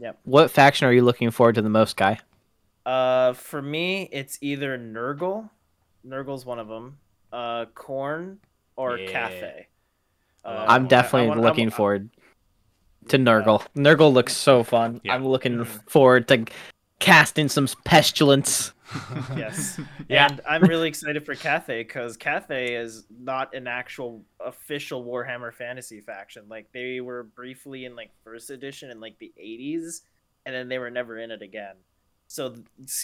Yep. 0.00 0.18
What 0.24 0.50
faction 0.50 0.88
are 0.88 0.92
you 0.92 1.02
looking 1.04 1.30
forward 1.30 1.56
to 1.56 1.62
the 1.62 1.68
most, 1.68 1.96
guy? 1.96 2.18
Uh, 2.86 3.34
for 3.34 3.60
me, 3.60 4.08
it's 4.10 4.38
either 4.40 4.78
Nurgle. 4.78 5.50
Nurgle's 6.06 6.46
one 6.46 6.58
of 6.58 6.68
them. 6.68 6.98
Uh, 7.32 7.66
Khorne 7.74 8.38
or 8.76 8.96
Yeah. 8.98 9.10
Cathay. 9.10 9.66
I 10.44 10.48
love 10.50 10.58
Uh, 10.68 10.72
I'm 10.72 10.82
I- 10.82 10.84
I 10.86 10.88
definitely 10.88 11.28
want- 11.28 11.40
I 11.40 11.42
looking 11.42 11.64
want- 11.66 11.74
forward 11.74 12.10
to 13.08 13.18
Nurgle. 13.18 13.66
Nurgle 13.76 14.12
looks 14.12 14.34
so 14.34 14.62
fun. 14.64 15.00
Yeah. 15.04 15.14
I'm 15.14 15.26
looking 15.26 15.62
forward 15.64 16.26
to 16.28 16.46
casting 17.00 17.48
some 17.48 17.68
pestilence. 17.84 18.72
yes. 19.36 19.80
Yeah. 20.08 20.26
And 20.26 20.40
I'm 20.48 20.62
really 20.62 20.88
excited 20.88 21.24
for 21.24 21.36
Cathay 21.36 21.84
because 21.84 22.16
Cathay 22.16 22.74
is 22.74 23.04
not 23.20 23.54
an 23.54 23.68
actual 23.68 24.24
official 24.44 25.04
Warhammer 25.04 25.54
Fantasy 25.54 26.00
faction. 26.00 26.46
Like 26.48 26.66
they 26.72 27.00
were 27.00 27.22
briefly 27.22 27.84
in 27.84 27.94
like 27.94 28.10
first 28.24 28.50
edition 28.50 28.90
in 28.90 28.98
like 28.98 29.18
the 29.20 29.32
80s, 29.40 30.00
and 30.44 30.54
then 30.54 30.68
they 30.68 30.78
were 30.78 30.90
never 30.90 31.18
in 31.18 31.30
it 31.30 31.42
again. 31.42 31.76
So 32.26 32.56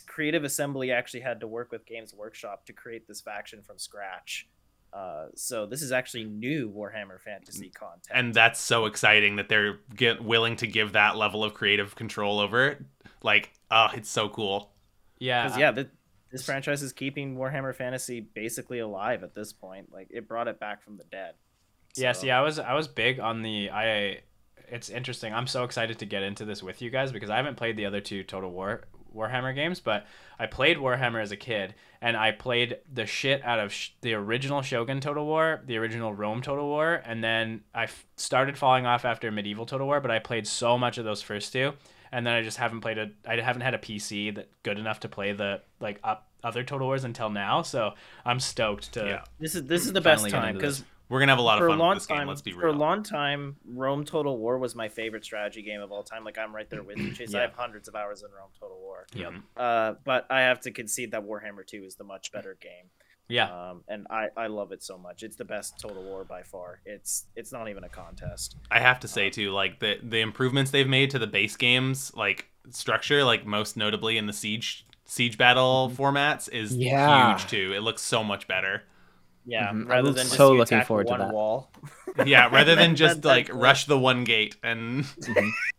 Creative 0.08 0.42
Assembly 0.42 0.90
actually 0.90 1.20
had 1.20 1.38
to 1.40 1.46
work 1.46 1.70
with 1.70 1.86
Games 1.86 2.12
Workshop 2.12 2.66
to 2.66 2.72
create 2.72 3.06
this 3.06 3.20
faction 3.20 3.62
from 3.62 3.78
scratch. 3.78 4.48
Uh, 4.92 5.26
so 5.34 5.66
this 5.66 5.82
is 5.82 5.92
actually 5.92 6.24
new 6.24 6.70
Warhammer 6.70 7.20
Fantasy 7.20 7.68
content. 7.70 8.06
and 8.10 8.32
that's 8.32 8.58
so 8.58 8.86
exciting 8.86 9.36
that 9.36 9.48
they're 9.48 9.80
get 9.94 10.24
willing 10.24 10.56
to 10.56 10.66
give 10.66 10.92
that 10.92 11.16
level 11.16 11.44
of 11.44 11.54
creative 11.54 11.94
control 11.94 12.40
over 12.40 12.66
it. 12.68 12.82
Like, 13.22 13.52
oh, 13.70 13.88
it's 13.94 14.08
so 14.08 14.28
cool. 14.28 14.72
Yeah, 15.18 15.44
Because 15.44 15.58
yeah, 15.58 15.72
th- 15.72 15.88
this 16.30 16.44
franchise 16.44 16.82
is 16.82 16.92
keeping 16.92 17.36
Warhammer 17.36 17.74
Fantasy 17.74 18.20
basically 18.20 18.78
alive 18.80 19.22
at 19.22 19.34
this 19.34 19.52
point. 19.52 19.92
Like 19.92 20.08
it 20.10 20.28
brought 20.28 20.48
it 20.48 20.60
back 20.60 20.82
from 20.82 20.96
the 20.96 21.04
dead. 21.04 21.34
Yeah, 21.96 22.12
see, 22.12 22.30
I 22.30 22.42
was 22.42 22.58
I 22.58 22.74
was 22.74 22.88
big 22.88 23.20
on 23.20 23.42
the 23.42 23.70
I. 23.70 24.20
It's 24.68 24.90
interesting. 24.90 25.32
I'm 25.32 25.46
so 25.46 25.64
excited 25.64 25.98
to 26.00 26.06
get 26.06 26.22
into 26.22 26.44
this 26.44 26.62
with 26.62 26.82
you 26.82 26.90
guys 26.90 27.12
because 27.12 27.30
I 27.30 27.36
haven't 27.36 27.56
played 27.56 27.76
the 27.76 27.86
other 27.86 28.00
two 28.00 28.22
Total 28.24 28.50
War 28.50 28.82
Warhammer 29.14 29.54
games, 29.54 29.80
but 29.80 30.06
I 30.38 30.46
played 30.46 30.76
Warhammer 30.76 31.22
as 31.22 31.32
a 31.32 31.36
kid, 31.36 31.74
and 32.02 32.16
I 32.18 32.32
played 32.32 32.76
the 32.92 33.06
shit 33.06 33.42
out 33.44 33.58
of 33.60 33.72
sh- 33.72 33.90
the 34.02 34.12
original 34.12 34.60
Shogun 34.60 35.00
Total 35.00 35.24
War, 35.24 35.62
the 35.64 35.78
original 35.78 36.12
Rome 36.12 36.42
Total 36.42 36.66
War, 36.66 37.00
and 37.06 37.24
then 37.24 37.62
I 37.74 37.84
f- 37.84 38.04
started 38.16 38.58
falling 38.58 38.84
off 38.84 39.06
after 39.06 39.30
Medieval 39.30 39.64
Total 39.64 39.86
War. 39.86 40.00
But 40.00 40.10
I 40.10 40.18
played 40.18 40.46
so 40.46 40.76
much 40.76 40.98
of 40.98 41.04
those 41.06 41.22
first 41.22 41.52
two, 41.52 41.72
and 42.12 42.26
then 42.26 42.34
I 42.34 42.42
just 42.42 42.56
haven't 42.56 42.80
played 42.80 42.98
a. 42.98 43.10
I 43.26 43.40
haven't 43.40 43.62
had 43.62 43.74
a 43.74 43.78
PC 43.78 44.34
that 44.34 44.50
good 44.62 44.78
enough 44.78 45.00
to 45.00 45.08
play 45.08 45.32
the 45.32 45.62
like 45.80 46.00
up 46.04 46.28
other 46.42 46.62
Total 46.62 46.86
Wars 46.86 47.04
until 47.04 47.30
now. 47.30 47.62
So 47.62 47.94
I'm 48.24 48.40
stoked 48.40 48.92
to. 48.94 49.04
Yeah. 49.04 49.24
This 49.38 49.54
is 49.54 49.64
this 49.64 49.86
is 49.86 49.92
the 49.92 50.00
best 50.00 50.28
time 50.28 50.54
because. 50.54 50.84
We're 51.08 51.20
gonna 51.20 51.30
have 51.30 51.38
a 51.38 51.42
lot 51.42 51.62
of 51.62 51.68
fun 51.68 51.78
long 51.78 51.90
with 51.90 51.98
this 51.98 52.06
game. 52.06 52.16
time, 52.16 52.26
Let's 52.26 52.42
be 52.42 52.50
for 52.50 52.66
a 52.66 52.72
long 52.72 53.04
time, 53.04 53.54
Rome 53.64 54.04
Total 54.04 54.36
War 54.36 54.58
was 54.58 54.74
my 54.74 54.88
favorite 54.88 55.24
strategy 55.24 55.62
game 55.62 55.80
of 55.80 55.92
all 55.92 56.02
time. 56.02 56.24
Like 56.24 56.36
I'm 56.36 56.52
right 56.52 56.68
there 56.68 56.82
with 56.82 56.98
you, 56.98 57.12
Chase. 57.12 57.32
I 57.32 57.42
have 57.42 57.52
hundreds 57.52 57.86
of 57.86 57.94
hours 57.94 58.24
in 58.24 58.28
Rome 58.36 58.50
Total 58.58 58.76
War. 58.76 59.06
Yep. 59.14 59.34
Uh, 59.56 59.94
but 60.02 60.26
I 60.30 60.40
have 60.40 60.58
to 60.62 60.72
concede 60.72 61.12
that 61.12 61.24
Warhammer 61.24 61.64
2 61.64 61.84
is 61.84 61.94
the 61.94 62.02
much 62.02 62.32
better 62.32 62.58
game. 62.60 62.90
Yeah. 63.28 63.70
Um, 63.70 63.82
and 63.88 64.06
I, 64.08 64.28
I 64.36 64.46
love 64.46 64.70
it 64.72 64.82
so 64.82 64.96
much. 64.98 65.22
It's 65.22 65.36
the 65.36 65.44
best 65.44 65.78
Total 65.80 66.02
War 66.02 66.24
by 66.24 66.42
far. 66.42 66.80
It's 66.86 67.26
it's 67.34 67.52
not 67.52 67.68
even 67.68 67.82
a 67.84 67.88
contest. 67.88 68.56
I 68.70 68.78
have 68.80 69.00
to 69.00 69.08
say 69.08 69.30
too, 69.30 69.50
like 69.52 69.80
the 69.80 69.98
the 70.02 70.20
improvements 70.20 70.70
they've 70.70 70.88
made 70.88 71.10
to 71.10 71.18
the 71.18 71.26
base 71.26 71.56
games, 71.56 72.12
like 72.14 72.46
structure, 72.70 73.24
like 73.24 73.44
most 73.46 73.76
notably 73.76 74.16
in 74.16 74.26
the 74.26 74.32
siege 74.32 74.86
siege 75.06 75.38
battle 75.38 75.92
formats, 75.96 76.48
is 76.52 76.76
Yeah. 76.76 77.36
huge 77.36 77.48
too. 77.50 77.72
It 77.74 77.80
looks 77.80 78.02
so 78.02 78.22
much 78.24 78.46
better. 78.48 78.82
Yeah, 79.44 79.68
Mhm. 79.72 79.88
rather 79.88 80.08
I'm 80.08 80.14
than 80.14 80.26
so 80.26 80.52
you 80.52 80.58
looking 80.58 80.78
attack 80.78 80.88
forward 80.88 81.06
to 81.08 81.16
that. 81.18 81.32
wall. 81.32 81.70
Yeah, 82.24 82.48
rather 82.52 82.74
than 82.74 82.96
just 83.04 83.24
like 83.24 83.48
rush 83.52 83.86
the 83.86 83.98
one 83.98 84.24
gate 84.24 84.56
and 84.62 85.04
Mhm. 85.04 85.50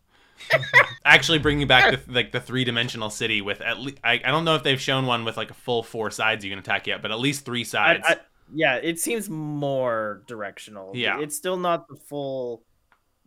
actually 1.06 1.40
bringing 1.40 1.68
back 1.68 1.92
the 2.06 2.14
like 2.14 2.32
the 2.32 2.40
three 2.40 2.64
dimensional 2.64 3.10
city 3.10 3.42
with 3.42 3.62
at 3.62 3.80
least 3.80 3.98
I, 4.04 4.22
I 4.24 4.32
don't 4.32 4.46
know 4.46 4.56
if 4.56 4.64
they've 4.64 4.80
shown 4.80 5.06
one 5.06 5.26
with 5.26 5.38
like 5.38 5.52
a 5.52 5.56
full 5.56 5.84
four 5.84 6.12
sides 6.12 6.44
you 6.44 6.52
can 6.52 6.60
attack 6.60 6.88
yet, 6.88 7.02
but 7.02 7.12
at 7.12 7.20
least 7.20 7.46
three 7.46 7.62
I, 7.62 7.64
sides. 7.64 8.04
I, 8.08 8.18
yeah, 8.54 8.76
it 8.76 9.00
seems 9.00 9.30
more 9.30 10.24
directional. 10.28 10.96
Yeah. 10.96 11.20
it's 11.20 11.36
still 11.36 11.58
not 11.58 11.88
the 11.88 11.96
full 11.96 12.64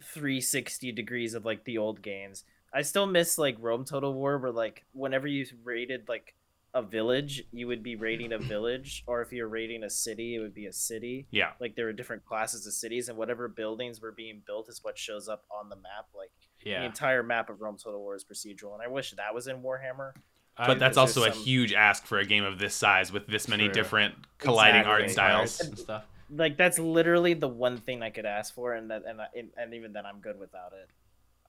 360 0.02 0.92
degrees 0.92 1.34
of 1.34 1.44
like 1.44 1.64
the 1.64 1.78
old 1.78 2.02
games. 2.02 2.44
I 2.72 2.82
still 2.82 3.06
miss 3.06 3.36
like 3.38 3.56
Rome 3.58 3.84
Total 3.84 4.12
War, 4.12 4.38
where 4.38 4.52
like 4.52 4.84
whenever 4.92 5.26
you 5.26 5.44
raided 5.64 6.08
like 6.08 6.34
a 6.72 6.82
village, 6.82 7.42
you 7.52 7.66
would 7.66 7.82
be 7.82 7.96
raiding 7.96 8.32
a 8.32 8.38
village, 8.54 9.02
or 9.06 9.22
if 9.22 9.32
you're 9.32 9.48
raiding 9.48 9.82
a 9.82 9.90
city, 9.90 10.36
it 10.36 10.40
would 10.40 10.54
be 10.54 10.66
a 10.66 10.72
city. 10.72 11.26
yeah, 11.30 11.50
Like 11.60 11.74
there 11.74 11.86
were 11.86 11.92
different 11.92 12.24
classes 12.24 12.66
of 12.66 12.72
cities, 12.72 13.08
and 13.08 13.18
whatever 13.18 13.48
buildings 13.48 14.00
were 14.00 14.12
being 14.12 14.42
built 14.46 14.68
is 14.68 14.80
what 14.82 14.96
shows 14.96 15.28
up 15.28 15.44
on 15.50 15.68
the 15.68 15.76
map. 15.76 16.06
Like 16.16 16.30
the 16.64 16.84
entire 16.84 17.22
map 17.22 17.50
of 17.50 17.60
Rome 17.60 17.76
Total 17.76 17.98
War 18.00 18.14
is 18.14 18.24
procedural, 18.24 18.74
and 18.74 18.82
I 18.82 18.88
wish 18.88 19.12
that 19.12 19.34
was 19.34 19.46
in 19.46 19.62
Warhammer. 19.62 20.12
I- 20.56 20.66
but 20.66 20.78
that's 20.78 20.96
also 20.98 21.20
there's 21.22 21.32
a 21.32 21.36
some- 21.36 21.44
huge 21.44 21.72
ask 21.72 22.04
for 22.04 22.18
a 22.18 22.24
game 22.26 22.44
of 22.44 22.58
this 22.58 22.74
size 22.74 23.12
with 23.12 23.26
this 23.26 23.48
many 23.48 23.64
True. 23.66 23.74
different 23.74 24.14
colliding 24.38 24.80
Exactly. 24.82 25.02
art 25.02 25.10
styles. 25.10 25.60
and 25.60 25.78
stuff. 25.78 26.06
like 26.32 26.56
that's 26.56 26.78
literally 26.78 27.34
the 27.34 27.48
one 27.48 27.76
thing 27.76 28.02
I 28.04 28.10
could 28.10 28.24
ask 28.26 28.54
for, 28.54 28.74
and 28.74 28.90
that 28.90 29.04
and 29.04 29.20
I- 29.20 29.28
and, 29.36 29.50
and 29.56 29.74
even 29.74 29.92
then 29.92 30.06
I'm 30.06 30.20
good 30.20 30.38
without 30.38 30.72
it. 30.72 30.88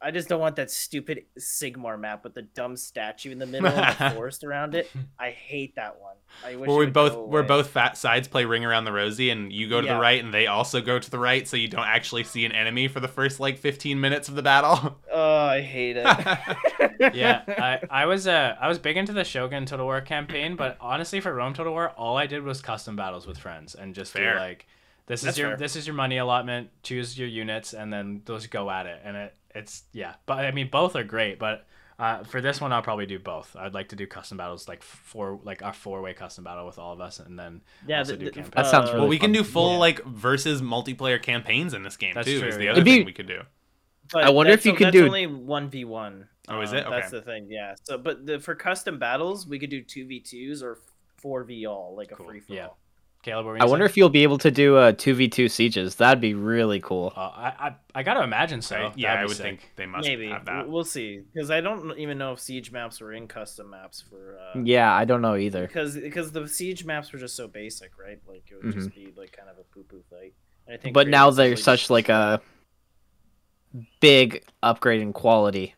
I 0.03 0.11
just 0.11 0.27
don't 0.29 0.39
want 0.39 0.55
that 0.55 0.71
stupid 0.71 1.25
Sigmar 1.39 1.99
map 1.99 2.23
with 2.23 2.33
the 2.33 2.41
dumb 2.41 2.75
statue 2.75 3.31
in 3.31 3.37
the 3.39 3.45
middle 3.45 3.67
and 3.69 3.95
the 3.97 4.09
forest 4.15 4.43
around 4.43 4.73
it. 4.75 4.89
I 5.19 5.29
hate 5.31 5.75
that 5.75 5.99
one. 6.01 6.15
I 6.45 6.55
wish 6.55 6.67
Where 6.67 6.77
we 6.77 6.85
both 6.87 7.13
go 7.13 7.25
where 7.25 7.43
both 7.43 7.69
fat 7.69 7.97
sides 7.97 8.27
play 8.27 8.45
ring 8.45 8.63
around 8.65 8.85
the 8.85 8.91
rosy, 8.91 9.29
and 9.29 9.51
you 9.51 9.67
go 9.69 9.79
to 9.81 9.85
Yeah. 9.87 9.95
the 9.95 9.99
right, 9.99 10.23
and 10.23 10.33
they 10.33 10.47
also 10.47 10.81
go 10.81 10.97
to 10.97 11.11
the 11.11 11.19
right, 11.19 11.47
so 11.47 11.57
you 11.57 11.67
don't 11.67 11.85
actually 11.85 12.23
see 12.23 12.45
an 12.45 12.51
enemy 12.51 12.87
for 12.87 12.99
the 12.99 13.07
first 13.07 13.39
like 13.39 13.57
15 13.57 13.99
minutes 13.99 14.27
of 14.29 14.35
the 14.35 14.41
battle. 14.41 14.97
Oh, 15.13 15.45
I 15.45 15.59
hate 15.61 15.97
it. 15.97 16.05
yeah, 17.13 17.41
I, 17.47 17.79
I 17.89 18.05
was 18.05 18.27
uh 18.27 18.55
I 18.59 18.67
was 18.69 18.79
big 18.79 18.95
into 18.97 19.11
the 19.13 19.23
Shogun 19.25 19.65
Total 19.65 19.85
War 19.85 19.99
campaign, 20.01 20.55
but 20.55 20.77
honestly 20.79 21.19
for 21.19 21.33
Rome 21.33 21.53
Total 21.53 21.71
War, 21.73 21.89
all 21.91 22.17
I 22.17 22.27
did 22.27 22.43
was 22.43 22.61
custom 22.61 22.95
battles 22.95 23.27
with 23.27 23.37
friends 23.37 23.75
and 23.75 23.93
just 23.93 24.13
Fair. 24.13 24.33
do 24.35 24.39
like 24.39 24.67
this 25.07 25.21
That's 25.21 25.35
is 25.35 25.39
your 25.39 25.49
fair. 25.49 25.57
this 25.57 25.75
is 25.75 25.85
your 25.85 25.95
money 25.95 26.17
allotment, 26.17 26.69
choose 26.83 27.17
your 27.19 27.27
units 27.27 27.73
and 27.73 27.91
then 27.91 28.21
those 28.25 28.47
go 28.47 28.69
at 28.71 28.85
it. 28.85 29.01
And 29.03 29.17
it 29.17 29.35
it's 29.55 29.83
yeah. 29.93 30.15
But 30.25 30.39
I 30.45 30.51
mean 30.51 30.69
both 30.69 30.95
are 30.95 31.03
great, 31.03 31.39
but 31.39 31.67
uh, 31.99 32.23
for 32.23 32.41
this 32.41 32.59
one, 32.59 32.73
I'll 32.73 32.81
probably 32.81 33.05
do 33.05 33.19
both. 33.19 33.55
I'd 33.55 33.75
like 33.75 33.89
to 33.89 33.95
do 33.95 34.07
custom 34.07 34.37
battles, 34.37 34.67
like 34.67 34.81
four, 34.81 35.39
like 35.43 35.61
a 35.61 35.71
four-way 35.71 36.15
custom 36.15 36.43
battle 36.43 36.65
with 36.65 36.79
all 36.79 36.93
of 36.93 36.99
us, 36.99 37.19
and 37.19 37.37
then 37.37 37.61
yeah, 37.87 37.99
also 37.99 38.13
the- 38.13 38.17
do 38.17 38.25
the- 38.25 38.31
campaign. 38.31 38.51
That 38.55 38.65
sounds 38.67 38.87
really 38.89 39.01
well, 39.01 39.07
we 39.09 39.19
can 39.19 39.31
do 39.31 39.43
full 39.43 39.73
Yeah. 39.73 39.77
like 39.77 40.03
versus 40.05 40.61
multiplayer 40.63 41.21
campaigns 41.21 41.75
in 41.75 41.83
this 41.83 41.97
game 41.97 42.13
That's 42.15 42.25
too. 42.27 42.39
true, 42.39 42.47
Is 42.47 42.57
the 42.57 42.63
yeah. 42.65 42.71
other 42.71 42.83
be- 42.83 42.97
thing 42.97 43.05
we 43.05 43.13
could 43.13 43.27
do. 43.27 43.41
But 44.11 44.23
I 44.23 44.29
wonder 44.31 44.51
if 44.51 44.63
that's- 44.63 44.65
you 44.65 44.73
could 44.77 44.87
that's 44.87 44.95
do- 44.97 45.05
only 45.05 45.27
one 45.27 45.69
v 45.69 45.85
one. 45.85 46.27
Oh, 46.49 46.59
is 46.61 46.73
it? 46.73 46.85
That's 46.89 47.11
the 47.11 47.21
thing. 47.21 47.47
Yeah. 47.51 47.75
So, 47.83 47.99
but 47.99 48.25
the, 48.25 48.39
for 48.39 48.55
custom 48.55 48.97
battles, 48.97 49.45
we 49.45 49.59
could 49.59 49.69
do 49.69 49.83
two 49.83 50.07
v 50.07 50.19
twos 50.21 50.63
or 50.63 50.79
four 51.17 51.43
v 51.43 51.67
all, 51.67 51.93
like 51.95 52.11
a 52.11 52.15
Cool. 52.15 52.25
free 52.25 52.39
for 52.39 52.53
Yeah. 52.53 52.69
All. 53.27 53.31
Caleb. 53.33 53.45
What 53.45 53.61
I 53.61 53.65
wonder 53.65 53.85
say? 53.87 53.91
if 53.91 53.97
you'll 53.97 54.09
be 54.09 54.23
able 54.23 54.37
to 54.39 54.51
do 54.51 54.77
uh, 54.77 54.91
2v2 54.93 55.49
sieges. 55.51 55.95
That'd 55.95 56.21
be 56.21 56.33
really 56.33 56.79
cool. 56.79 57.13
Uh, 57.15 57.19
I, 57.19 57.53
I 57.59 57.75
I 57.95 58.03
gotta 58.03 58.23
imagine 58.23 58.61
so. 58.61 58.75
Right? 58.77 58.97
Yeah, 58.97 59.13
I 59.13 59.23
would 59.25 59.35
sick. 59.35 59.43
think 59.45 59.71
they 59.75 59.85
must 59.85 60.07
Maybe 60.07 60.29
have 60.29 60.45
that. 60.45 60.67
we'll 60.69 60.83
see 60.83 61.21
because 61.33 61.51
I 61.51 61.61
don't 61.61 61.97
even 61.97 62.17
know 62.17 62.33
if 62.33 62.39
siege 62.39 62.71
maps 62.71 63.01
were 63.01 63.13
in 63.13 63.27
custom 63.27 63.69
maps 63.69 64.01
for. 64.09 64.37
Uh, 64.39 64.61
Yeah, 64.63 64.93
I 64.93 65.05
don't 65.05 65.21
know 65.21 65.35
either. 65.35 65.67
Because 65.67 65.95
because 65.95 66.31
the 66.31 66.47
siege 66.47 66.85
maps 66.85 67.11
were 67.13 67.19
just 67.19 67.35
so 67.35 67.47
basic, 67.47 67.91
right? 67.99 68.19
Like 68.27 68.43
it 68.51 68.55
would 68.63 68.73
Mhm. 68.73 68.77
just 68.77 68.95
be 68.95 69.13
like 69.15 69.31
kind 69.35 69.49
of 69.49 69.57
a 69.57 69.63
poo 69.73 69.83
poo 69.83 70.03
fight. 70.09 70.33
And 70.67 70.75
I 70.75 70.77
think. 70.81 70.93
But 70.93 71.07
now 71.07 71.29
they're 71.31 71.49
really 71.49 71.55
such 71.61 71.81
just- 71.81 71.89
like 71.91 72.09
a 72.09 72.41
big 73.99 74.43
upgrade 74.63 75.01
in 75.01 75.13
quality 75.13 75.75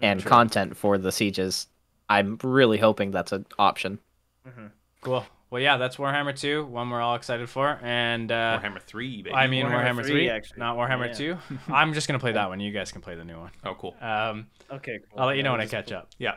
and 0.00 0.20
True. 0.20 0.28
content 0.28 0.76
for 0.76 0.98
the 0.98 1.12
sieges. 1.12 1.66
I'm 2.08 2.38
really 2.42 2.78
hoping 2.78 3.10
that's 3.10 3.32
an 3.32 3.46
option. 3.58 3.98
Mhm. 4.46 4.70
Cool. 5.00 5.26
Well, 5.48 5.62
yeah, 5.62 5.76
that's 5.76 5.96
Warhammer 5.96 6.36
2, 6.36 6.64
one 6.66 6.90
we're 6.90 7.00
all 7.00 7.14
excited 7.14 7.48
for, 7.48 7.78
and 7.82 8.32
uh, 8.32 8.58
Warhammer 8.60 8.82
Three, 8.82 9.22
baby. 9.22 9.34
I 9.34 9.46
mean 9.46 9.64
Warhammer 9.66 9.98
Warhammer, 9.98 10.02
3, 10.02 10.10
3, 10.10 10.30
actually. 10.30 10.58
not 10.58 10.76
Warhammer 10.76 11.06
Yeah. 11.08 11.36
2. 11.36 11.38
I'm 11.72 11.92
just 11.94 12.08
gonna 12.08 12.18
play 12.18 12.32
that 12.32 12.48
one. 12.48 12.58
You 12.58 12.72
guys 12.72 12.90
can 12.90 13.00
play 13.00 13.14
the 13.14 13.24
new 13.24 13.38
one. 13.38 13.50
oh, 13.64 13.74
cool. 13.74 13.94
Um, 14.00 14.48
Okay. 14.70 14.98
Cool. 15.10 15.20
I'll 15.20 15.26
let 15.28 15.36
you 15.36 15.44
know 15.44 15.52
when 15.52 15.60
I 15.60 15.64
just- 15.64 15.72
catch 15.72 15.92
up. 15.92 16.08
Yeah. 16.18 16.34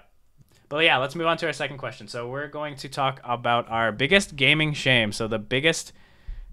But 0.70 0.86
yeah, 0.86 0.98
let's 0.98 1.16
move 1.16 1.26
on 1.26 1.38
to 1.38 1.48
our 1.48 1.54
second 1.54 1.80
question. 1.80 2.08
So 2.08 2.30
we're 2.30 2.48
going 2.48 2.76
to 2.76 2.90
talk 2.90 3.20
about 3.24 3.68
our 3.72 3.92
biggest 3.92 4.36
gaming 4.36 4.74
shame. 4.74 5.12
So 5.12 5.28
the 5.28 5.40
biggest 5.40 5.94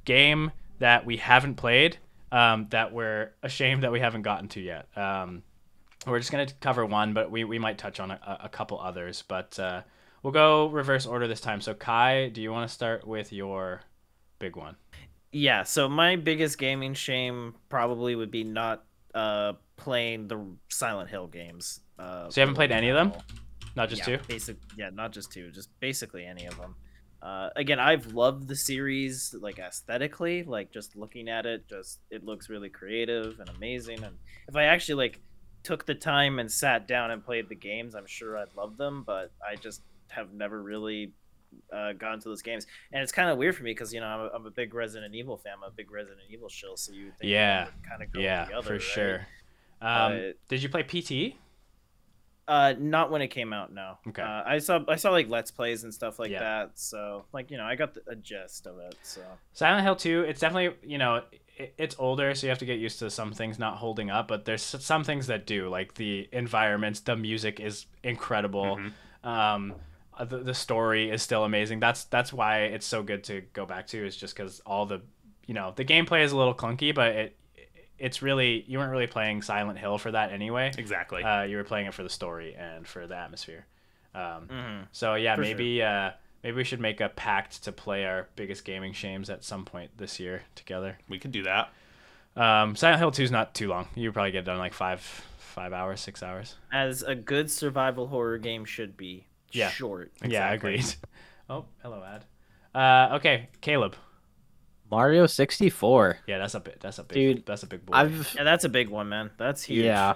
game 0.07 0.53
that 0.79 1.05
we 1.05 1.19
haven't 1.19 1.57
played, 1.57 1.99
um, 2.33 2.67
that 2.71 2.95
we're 2.95 3.33
ashamed 3.43 3.83
that 3.83 3.93
we 3.93 4.01
haven't 4.01 4.23
gotten 4.23 4.49
to 4.49 4.61
yet. 4.63 4.89
Um, 4.97 5.43
we're 6.07 6.19
just 6.19 6.33
gonna 6.33 6.47
cover 6.63 6.87
one, 6.87 7.13
but 7.13 7.31
we, 7.31 7.45
we 7.45 7.59
might 7.59 7.77
touch 7.77 8.01
on 8.01 8.11
a, 8.11 8.39
a 8.45 8.49
couple 8.49 8.81
others. 8.81 9.23
But 9.29 9.59
uh, 9.59 9.83
we'll 10.27 10.33
go 10.33 10.67
reverse 10.67 11.07
order 11.07 11.29
this 11.29 11.41
time. 11.41 11.61
So 11.61 11.73
Kai, 11.73 12.31
do 12.31 12.43
you 12.43 12.51
want 12.51 12.69
to 12.69 12.75
start 12.75 13.07
with 13.07 13.33
your 13.33 13.83
big 14.41 14.57
one? 14.57 14.75
Yeah. 15.31 15.63
So 15.63 15.89
my 15.89 16.17
biggest 16.17 16.59
gaming 16.59 16.95
shame 16.95 17.55
probably 17.69 18.17
would 18.17 18.33
be 18.33 18.43
not 18.43 18.85
uh 19.15 19.53
playing 19.77 20.27
the 20.27 20.45
Silent 20.69 21.11
Hill 21.11 21.29
games. 21.29 21.79
Uh, 21.97 22.29
So 22.29 22.41
you 22.41 22.43
haven't 22.43 22.57
played 22.57 22.73
any 22.73 22.89
of 22.89 22.97
them? 22.97 23.13
Not 23.77 23.89
just 23.89 24.01
yeah, 24.01 24.17
two. 24.17 24.25
Basic, 24.27 24.57
yeah, 24.77 24.91
not 24.93 25.13
just 25.13 25.31
two, 25.31 25.53
just 25.53 25.69
basically 25.79 26.27
any 26.27 26.47
of 26.47 26.57
them. 26.59 26.75
Uh, 27.23 27.51
again, 27.55 27.79
I've 27.79 28.07
loved 28.09 28.49
the 28.49 28.57
series, 28.57 29.33
like 29.41 29.61
aesthetically, 29.61 30.43
like 30.43 30.73
just 30.73 30.97
looking 30.97 31.29
at 31.29 31.47
it, 31.47 31.69
just 31.69 32.01
it 32.11 32.25
looks 32.25 32.49
really 32.49 32.69
creative 32.69 33.39
and 33.39 33.49
amazing. 33.51 34.03
And 34.03 34.17
if 34.49 34.57
I 34.57 34.65
actually 34.65 34.97
like 34.97 35.21
took 35.63 35.87
the 35.87 35.95
time 35.95 36.41
and 36.41 36.51
sat 36.51 36.89
down 36.89 37.13
and 37.13 37.25
played 37.25 37.49
the 37.49 37.55
games, 37.55 37.95
I'm 37.95 38.07
sure 38.07 38.37
I'd 38.37 38.55
love 38.57 38.77
them. 38.77 39.05
But 39.07 39.31
I 39.47 39.55
just 39.55 39.83
have 40.11 40.33
never 40.33 40.63
really 40.63 41.13
uh, 41.73 41.93
gotten 41.95 42.21
to 42.21 42.29
those 42.29 42.43
games, 42.43 42.67
and 42.93 43.03
it's 43.03 43.13
kind 43.13 43.31
of 43.31 43.39
weird 43.39 43.57
for 43.57 43.63
me 43.63 43.71
because 43.71 43.93
you 43.95 44.01
know 44.01 44.07
I'm 44.07 44.21
a, 44.21 44.29
I'm 44.35 44.47
a 44.47 44.51
big 44.51 44.75
Resident 44.75 45.15
Evil 45.15 45.37
fan, 45.37 45.55
I'm 45.57 45.63
a 45.63 45.71
big 45.71 45.91
Resident 45.91 46.21
Evil 46.31 46.49
shill, 46.49 46.77
so 46.77 46.93
you 46.93 47.11
think 47.19 47.31
Yeah. 47.31 47.69
kind 47.89 48.03
of 48.03 48.11
go 48.13 48.21
Yeah, 48.21 48.47
with 48.47 48.55
other, 48.55 48.67
for 48.67 48.73
right? 48.75 48.83
sure. 48.83 49.27
Um, 49.81 50.13
But- 50.13 50.49
did 50.49 50.63
you 50.63 50.69
play 50.69 50.83
PT? 50.83 51.37
Uh, 52.49 52.75
not 52.79 53.11
when 53.11 53.23
it 53.23 53.29
came 53.29 53.53
out. 53.53 53.73
No. 53.73 53.99
Okay. 54.07 54.23
Uh, 54.23 54.43
I 54.47 54.59
saw 54.59 54.79
I 54.87 54.95
saw 54.95 55.11
like 55.11 55.29
let's 55.29 55.51
plays 55.51 55.83
and 55.83 55.93
stuff 55.93 56.21
like 56.21 56.31
Yeah. 56.31 56.39
that. 56.41 56.79
So 56.79 57.25
like 57.33 57.51
you 57.51 57.57
know 57.57 57.65
I 57.65 57.75
got 57.75 57.95
the, 57.95 58.03
a 58.09 58.15
gist 58.15 58.69
of 58.69 58.79
it. 58.79 58.95
So 59.03 59.21
Silent 59.53 59.83
Hill 59.83 59.97
2, 59.97 60.23
it's 60.29 60.41
definitely, 60.41 60.77
you 60.89 60.99
know, 60.99 61.23
it, 61.57 61.75
it's 61.77 61.97
older, 61.99 62.35
so 62.37 62.47
you 62.47 62.51
have 62.51 62.59
to 62.61 62.67
get 62.67 62.79
used 62.79 63.01
to 63.01 63.11
some 63.11 63.33
things 63.33 63.59
not 63.59 63.79
holding 63.79 64.11
up, 64.11 64.29
but 64.29 64.45
there's 64.45 64.63
some 64.63 65.03
things 65.03 65.27
that 65.27 65.45
do, 65.45 65.69
like 65.69 65.95
the 65.95 66.29
environments, 66.31 67.01
the 67.01 67.17
music 67.17 67.59
is 67.59 67.87
incredible. 68.05 68.77
Mhm. 68.77 68.93
Um, 69.29 69.73
uh, 69.73 69.75
the, 70.25 70.39
the 70.39 70.55
story 70.55 71.11
is 71.11 71.23
still 71.23 71.45
amazing. 71.45 71.81
That's 71.81 72.05
that's 72.05 72.33
why 72.33 72.61
it's 72.65 72.87
so 72.87 73.03
good 73.03 73.25
to 73.25 73.43
go 73.53 73.67
back 73.67 73.87
to. 73.89 74.07
Is 74.07 74.17
just 74.17 74.35
because 74.37 74.61
all 74.67 74.87
the 74.87 75.03
you 75.47 75.55
know 75.55 75.73
the 75.77 75.85
gameplay 75.85 76.23
is 76.25 76.33
a 76.33 76.37
little 76.37 76.55
clunky, 76.55 76.95
but 76.95 77.09
it 77.15 77.37
it's 77.99 78.21
really 78.23 78.65
you 78.69 78.79
weren't 78.79 78.91
really 78.93 79.07
playing 79.07 79.43
Silent 79.43 79.79
Hill 79.79 79.99
for 79.99 80.11
that 80.13 80.33
anyway. 80.33 80.73
Exactly. 80.77 81.23
Uh, 81.23 81.43
you 81.43 81.57
were 81.57 81.65
playing 81.65 81.87
it 81.87 81.95
for 81.95 82.03
the 82.03 82.11
story 82.11 82.55
and 82.55 82.87
for 82.87 83.07
the 83.07 83.17
atmosphere. 83.17 83.67
Um, 84.15 84.49
Mhm. 84.49 84.87
So 84.93 85.15
yeah, 85.15 85.35
For 85.35 85.41
maybe 85.43 85.83
uh, 85.83 86.11
maybe 86.43 86.57
we 86.57 86.65
should 86.65 86.81
make 86.81 87.01
a 87.01 87.09
pact 87.09 87.65
to 87.65 87.73
play 87.73 88.05
our 88.07 88.29
biggest 88.37 88.65
gaming 88.65 88.93
shames 88.93 89.29
at 89.31 89.45
some 89.45 89.65
point 89.65 89.91
this 89.97 90.19
year 90.21 90.43
together. 90.55 90.99
we 91.09 91.19
could 91.19 91.33
do 91.33 91.43
that. 91.45 91.71
Um, 92.37 92.77
Silent 92.77 92.99
Hill 92.99 93.11
Two 93.13 93.23
is 93.23 93.31
not 93.31 93.55
too 93.55 93.69
long. 93.69 93.89
You 93.95 94.13
probably 94.13 94.31
get 94.31 94.41
it 94.41 94.45
done 94.45 94.57
in 94.57 94.61
like 94.61 94.75
five 94.75 95.01
five 95.39 95.73
hours, 95.73 96.01
six 96.01 96.23
hours. 96.23 96.57
As 96.71 97.03
a 97.03 97.15
good 97.15 97.51
survival 97.51 98.09
horror 98.09 98.37
game 98.37 98.65
should 98.67 98.97
be. 98.97 99.27
Yeah. 99.53 99.71
Short. 99.71 100.13
Yeah, 100.21 100.27
Exactly. 100.53 100.75
agreed. 100.75 100.95
Oh, 101.49 101.65
hello, 101.81 102.03
ad. 102.03 102.25
Uh, 102.75 103.15
okay, 103.17 103.49
Caleb. 103.61 103.95
Mario 104.91 105.27
64. 105.27 106.19
Yeah, 106.27 106.39
that's 106.39 106.55
a 106.55 106.61
bit. 106.61 106.81
That's 106.81 106.99
a 106.99 107.05
big. 107.05 107.15
Dude, 107.37 107.47
that's 107.47 107.63
a 107.63 107.69
big 107.69 107.87
boy. 107.87 107.93
I've 107.95 108.35
Yeah, 108.35 108.43
that's 108.43 108.65
a 108.65 108.69
big 108.69 108.89
one, 108.89 109.09
man. 109.09 109.31
That's 109.39 109.63
huge. 109.63 109.85
yeah, 109.85 110.15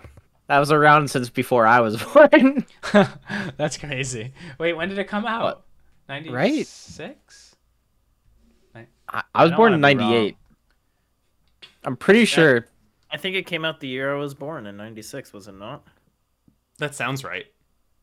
that 0.48 0.58
was 0.58 0.72
around 0.72 1.08
since 1.08 1.30
before 1.30 1.68
I 1.68 1.78
was 1.80 2.02
born. 2.14 2.66
that's 3.56 3.78
crazy. 3.78 4.32
Wait, 4.58 4.72
when 4.72 4.88
did 4.88 4.98
it 4.98 5.06
come 5.06 5.24
out? 5.24 5.42
What? 5.44 5.62
Ninety 6.08 6.30
Right? 6.30 6.66
six. 6.66 7.54
I, 8.74 9.22
I 9.34 9.42
was 9.44 9.50
don't 9.52 9.56
born 9.56 9.72
in 9.74 9.80
wanna 9.80 9.94
be 9.94 10.00
wrong. 10.00 10.10
'98. 10.12 10.36
I'm 11.84 11.96
pretty 11.96 12.24
sure. 12.24 12.66
I 13.10 13.16
think 13.18 13.36
it 13.36 13.46
came 13.46 13.64
out 13.64 13.78
the 13.80 13.86
year 13.88 14.14
I 14.14 14.18
was 14.18 14.34
born 14.34 14.66
in 14.66 14.76
'96, 14.76 15.32
was 15.32 15.46
it 15.48 15.54
not? 15.54 15.84
That 16.78 16.94
sounds 16.96 17.22
right. 17.24 17.46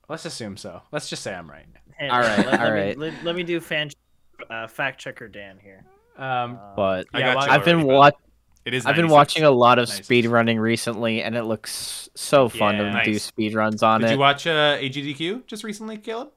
Let's 0.09 0.25
assume 0.25 0.55
so. 0.57 0.81
Let's 0.91 1.09
just 1.09 1.21
say 1.23 1.33
I'm 1.33 1.49
right. 1.49 1.65
Hey, 1.97 2.09
All 2.09 2.19
right, 2.19 2.37
let, 2.37 2.47
let 2.47 2.61
all 2.61 2.71
me. 2.73 2.93
Let, 2.95 3.23
let 3.23 3.35
me 3.35 3.43
do 3.43 3.59
fan 3.59 3.89
uh, 4.49 4.67
fact 4.67 4.99
checker 5.01 5.27
Dan 5.27 5.57
here. 5.61 5.83
Um, 6.17 6.55
Uh, 6.55 6.75
But 6.75 7.07
I 7.13 7.19
Yeah, 7.19 7.25
got 7.33 7.37
well, 7.37 7.45
you 7.47 7.51
I've 7.53 7.65
been 7.65 7.75
already, 7.75 7.87
but 7.89 7.95
watch. 7.97 8.13
It 8.65 8.73
is. 8.73 8.85
I've 8.85 8.95
been 8.97 9.07
watching 9.07 9.43
a 9.43 9.51
lot 9.51 9.79
of 9.79 9.87
Nice. 9.87 10.03
speed 10.03 10.25
running 10.25 10.59
recently, 10.59 11.23
and 11.23 11.35
it 11.35 11.43
looks 11.43 12.09
so 12.15 12.49
fun 12.49 12.75
Yeah. 12.77 12.99
to 12.99 13.05
do 13.11 13.17
speed 13.19 13.53
runs 13.53 13.81
on 13.81 14.01
Did 14.01 14.05
it. 14.05 14.09
Did 14.09 14.13
you 14.15 14.19
watch 14.19 14.45
uh, 14.47 14.77
AGDQ 14.77 15.45
just 15.47 15.63
recently, 15.63 15.97
Caleb? 15.97 16.31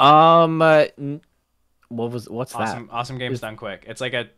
um, 0.00 0.60
uh, 0.62 0.86
what 1.88 2.10
was 2.10 2.28
what's 2.28 2.54
awesome, 2.54 2.86
that? 2.86 2.92
awesome 2.92 3.18
games 3.18 3.34
Is- 3.34 3.40
done 3.42 3.56
quick. 3.56 3.84
It's 3.86 4.00
like 4.00 4.14
a 4.14 4.28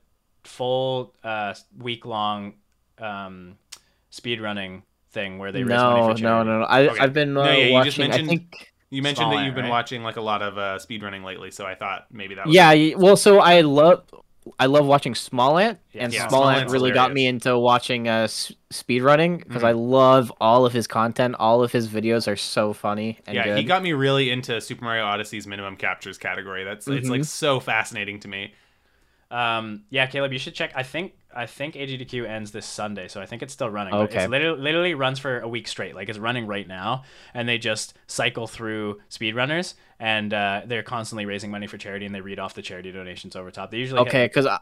full 0.44 1.14
uh, 1.24 1.54
week 1.78 2.04
long 2.04 2.54
um, 2.98 3.56
speed 4.10 4.40
running 4.40 4.82
thing 5.16 5.38
where 5.38 5.50
they 5.52 5.64
raise 5.64 5.78
money 5.80 6.00
No, 6.00 6.06
for 6.06 6.08
no, 6.10 6.14
charity. 6.16 6.50
no, 6.50 6.58
no. 6.60 6.64
I 6.64 6.80
Okay. 6.88 6.98
I've 7.00 7.12
been 7.12 7.36
uh, 7.36 7.44
No, 7.44 7.50
yeah, 7.52 7.56
you 7.78 7.84
just 7.84 7.98
watching. 7.98 8.10
mentioned- 8.10 8.28
I 8.30 8.34
think. 8.34 8.72
You 8.90 9.02
mentioned 9.02 9.32
that 9.32 9.44
you've 9.44 9.54
been 9.56 9.64
right? 9.64 9.70
watching 9.70 10.02
like 10.04 10.16
a 10.16 10.20
lot 10.20 10.42
of 10.42 10.56
uh, 10.58 10.78
speedrunning 10.78 11.24
lately, 11.24 11.50
so 11.50 11.66
I 11.66 11.74
thought 11.74 12.06
maybe 12.12 12.36
that 12.36 12.46
was 12.46 12.54
Yeah, 12.54 12.70
y- 12.72 12.94
well, 12.96 13.16
so 13.16 13.40
I 13.40 13.62
love 13.62 14.04
I 14.60 14.66
love 14.66 14.86
watching 14.86 15.12
Smallant, 15.14 15.78
and 15.92 16.12
yeah, 16.12 16.28
Small 16.28 16.42
Small 16.42 16.48
Ant 16.50 16.60
Ant's 16.60 16.72
really 16.72 16.92
got 16.92 17.12
me 17.12 17.26
into 17.26 17.58
watching 17.58 18.06
uh, 18.08 18.30
s- 18.30 18.52
speed 18.70 19.02
running 19.02 19.38
because 19.38 19.62
Mhm. 19.62 19.66
I 19.66 19.72
love 19.72 20.32
all 20.40 20.64
of 20.64 20.72
his 20.72 20.86
content. 20.86 21.34
All 21.40 21.64
of 21.64 21.72
his 21.72 21.88
videos 21.88 22.28
are 22.28 22.36
so 22.36 22.72
funny 22.72 23.18
and 23.26 23.34
yeah, 23.34 23.44
good. 23.46 23.58
he 23.58 23.64
got 23.64 23.82
me 23.82 23.92
really 23.92 24.30
into 24.30 24.60
Super 24.60 24.84
Mario 24.84 25.04
Odyssey's 25.04 25.48
minimum 25.48 25.76
captures 25.76 26.16
category. 26.16 26.62
That's 26.62 26.86
it's 26.86 27.08
like 27.08 27.22
Mhm. 27.22 27.26
so 27.26 27.58
fascinating 27.58 28.20
to 28.20 28.28
me. 28.28 28.54
Um, 29.32 29.82
yeah, 29.90 30.06
Caleb, 30.06 30.32
you 30.32 30.38
should 30.38 30.54
check. 30.54 30.70
I 30.76 30.84
think 30.84 31.14
I 31.36 31.46
think 31.46 31.74
AGDQ 31.74 32.26
ends 32.26 32.50
this 32.50 32.66
Sunday, 32.66 33.08
so 33.08 33.20
I 33.20 33.26
think 33.26 33.42
it's 33.42 33.52
still 33.52 33.68
running. 33.68 33.94
Okay. 33.94 34.22
It's 34.22 34.30
literally, 34.30 34.60
literally 34.60 34.94
runs 34.94 35.18
for 35.18 35.40
a 35.40 35.48
week 35.48 35.68
straight. 35.68 35.94
Like 35.94 36.08
it's 36.08 36.18
running 36.18 36.46
right 36.46 36.66
now, 36.66 37.04
and 37.34 37.48
they 37.48 37.58
just 37.58 37.94
cycle 38.06 38.46
through 38.46 39.00
speedrunners, 39.10 39.74
and 40.00 40.32
uh, 40.32 40.62
they're 40.64 40.82
constantly 40.82 41.26
raising 41.26 41.50
money 41.50 41.66
for 41.66 41.78
charity, 41.78 42.06
and 42.06 42.14
they 42.14 42.20
read 42.20 42.38
off 42.38 42.54
the 42.54 42.62
charity 42.62 42.90
donations 42.90 43.36
over 43.36 43.50
top. 43.50 43.70
They 43.70 43.78
usually 43.78 44.00
okay 44.00 44.26
because 44.26 44.46
I, 44.46 44.58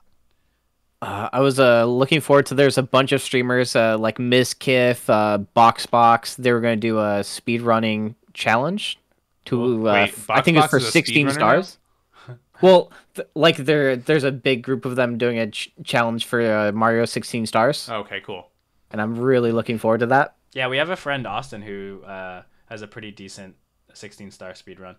uh, 1.01 1.29
I 1.33 1.41
was 1.41 1.61
uh, 1.61 1.85
looking 1.85 2.21
forward 2.21 2.47
to. 2.47 2.55
There's 2.55 2.79
a 2.79 2.83
bunch 2.83 3.13
of 3.13 3.23
streamers 3.23 3.77
uh, 3.77 3.99
like 3.99 4.19
Mizkif, 4.19 5.09
uh, 5.09 5.39
Boxbox. 5.57 6.37
They 6.37 6.53
were 6.53 6.61
going 6.61 6.81
to 6.81 6.81
do 6.81 6.99
a 6.99 7.23
speed 7.23 7.63
running 7.63 8.17
challenge 8.33 8.99
to. 9.47 9.89
Uh, 9.89 9.93
Wait, 9.93 10.15
I 10.29 10.41
think 10.41 10.57
it's 10.57 10.67
for 10.69 10.81
16 10.81 11.15
speedrunner 11.15 11.27
now? 11.27 11.33
stars. 11.33 11.79
Well, 12.65 12.91
th- 13.15 13.29
like 13.35 13.57
there, 13.59 13.97
there's 13.97 14.25
a 14.25 14.33
big 14.33 14.63
group 14.63 14.85
of 14.85 14.97
them 14.97 15.19
doing 15.19 15.39
a 15.39 15.47
ch- 15.51 15.73
challenge 15.85 16.25
for 16.25 16.41
uh, 16.41 16.73
Mario 16.73 17.05
16 17.05 17.47
stars, 17.47 17.89
Okay, 17.91 18.21
cool. 18.21 18.51
and 18.91 19.01
I'm 19.01 19.15
really 19.17 19.53
looking 19.53 19.79
forward 19.79 20.01
to 20.01 20.07
that. 20.07 20.37
Yeah, 20.55 20.69
we 20.69 20.79
have 20.79 20.91
a 20.91 20.97
friend 20.97 21.27
Austin 21.27 21.63
who 21.63 22.03
uh, 22.05 22.43
has 22.67 22.83
a 22.83 22.87
pretty 22.87 23.11
decent 23.11 23.57
16 23.93 24.31
star 24.31 24.55
speed 24.55 24.81
run. 24.81 24.97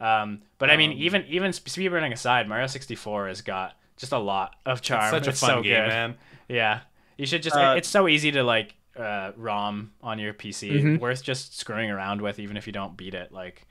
Um, 0.00 0.42
but 0.58 0.70
I 0.70 0.76
mean, 0.76 0.92
Um, 0.92 0.98
even 0.98 1.24
even 1.28 1.52
sp- 1.52 1.68
speed 1.68 1.88
running 1.88 2.12
aside, 2.12 2.48
Mario 2.48 2.66
64 2.68 3.28
has 3.28 3.40
got 3.42 3.76
just 3.96 4.12
a 4.12 4.18
lot 4.18 4.54
of 4.64 4.80
charm. 4.80 5.02
It's 5.02 5.10
such 5.10 5.26
a 5.26 5.30
It's 5.30 5.40
fun 5.40 5.50
so 5.50 5.62
game, 5.62 5.82
good. 5.82 5.88
man. 5.88 6.14
Yeah, 6.48 6.80
you 7.16 7.26
should 7.26 7.42
just. 7.42 7.56
Uh, 7.56 7.74
it's 7.76 7.88
so 7.88 8.06
easy 8.06 8.30
to 8.32 8.42
like 8.44 8.74
uh, 8.96 9.32
ROM 9.36 9.92
on 10.02 10.18
your 10.20 10.32
PC. 10.34 10.70
Mhm. 10.82 11.00
Worth 11.00 11.22
just 11.24 11.58
screwing 11.58 11.90
around 11.90 12.20
with, 12.20 12.38
even 12.38 12.56
if 12.56 12.66
you 12.68 12.72
don't 12.72 12.96
beat 12.96 13.14
it. 13.14 13.32
Like, 13.32 13.66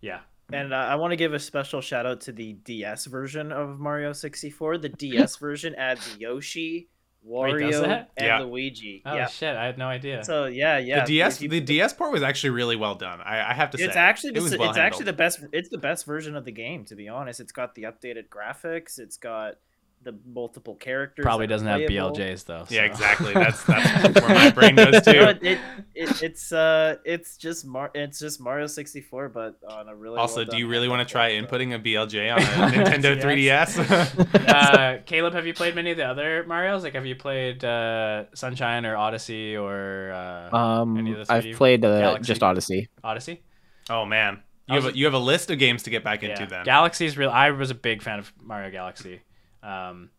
yeah, 0.00 0.20
And 0.52 0.72
uh, 0.72 0.76
I 0.76 0.94
want 0.96 1.12
to 1.12 1.16
give 1.16 1.34
a 1.34 1.38
special 1.38 1.80
shout 1.80 2.06
out 2.06 2.20
to 2.22 2.32
the 2.32 2.54
DS 2.54 3.06
version 3.06 3.52
of 3.52 3.78
Mario 3.78 4.12
64. 4.12 4.78
The 4.78 4.88
DS 4.88 5.36
version 5.38 5.74
adds 5.76 6.16
Yoshi, 6.18 6.88
Wario, 7.28 7.82
that? 7.82 8.10
and 8.16 8.26
Yeah. 8.26 8.38
Luigi. 8.40 9.02
Oh 9.04 9.14
yeah. 9.14 9.26
shit, 9.26 9.54
I 9.56 9.66
had 9.66 9.76
no 9.78 9.86
idea. 9.88 10.24
So 10.24 10.46
yeah, 10.46 10.78
yeah. 10.78 11.00
the 11.00 11.06
DS, 11.06 11.36
if 11.36 11.42
you- 11.42 11.48
the 11.48 11.60
DS 11.60 11.92
port 11.92 12.12
was 12.12 12.22
actually 12.22 12.50
really 12.50 12.76
well 12.76 12.94
done. 12.94 13.20
I, 13.20 13.50
I 13.50 13.54
have 13.54 13.70
to 13.70 13.78
say, 13.78 13.84
it's 13.84 13.96
actually 13.96 14.30
it 14.30 14.34
the, 14.36 14.42
was 14.42 14.52
s- 14.54 14.58
well 14.58 14.70
it's 14.70 14.78
actually 14.78 15.04
the 15.06 15.12
best. 15.12 15.40
It's 15.52 15.68
the 15.68 15.78
best 15.78 16.06
version 16.06 16.34
of 16.36 16.44
the 16.44 16.52
game, 16.52 16.84
to 16.86 16.94
be 16.96 17.08
honest. 17.08 17.38
It's 17.40 17.52
got 17.52 17.74
the 17.74 17.82
updated 17.82 18.28
graphics. 18.28 18.98
It's 18.98 19.16
got 19.18 19.56
the 20.02 20.18
multiple 20.26 20.74
characters. 20.74 21.22
Probably 21.22 21.46
doesn't 21.46 21.66
have. 21.66 21.80
BLJs 21.80 22.44
though. 22.46 22.64
Yeah, 22.68 22.84
exactly. 22.84 23.32
That's 23.34 23.62
that's 23.64 24.20
where 24.20 24.34
my 24.34 24.50
brain 24.50 24.74
goes 24.74 24.92
No, 24.92 25.00
too. 25.00 25.10
it, 25.20 25.42
it, 25.42 25.58
it, 25.94 26.22
it's 26.22 26.52
uh, 26.52 26.96
it's 27.04 27.36
just 27.36 27.66
Mar, 27.66 27.90
it's 27.94 28.18
just 28.18 28.40
Mario 28.40 28.66
64, 28.66 29.28
but 29.28 29.56
on 29.68 29.88
a 29.88 29.94
really. 29.94 30.18
Also, 30.18 30.36
well 30.36 30.44
do 30.46 30.56
you 30.56 30.68
really 30.68 30.88
want 30.88 31.06
to 31.06 31.10
try 31.10 31.38
platform. 31.38 31.60
inputting 31.60 31.74
a 31.74 31.78
BLJ 31.78 32.34
on 32.34 32.40
a 32.40 32.44
Nintendo 32.84 33.20
3DS? 33.20 34.48
uh, 34.48 35.02
Caleb, 35.04 35.34
have 35.34 35.46
you 35.46 35.54
played 35.54 35.74
many 35.74 35.90
of 35.90 35.96
the 35.96 36.04
other 36.04 36.44
Mario's? 36.46 36.82
Like, 36.82 36.94
have 36.94 37.06
you 37.06 37.16
played 37.16 37.64
uh, 37.64 38.24
Sunshine 38.34 38.86
or 38.86 38.96
Odyssey 38.96 39.56
or 39.56 40.12
uh, 40.12 40.56
Um, 40.56 40.96
Any 40.96 41.12
of 41.12 41.26
the 41.26 41.32
I've 41.32 41.56
played 41.56 41.84
uh, 41.84 42.18
just 42.18 42.42
Odyssey. 42.42 42.88
Odyssey? 43.04 43.42
oh 43.88 44.04
man, 44.06 44.40
you 44.68 44.74
have 44.76 44.86
a, 44.86 44.96
you 44.96 45.04
have 45.04 45.14
a 45.14 45.18
list 45.18 45.50
of 45.50 45.58
games 45.58 45.82
to 45.82 45.90
get 45.90 46.04
back 46.04 46.22
into 46.22 46.42
yeah. 46.42 46.46
then. 46.46 46.64
Galaxy's 46.64 47.18
real. 47.18 47.30
I 47.30 47.50
was 47.50 47.70
a 47.70 47.74
big 47.74 48.02
fan 48.02 48.18
of 48.20 48.32
Mario 48.40 48.70
Galaxy. 48.70 49.20
Um, 49.62 50.10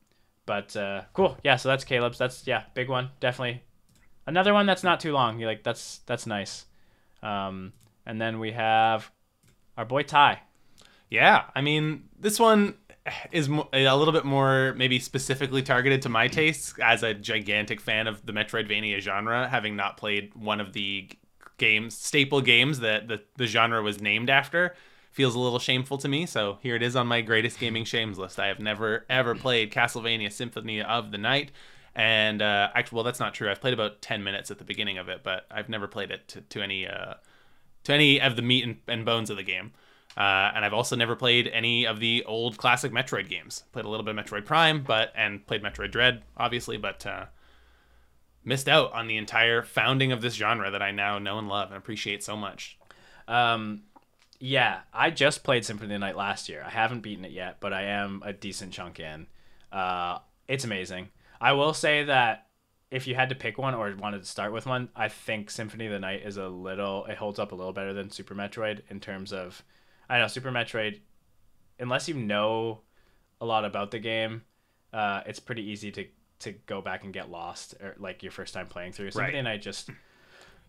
but 0.45 0.75
uh, 0.75 1.03
cool. 1.13 1.37
Yeah. 1.43 1.55
So 1.55 1.69
that's 1.69 1.83
Caleb's. 1.83 2.17
That's 2.17 2.45
yeah, 2.47 2.63
big 2.73 2.89
one. 2.89 3.09
Definitely. 3.19 3.63
Another 4.27 4.53
one 4.53 4.65
that's 4.65 4.83
not 4.83 4.99
too 4.99 5.13
long. 5.13 5.39
You 5.39 5.47
like 5.47 5.63
that's 5.63 5.99
that's 6.05 6.25
nice. 6.25 6.65
Um, 7.23 7.73
and 8.05 8.19
then 8.19 8.39
we 8.39 8.51
have 8.51 9.11
our 9.77 9.85
boy 9.85 10.03
Ty. 10.03 10.39
Yeah, 11.09 11.43
I 11.53 11.61
mean, 11.61 12.05
this 12.17 12.39
one 12.39 12.75
is 13.31 13.47
a 13.47 13.95
little 13.95 14.13
bit 14.13 14.25
more 14.25 14.73
maybe 14.77 14.99
specifically 14.99 15.61
targeted 15.61 16.01
to 16.03 16.09
my 16.09 16.27
tastes 16.27 16.73
as 16.81 17.03
a 17.03 17.13
gigantic 17.13 17.81
fan 17.81 18.07
of 18.07 18.25
the 18.25 18.31
Metroidvania 18.31 18.99
genre, 18.99 19.47
having 19.47 19.75
not 19.75 19.97
played 19.97 20.33
one 20.35 20.61
of 20.61 20.73
the 20.73 21.09
games, 21.57 21.97
staple 21.97 22.41
games 22.41 22.79
that 22.79 23.07
the, 23.07 23.21
the 23.37 23.45
genre 23.45 23.81
was 23.81 24.01
named 24.01 24.29
after. 24.29 24.75
Feels 25.11 25.35
a 25.35 25.39
little 25.39 25.59
shameful 25.59 25.97
to 25.97 26.07
me, 26.07 26.25
so 26.25 26.57
here 26.63 26.75
it 26.75 26.81
is 26.81 26.95
on 26.95 27.05
my 27.05 27.19
greatest 27.19 27.59
gaming 27.59 27.83
shames 27.83 28.17
list. 28.17 28.39
I 28.39 28.47
have 28.47 28.59
never 28.59 29.05
ever 29.09 29.35
played 29.35 29.69
Castlevania 29.69 30.31
Symphony 30.31 30.81
of 30.81 31.11
the 31.11 31.17
Night, 31.17 31.51
and 31.93 32.41
uh, 32.41 32.69
actually, 32.73 32.95
well, 32.95 33.03
that's 33.03 33.19
not 33.19 33.33
true. 33.33 33.51
I've 33.51 33.59
played 33.59 33.73
about 33.73 34.01
ten 34.01 34.23
minutes 34.23 34.51
at 34.51 34.57
the 34.57 34.63
beginning 34.63 34.97
of 34.97 35.09
it, 35.09 35.21
but 35.21 35.45
I've 35.51 35.67
never 35.67 35.85
played 35.85 36.11
it 36.11 36.29
to, 36.29 36.41
to 36.41 36.61
any 36.61 36.87
uh, 36.87 37.15
to 37.83 37.93
any 37.93 38.21
of 38.21 38.37
the 38.37 38.41
meat 38.41 38.63
and, 38.63 38.77
and 38.87 39.05
bones 39.05 39.29
of 39.29 39.35
the 39.35 39.43
game. 39.43 39.73
Uh, 40.15 40.51
and 40.55 40.63
I've 40.63 40.73
also 40.73 40.95
never 40.95 41.15
played 41.17 41.47
any 41.49 41.85
of 41.85 41.99
the 41.99 42.23
old 42.25 42.57
classic 42.57 42.93
Metroid 42.93 43.29
games. 43.29 43.63
Played 43.73 43.85
a 43.85 43.89
little 43.89 44.05
bit 44.05 44.17
of 44.17 44.25
Metroid 44.25 44.45
Prime, 44.45 44.81
but 44.81 45.11
and 45.15 45.45
played 45.45 45.61
Metroid 45.61 45.91
Dread, 45.91 46.21
obviously, 46.37 46.77
but 46.77 47.05
uh, 47.05 47.25
missed 48.45 48.69
out 48.69 48.93
on 48.93 49.07
the 49.07 49.17
entire 49.17 49.61
founding 49.61 50.13
of 50.13 50.21
this 50.21 50.35
genre 50.35 50.71
that 50.71 50.81
I 50.81 50.91
now 50.91 51.19
know 51.19 51.37
and 51.37 51.49
love 51.49 51.67
and 51.67 51.77
appreciate 51.77 52.23
so 52.23 52.37
much. 52.37 52.77
Um, 53.27 53.83
yeah, 54.43 54.79
I 54.91 55.11
just 55.11 55.43
played 55.43 55.63
Symphony 55.63 55.93
of 55.93 55.99
the 56.01 56.05
Night 56.05 56.17
last 56.17 56.49
year. 56.49 56.63
I 56.65 56.71
haven't 56.71 57.01
beaten 57.01 57.23
it 57.25 57.31
yet, 57.31 57.57
but 57.59 57.73
I 57.73 57.83
am 57.83 58.23
a 58.25 58.33
decent 58.33 58.73
chunk 58.73 58.99
in. 58.99 59.27
Uh, 59.71 60.17
it's 60.47 60.63
amazing. 60.63 61.09
I 61.39 61.53
will 61.53 61.75
say 61.75 62.05
that 62.05 62.47
if 62.89 63.05
you 63.05 63.13
had 63.13 63.29
to 63.29 63.35
pick 63.35 63.59
one 63.59 63.75
or 63.75 63.95
wanted 63.95 64.21
to 64.21 64.27
start 64.27 64.51
with 64.51 64.65
one, 64.65 64.89
I 64.95 65.09
think 65.09 65.51
Symphony 65.51 65.85
of 65.85 65.91
the 65.91 65.99
Night 65.99 66.23
is 66.25 66.37
a 66.37 66.47
little. 66.47 67.05
It 67.05 67.17
holds 67.17 67.37
up 67.37 67.51
a 67.51 67.55
little 67.55 67.71
better 67.71 67.93
than 67.93 68.09
Super 68.09 68.33
Metroid 68.33 68.81
in 68.89 68.99
terms 68.99 69.31
of. 69.31 69.63
I 70.09 70.17
know 70.17 70.25
Super 70.25 70.51
Metroid, 70.51 71.01
unless 71.79 72.09
you 72.09 72.15
know 72.15 72.81
a 73.39 73.45
lot 73.45 73.63
about 73.63 73.91
the 73.91 73.99
game, 73.99 74.41
uh, 74.91 75.21
it's 75.27 75.39
pretty 75.39 75.69
easy 75.69 75.91
to 75.91 76.07
to 76.39 76.53
go 76.65 76.81
back 76.81 77.03
and 77.03 77.13
get 77.13 77.29
lost 77.29 77.75
or 77.79 77.95
like 77.99 78.23
your 78.23 78.31
first 78.31 78.55
time 78.55 78.65
playing 78.65 78.93
through. 78.93 79.11
Symphony 79.11 79.37
of 79.37 79.45
the 79.45 79.49
Night 79.49 79.61
just 79.61 79.91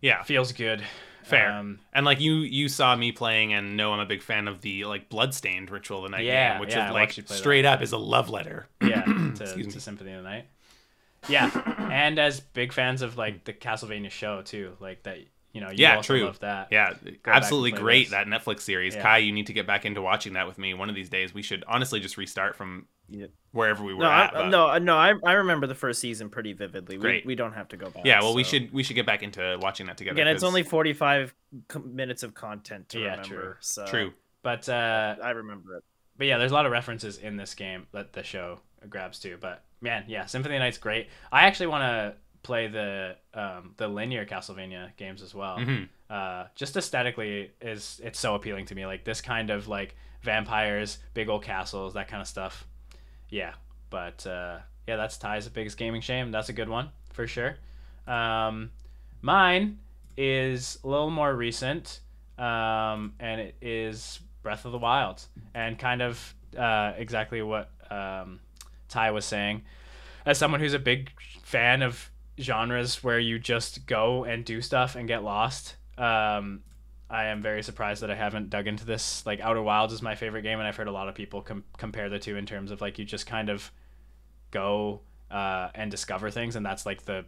Yeah, 0.03 0.21
feels 0.23 0.51
good. 0.51 0.83
fair. 1.23 1.49
Um, 1.49 1.79
and 1.93 2.05
like 2.05 2.19
you, 2.19 2.35
you 2.35 2.67
saw 2.67 2.95
me 2.95 3.11
playing, 3.11 3.53
and 3.53 3.77
know 3.77 3.93
I'm 3.93 3.99
a 3.99 4.05
big 4.05 4.21
fan 4.21 4.47
of 4.47 4.61
the 4.61 4.85
like 4.85 5.09
bloodstained 5.09 5.71
ritual 5.71 5.99
of 5.99 6.11
the 6.11 6.17
night 6.17 6.25
Yeah, 6.25 6.51
game, 6.51 6.59
which 6.59 6.71
yeah, 6.71 6.87
is 6.87 6.93
like 6.93 7.09
play 7.09 7.19
that. 7.19 7.37
straight 7.37 7.65
up 7.65 7.81
is 7.81 7.93
a 7.93 7.97
love 7.97 8.29
letter. 8.29 8.67
yeah, 8.81 9.03
to, 9.03 9.63
to. 9.63 9.79
Symphony 9.79 10.11
of 10.11 10.23
the 10.23 10.29
Night. 10.29 10.45
Yeah, 11.29 11.49
and 11.89 12.19
as 12.19 12.41
big 12.41 12.73
fans 12.73 13.01
of 13.01 13.17
like 13.17 13.45
the 13.45 13.53
Castlevania 13.53 14.11
show 14.11 14.41
too, 14.41 14.75
like 14.79 15.03
that. 15.03 15.19
You 15.53 15.61
know, 15.61 15.69
you 15.69 15.77
Yeah, 15.77 15.97
also 15.97 16.15
true. 16.15 16.25
love 16.25 16.39
that. 16.39 16.67
Yeah, 16.71 16.95
and 17.03 17.19
absolutely 17.27 17.71
great 17.71 18.05
this. 18.05 18.11
that 18.11 18.25
Netflix 18.25 18.61
series. 18.61 18.95
Yeah. 18.95 19.03
Kai, 19.03 19.19
you 19.19 19.31
need 19.31 19.45
to 19.47 19.53
get 19.53 19.67
back 19.67 19.85
into 19.85 20.01
watching 20.01 20.33
that 20.33 20.47
with 20.47 20.57
me 20.57 20.73
one 20.73 20.89
of 20.89 20.95
these 20.95 21.09
days. 21.09 21.31
We 21.33 21.43
should 21.43 21.63
honestly 21.67 21.99
just 21.99 22.17
restart 22.17 22.55
from 22.55 22.87
Yeah. 23.09 23.27
wherever 23.51 23.83
we 23.83 23.93
were 23.93 24.03
No, 24.03 24.09
at. 24.11 24.35
I, 24.35 24.49
no, 24.49 24.77
no. 24.77 24.97
I, 24.97 25.13
I 25.25 25.33
remember 25.33 25.67
the 25.67 25.75
first 25.75 25.99
season 25.99 26.29
pretty 26.29 26.53
vividly. 26.53 26.97
Great. 26.97 27.25
We, 27.25 27.31
we 27.31 27.35
don't 27.35 27.53
have 27.53 27.67
to 27.69 27.77
go 27.77 27.89
back. 27.89 28.05
Yeah, 28.05 28.21
well, 28.21 28.33
we 28.33 28.43
should 28.43 28.71
we 28.73 28.81
should 28.83 28.95
get 28.95 29.05
back 29.05 29.21
into 29.23 29.57
watching 29.61 29.85
that 29.87 29.97
together. 29.97 30.13
Again, 30.15 30.27
it's 30.27 30.43
only 30.43 30.63
forty-five 30.63 31.33
co- 31.67 31.79
minutes 31.79 32.23
of 32.23 32.33
content 32.33 32.89
to 32.89 32.99
Yeah, 32.99 33.11
remember. 33.11 33.27
true. 33.27 33.53
So 33.59 33.85
true. 33.85 34.13
But 34.41 34.67
uh, 34.69 35.15
I 35.23 35.31
remember 35.31 35.77
it. 35.77 35.83
but 36.17 36.27
yeah, 36.27 36.37
there's 36.37 36.51
a 36.51 36.55
lot 36.55 36.65
of 36.65 36.71
references 36.71 37.17
in 37.17 37.37
this 37.37 37.53
game 37.55 37.87
that 37.93 38.13
the 38.13 38.23
show 38.23 38.59
grabs 38.89 39.19
too. 39.19 39.37
But 39.39 39.63
man, 39.81 40.05
yeah, 40.07 40.25
Symphony 40.25 40.55
of 40.55 40.59
the 40.59 40.65
Night's 40.65 40.77
great. 40.77 41.09
I 41.31 41.43
actually 41.43 41.67
want 41.67 41.83
to 41.83 42.15
play 42.41 42.67
the 42.67 43.15
um, 43.33 43.73
the 43.77 43.87
linear 43.87 44.25
Castlevania 44.25 44.95
games 44.97 45.21
as 45.21 45.33
well. 45.35 45.57
Mhm. 45.59 45.87
Uh, 46.09 46.45
just 46.55 46.75
aesthetically, 46.77 47.51
is 47.61 48.01
it's 48.03 48.19
so 48.19 48.35
appealing 48.35 48.65
to 48.67 48.75
me. 48.75 48.85
Like 48.85 49.03
this 49.05 49.21
kind 49.21 49.49
of 49.49 49.67
like 49.67 49.95
vampires, 50.21 50.99
big 51.13 51.29
old 51.29 51.43
castles, 51.43 51.93
that 51.93 52.07
kind 52.07 52.21
of 52.21 52.27
stuff. 52.27 52.67
Yeah, 53.29 53.53
but 53.89 54.25
uh, 54.27 54.59
yeah, 54.87 54.95
that's 54.95 55.17
Ty's 55.17 55.47
biggest 55.47 55.77
gaming 55.77 56.01
shame. 56.01 56.31
That's 56.31 56.49
a 56.49 56.53
good 56.53 56.69
one 56.69 56.89
for 57.11 57.27
sure. 57.27 57.57
Um, 58.07 58.71
mine 59.21 59.79
is 60.17 60.79
a 60.83 60.87
little 60.87 61.09
more 61.09 61.33
recent, 61.33 62.01
um, 62.37 63.13
and 63.19 63.41
it 63.41 63.55
is 63.61 64.19
Breath 64.41 64.65
of 64.65 64.71
the 64.71 64.77
Wild, 64.77 65.23
and 65.53 65.79
kind 65.79 66.01
of 66.01 66.35
uh, 66.57 66.93
exactly 66.97 67.41
what 67.41 67.69
um, 67.89 68.39
Ty 68.89 69.11
was 69.11 69.25
saying. 69.25 69.63
As 70.25 70.37
someone 70.37 70.59
who's 70.59 70.73
a 70.73 70.79
big 70.79 71.11
fan 71.43 71.81
of 71.81 72.09
genres 72.39 73.03
where 73.03 73.19
you 73.19 73.39
just 73.39 73.85
go 73.85 74.23
and 74.23 74.43
do 74.45 74.61
stuff 74.61 74.95
and 74.95 75.07
get 75.07 75.23
lost, 75.23 75.75
um, 75.97 76.61
I 77.13 77.25
am 77.25 77.43
very 77.43 77.61
surprised 77.61 78.01
that 78.01 78.09
I 78.09 78.15
haven't 78.15 78.49
dug 78.49 78.65
into 78.65 78.85
this. 78.85 79.23
Like 79.23 79.39
Outer 79.39 79.61
Wilds 79.61 79.93
is 79.93 80.01
my 80.01 80.15
favorite 80.15 80.41
game, 80.41 80.57
and 80.57 80.67
I've 80.67 80.75
heard 80.75 80.87
a 80.87 80.91
lot 80.91 81.07
of 81.07 81.13
people 81.13 81.43
com- 81.43 81.63
compare 81.77 82.09
the 82.09 82.17
two 82.17 82.37
in 82.37 82.47
terms 82.47 82.71
of 82.71 82.81
like 82.81 82.97
you 82.97 83.05
just 83.05 83.27
kind 83.27 83.49
of 83.49 83.71
go 84.49 85.01
uh, 85.29 85.69
and 85.75 85.91
discover 85.91 86.31
things, 86.31 86.55
and 86.55 86.65
that's 86.65 86.87
like 86.87 87.05
the 87.05 87.23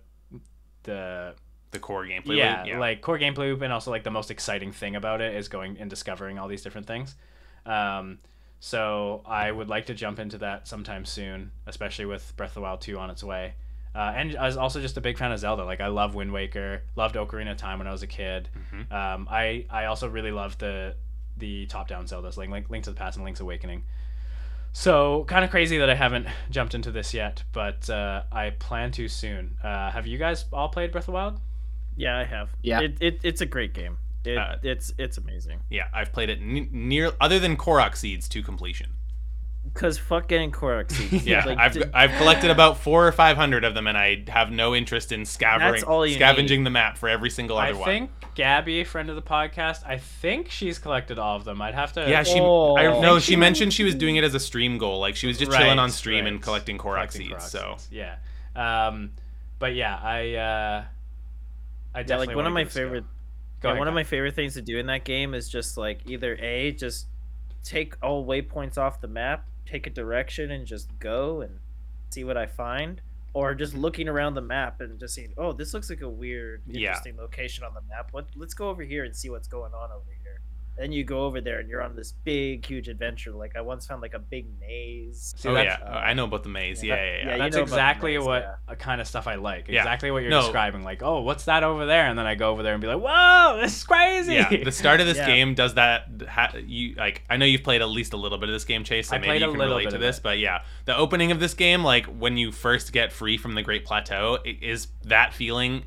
the 0.83 1.35
the 1.69 1.77
core 1.77 2.03
gameplay. 2.03 2.37
yeah, 2.37 2.63
loop, 2.65 2.79
like 2.79 3.01
core 3.01 3.19
gameplay 3.19 3.49
loop, 3.49 3.61
and 3.61 3.71
also 3.71 3.91
like 3.91 4.03
the 4.03 4.09
most 4.09 4.31
exciting 4.31 4.71
thing 4.71 4.95
about 4.95 5.21
it 5.21 5.35
is 5.35 5.49
going 5.49 5.77
and 5.79 5.87
discovering 5.87 6.39
all 6.39 6.47
these 6.47 6.63
different 6.63 6.87
things. 6.87 7.15
Um, 7.67 8.17
so 8.59 9.21
I 9.23 9.51
would 9.51 9.69
like 9.69 9.85
to 9.85 9.93
jump 9.93 10.17
into 10.17 10.39
that 10.39 10.67
sometime 10.67 11.05
soon, 11.05 11.51
especially 11.67 12.05
with 12.05 12.35
Breath 12.35 12.51
of 12.51 12.55
the 12.55 12.61
Wild 12.61 12.81
2 12.81 12.97
on 12.97 13.11
its 13.11 13.23
way. 13.23 13.53
Uh, 13.95 14.11
and 14.15 14.35
I 14.35 14.45
was 14.45 14.57
also 14.57 14.81
just 14.81 14.97
a 14.97 15.01
big 15.01 15.17
fan 15.17 15.31
of 15.31 15.39
Zelda. 15.39 15.63
Like 15.63 15.79
I 15.79 15.87
love 15.87 16.15
Wind 16.15 16.33
Waker, 16.33 16.81
loved 16.97 17.15
Ocarina 17.15 17.51
of 17.51 17.57
Time 17.57 17.77
when 17.77 17.87
I 17.87 17.91
was 17.91 18.03
a 18.03 18.07
kid. 18.07 18.49
Mhm. 18.73 18.91
Um, 18.91 19.27
I 19.31 19.65
I 19.69 19.85
also 19.85 20.09
really 20.09 20.31
love 20.31 20.57
the 20.57 20.95
the 21.37 21.65
top 21.67 21.87
down 21.87 22.05
Zeldas, 22.05 22.35
like 22.37 22.49
Link, 22.49 22.69
Link 22.69 22.83
to 22.85 22.89
the 22.91 22.95
Past 22.97 23.15
and 23.17 23.23
Link's 23.25 23.39
Awakening. 23.39 23.83
So 24.73 25.23
kind 25.29 25.45
of 25.45 25.51
crazy 25.51 25.77
that 25.77 25.89
I 25.89 25.95
haven't 25.95 26.27
jumped 26.49 26.75
into 26.75 26.91
this 26.91 27.13
yet, 27.13 27.43
but 27.53 27.89
uh, 27.89 28.23
I 28.31 28.49
plan 28.51 28.91
to 28.93 29.07
soon. 29.07 29.57
Uh, 29.63 29.89
have 29.91 30.05
you 30.07 30.17
guys 30.17 30.45
all 30.51 30.67
played 30.69 30.91
Breath 30.91 31.03
of 31.03 31.07
the 31.07 31.11
Wild? 31.13 31.39
Yeah, 31.95 32.17
I 32.17 32.25
have. 32.25 32.49
Yeah. 32.61 32.81
It, 32.81 32.97
it 32.99 33.19
it's 33.23 33.41
a 33.41 33.45
great 33.45 33.73
game. 33.73 33.97
It, 34.25 34.37
Uh, 34.37 34.55
it's 34.63 34.91
it's 34.97 35.17
amazing. 35.17 35.59
yeah, 35.69 35.87
I've 35.93 36.11
played 36.11 36.29
it 36.29 36.39
n- 36.41 36.67
near 36.71 37.11
other 37.21 37.39
than 37.39 37.55
Korok 37.55 37.95
seeds 37.95 38.27
to 38.29 38.41
completion. 38.43 38.89
Cause 39.73 39.97
fucking 39.97 40.27
getting 40.27 40.51
Korok 40.51 40.91
seeds. 40.91 41.25
Yeah, 41.25 41.43
Like, 41.45 41.57
I've 41.57 41.73
d- 41.73 41.83
I've 41.93 42.11
collected 42.11 42.49
about 42.49 42.77
four 42.79 43.07
or 43.07 43.11
five 43.11 43.35
hundred 43.35 43.63
of 43.63 43.73
them, 43.73 43.87
and 43.87 43.97
I 43.97 44.23
have 44.27 44.51
no 44.51 44.73
interest 44.73 45.11
in 45.11 45.25
scavenging 45.25 45.71
That's 45.73 45.83
all 45.83 46.05
you 46.05 46.15
scavenging 46.15 46.63
the 46.63 46.69
map 46.69 46.97
for 46.97 47.09
every 47.09 47.29
single 47.29 47.57
I 47.57 47.73
one. 47.73 47.81
I 47.81 47.85
think 47.85 48.11
Gabby, 48.35 48.83
friend 48.83 49.09
of 49.09 49.15
the 49.15 49.21
podcast, 49.21 49.85
I 49.85 49.97
think 49.97 50.49
she's 50.49 50.79
collected 50.79 51.19
all 51.19 51.35
of 51.35 51.43
them. 51.43 51.61
I'd 51.61 51.73
have 51.75 51.91
to. 51.93 52.09
Yeah, 52.09 52.23
she. 52.23 52.39
Oh. 52.39 52.75
I 52.75 52.87
I 52.87 53.01
no, 53.01 53.19
she 53.19 53.33
she 53.33 53.35
mentioned 53.35 53.73
she 53.73 53.83
was 53.83 53.95
doing 53.95 54.15
it 54.15 54.23
as 54.23 54.33
a 54.33 54.39
stream 54.39 54.77
goal. 54.77 54.99
Like 54.99 55.15
she 55.15 55.27
was 55.27 55.37
just 55.37 55.51
chilling 55.51 55.79
on 55.79 55.89
stream 55.89 56.25
and 56.25 56.41
collecting 56.41 56.77
Korok 56.77 56.93
collecting 56.93 57.21
seeds. 57.23 57.33
Korok 57.33 57.41
So 57.41 57.75
seeds, 57.77 57.89
yeah. 57.91 58.15
Um, 58.55 59.11
but 59.59 59.75
yeah, 59.75 59.99
I. 60.01 60.35
Uh, 60.35 60.83
I 61.93 61.99
yeah, 61.99 62.03
definitely 62.03 62.27
like 62.27 62.35
one 62.35 62.47
of 62.47 62.53
my 62.53 62.63
give 62.63 62.73
this 62.73 62.75
a 62.75 62.79
go. 62.79 62.85
favorite 62.85 63.03
yeah, 63.65 63.69
ahead, 63.71 63.79
one 63.79 63.87
of 63.87 63.93
my 63.93 64.03
favorite 64.03 64.35
things 64.35 64.53
to 64.53 64.61
do 64.61 64.77
in 64.77 64.85
that 64.87 65.03
game 65.05 65.33
is 65.33 65.49
just 65.49 65.77
like 65.77 66.01
either 66.05 66.35
a 66.39 66.71
just 66.71 67.07
take 67.63 67.95
all 68.03 68.25
waypoints 68.25 68.77
off 68.77 69.01
the 69.01 69.07
map, 69.07 69.45
take 69.65 69.87
a 69.87 69.89
direction, 69.89 70.51
and 70.51 70.65
just 70.65 70.97
go 70.99 71.41
and 71.41 71.59
see 72.09 72.23
what 72.23 72.37
I 72.37 72.45
find, 72.45 73.01
or 73.33 73.53
just 73.53 73.73
mm-hmm. 73.73 73.81
looking 73.81 74.07
around 74.07 74.35
the 74.35 74.41
map 74.41 74.81
and 74.81 74.99
just 74.99 75.13
seeing, 75.15 75.33
oh, 75.37 75.51
this 75.51 75.73
looks 75.73 75.89
like 75.89 76.01
a 76.01 76.09
weird, 76.09 76.61
Yeah. 76.65 76.89
interesting 76.89 77.17
location 77.17 77.63
on 77.63 77.73
the 77.73 77.81
map. 77.81 78.09
What? 78.11 78.27
Let's 78.35 78.53
go 78.53 78.69
over 78.69 78.83
here 78.83 79.03
and 79.03 79.15
see 79.15 79.29
what's 79.29 79.47
going 79.47 79.73
on 79.73 79.91
over 79.91 80.11
here. 80.23 80.24
Then 80.77 80.91
you 80.91 81.05
go 81.05 81.23
over 81.25 81.39
there 81.39 81.59
and 81.59 81.69
you're 81.69 81.81
on 81.81 81.95
this 81.95 82.11
big, 82.25 82.65
huge 82.65 82.89
adventure. 82.89 83.31
Like 83.31 83.55
I 83.55 83.61
once 83.61 83.87
found 83.87 84.01
like 84.01 84.13
a 84.13 84.19
big 84.19 84.47
maze. 84.59 85.33
See, 85.37 85.47
oh 85.47 85.53
that's- 85.53 85.79
yeah, 85.81 85.89
I 85.89 86.13
know 86.13 86.25
about 86.25 86.43
the 86.43 86.49
maze. 86.49 86.83
yeah, 86.83 86.95
Yeah, 86.95 87.03
yeah, 87.03 87.11
yeah. 87.11 87.17
yeah, 87.17 87.37
That's 87.37 87.55
know 87.55 87.61
about 87.61 87.69
the 87.69 87.75
exactly 87.75 88.17
maze, 88.17 88.25
what 88.25 88.41
yeah. 88.41 88.55
uh, 88.73 88.75
kind 88.75 88.99
of 88.99 89.07
stuff 89.07 89.25
I 89.27 89.35
like. 89.35 89.67
Yeah. 89.69 89.79
Exactly 89.81 90.11
what 90.11 90.21
you're 90.23 90.31
No. 90.31 90.41
describing. 90.41 90.83
Like, 90.83 91.01
oh, 91.01 91.21
what's 91.21 91.45
that 91.45 91.63
over 91.63 91.85
there? 91.85 92.07
And 92.07 92.19
then 92.19 92.25
I 92.25 92.35
go 92.35 92.49
over 92.51 92.61
there 92.61 92.73
and 92.73 92.81
be 92.81 92.87
like, 92.87 92.99
whoa, 93.01 93.59
this 93.61 93.77
is 93.77 93.83
crazy. 93.85 94.33
Yeah, 94.33 94.63
the 94.63 94.71
start 94.71 94.99
of 94.99 95.07
this 95.07 95.17
Yeah. 95.25 95.27
game 95.27 95.53
does 95.53 95.75
that. 95.75 96.07
Ha, 96.27 96.53
you 96.65 96.95
like? 96.95 97.23
I 97.29 97.37
know 97.37 97.45
you've 97.45 97.63
played 97.63 97.81
at 97.81 97.87
least 97.89 98.11
a 98.13 98.17
little 98.17 98.37
bit 98.37 98.49
of 98.49 98.53
this 98.53 98.65
game, 98.65 98.83
Chase. 98.83 99.07
So 99.07 99.15
I 99.15 99.19
maybe 99.19 99.27
played 99.29 99.41
you 99.41 99.47
a 99.47 99.51
can 99.51 99.59
little 99.59 99.75
relate 99.77 99.85
bit 99.85 99.91
to 99.91 99.97
this. 99.97 100.17
it. 100.17 100.23
But 100.23 100.39
yeah, 100.39 100.63
the 100.83 100.97
opening 100.97 101.31
of 101.31 101.39
this 101.39 101.53
game, 101.53 101.83
like 101.85 102.05
when 102.07 102.35
you 102.37 102.51
first 102.51 102.91
get 102.91 103.13
free 103.13 103.37
from 103.37 103.55
the 103.55 103.61
Great 103.61 103.85
Plateau, 103.85 104.39
it 104.43 104.61
is 104.61 104.87
that 105.05 105.33
feeling 105.33 105.83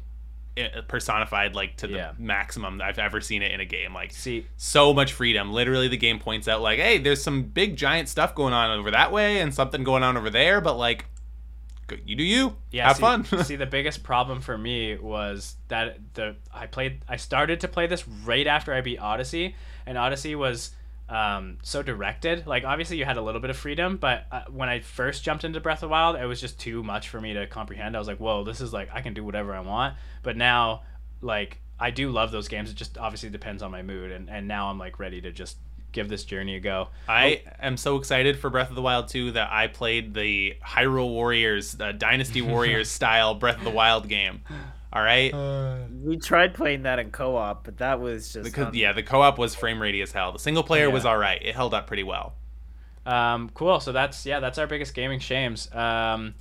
personified 0.89 1.55
like 1.55 1.77
to 1.79 1.87
the 1.87 1.97
Yeah. 1.97 2.13
maximum 2.19 2.81
I've 2.81 2.99
ever 2.99 3.21
seen 3.21 3.43
it 3.43 3.53
in 3.53 3.61
a 3.61 3.65
game. 3.65 3.95
Like 3.95 4.13
See, 4.13 4.47
so 4.57 4.93
much 4.95 5.13
freedom. 5.13 5.53
Literally, 5.53 5.89
the 5.89 5.97
game 5.97 6.19
points 6.19 6.49
out 6.49 6.61
like, 6.63 6.79
hey, 6.79 6.99
there's 6.99 7.23
some 7.23 7.43
big 7.45 7.77
giant 7.77 8.09
stuff 8.09 8.35
going 8.35 8.53
on 8.55 8.79
over 8.79 8.91
that 8.91 9.13
way 9.13 9.41
and 9.41 9.55
something 9.55 9.85
going 9.85 10.03
on 10.03 10.17
over 10.17 10.31
there, 10.31 10.61
but 10.61 10.77
like, 10.77 11.07
you 12.05 12.17
do 12.17 12.23
you. 12.23 12.55
yeah, 12.71 12.87
Have 12.89 12.97
see, 12.97 13.01
fun. 13.01 13.25
see, 13.45 13.57
the 13.57 13.65
biggest 13.67 14.03
problem 14.03 14.41
for 14.43 14.59
me 14.59 14.97
was 14.99 15.57
that 15.69 15.99
the 16.15 16.37
I 16.53 16.67
played 16.67 17.01
I 17.09 17.17
started 17.17 17.61
to 17.61 17.69
play 17.69 17.87
this 17.87 18.07
right 18.07 18.47
after 18.47 18.75
I 18.75 18.83
beat 18.83 18.99
Odyssey, 18.99 19.55
and 19.87 19.97
Odyssey 19.97 20.35
was 20.35 20.73
um, 21.09 21.59
so 21.63 21.83
directed. 21.83 22.47
Like 22.47 22.65
obviously 22.65 22.99
you 22.99 23.05
had 23.05 23.17
a 23.17 23.23
little 23.23 23.41
bit 23.41 23.51
of 23.51 23.57
freedom, 23.57 23.97
but 23.97 24.27
uh, 24.31 24.43
when 24.51 24.69
I 24.69 24.81
first 24.81 25.25
jumped 25.25 25.45
into 25.45 25.61
Breath 25.61 25.79
of 25.79 25.81
the 25.83 25.89
Wild, 25.89 26.17
it 26.17 26.27
was 26.27 26.41
just 26.41 26.59
too 26.59 26.83
much 26.83 27.09
for 27.09 27.21
me 27.21 27.35
to 27.35 27.47
comprehend. 27.47 27.97
I 27.97 27.99
was 27.99 28.09
like, 28.09 28.19
whoa, 28.19 28.45
this 28.45 28.61
is 28.61 28.73
like 28.73 28.91
I 28.93 29.01
can 29.01 29.15
do 29.15 29.25
whatever 29.25 29.55
I 29.55 29.61
want. 29.61 29.95
But 30.23 30.37
now, 30.37 30.83
like 31.21 31.59
I 31.81 31.91
do 31.91 32.11
love 32.11 32.31
those 32.31 32.49
games. 32.49 32.71
It 32.71 32.75
just 32.75 32.99
obviously 32.99 33.31
depends 33.31 33.63
on 33.63 33.71
my 33.71 33.83
mood, 33.83 34.13
and 34.13 34.29
and 34.29 34.49
now 34.49 34.69
I'm 34.69 34.79
like 34.79 34.99
ready 34.99 35.21
to 35.23 35.33
just 35.33 35.57
give 35.93 36.09
this 36.09 36.25
journey 36.25 36.57
a 36.57 36.61
go. 36.61 36.89
I 37.09 37.43
am 37.61 37.77
so 37.77 37.97
excited 37.97 38.39
for 38.39 38.51
Breath 38.51 38.69
of 38.69 38.77
the 38.77 38.83
Wild 38.83 39.09
2 39.09 39.33
that 39.33 39.51
I 39.51 39.69
played 39.69 40.13
the 40.13 40.55
Hyrule 40.63 41.09
Warriors, 41.09 41.73
the 41.73 41.93
Dynasty 41.93 42.43
Warriors 42.43 42.91
style 42.91 43.35
Breath 43.35 43.59
of 43.59 43.65
the 43.65 43.71
Wild 43.71 44.09
game. 44.09 44.43
All 44.93 45.03
right? 45.03 45.35
We 46.03 46.17
tried 46.17 46.55
playing 46.55 46.85
that 46.85 46.99
in 46.99 47.11
co-op, 47.11 47.65
but 47.65 47.79
that 47.79 48.01
was 48.01 48.33
just 48.33 48.45
Because 48.45 48.69
un- 48.69 48.75
yeah, 48.75 48.93
the 48.93 49.03
co-op 49.03 49.39
was 49.39 49.55
frame 49.55 49.81
rate 49.81 50.01
as 50.01 50.13
hell. 50.13 50.33
The 50.33 50.39
single 50.39 50.63
player 50.63 50.91
was 50.91 51.05
all 51.05 51.19
right. 51.19 51.41
It 51.43 51.55
held 51.55 51.75
up 51.75 51.87
pretty 51.87 52.05
well. 52.05 52.35
Um, 53.05 53.51
cool. 53.55 53.81
So 53.81 53.93
that's 53.93 54.27
yeah, 54.27 54.41
that's 54.41 54.59
our 54.59 54.67
biggest 54.67 54.95
gaming 54.95 55.19
shames. 55.19 55.73
Um, 55.75 56.35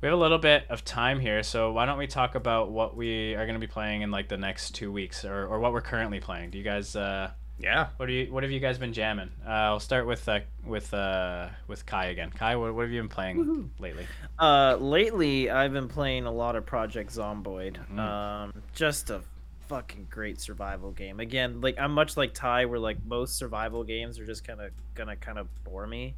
we 0.00 0.06
have 0.06 0.16
a 0.16 0.20
little 0.20 0.38
bit 0.38 0.64
of 0.68 0.84
time 0.84 1.18
here, 1.18 1.42
so 1.42 1.72
why 1.72 1.86
don't 1.86 1.98
we 1.98 2.06
talk 2.06 2.34
about 2.34 2.70
what 2.70 2.96
we 2.96 3.34
are 3.34 3.46
going 3.46 3.58
to 3.58 3.66
be 3.66 3.66
playing 3.66 4.02
in 4.02 4.10
like 4.10 4.28
the 4.28 4.36
next 4.36 4.74
two 4.74 4.92
weeks, 4.92 5.24
or, 5.24 5.46
or 5.46 5.58
what 5.58 5.72
we're 5.72 5.80
currently 5.80 6.20
playing? 6.20 6.50
Do 6.50 6.58
you 6.58 6.64
guys 6.64 6.94
uh, 6.94 7.30
Yeah. 7.58 7.88
what 7.96 8.06
do 8.06 8.12
you 8.12 8.32
what 8.32 8.42
have 8.42 8.52
you 8.52 8.60
guys 8.60 8.78
been 8.78 8.92
jamming? 8.92 9.30
Uh, 9.46 9.50
I'll 9.50 9.80
start 9.80 10.06
with 10.06 10.28
uh, 10.28 10.40
with 10.64 10.92
uh, 10.92 11.48
with 11.68 11.86
Kai 11.86 12.06
again. 12.06 12.30
Kai, 12.30 12.56
what, 12.56 12.74
what 12.74 12.82
have 12.82 12.90
you 12.90 13.00
been 13.00 13.08
playing 13.08 13.70
lately? 13.78 14.06
Uh, 14.38 14.76
lately 14.76 15.50
I've 15.50 15.72
been 15.72 15.88
playing 15.88 16.26
a 16.26 16.32
lot 16.32 16.56
of 16.56 16.66
Project 16.66 17.10
Zomboid. 17.10 17.78
Mm. 17.90 17.98
Um, 17.98 18.62
just 18.74 19.10
a 19.10 19.22
fucking 19.68 20.06
great 20.10 20.40
survival 20.40 20.92
game. 20.92 21.20
Again, 21.20 21.60
like 21.60 21.78
I'm 21.78 21.92
much 21.92 22.16
like 22.16 22.34
Ty, 22.34 22.66
where 22.66 22.78
like 22.78 22.98
most 23.06 23.36
survival 23.36 23.84
games 23.84 24.18
are 24.18 24.26
just 24.26 24.46
kind 24.46 24.60
of 24.60 24.70
gonna 24.94 25.16
kind 25.16 25.38
of 25.38 25.48
bore 25.64 25.86
me 25.86 26.14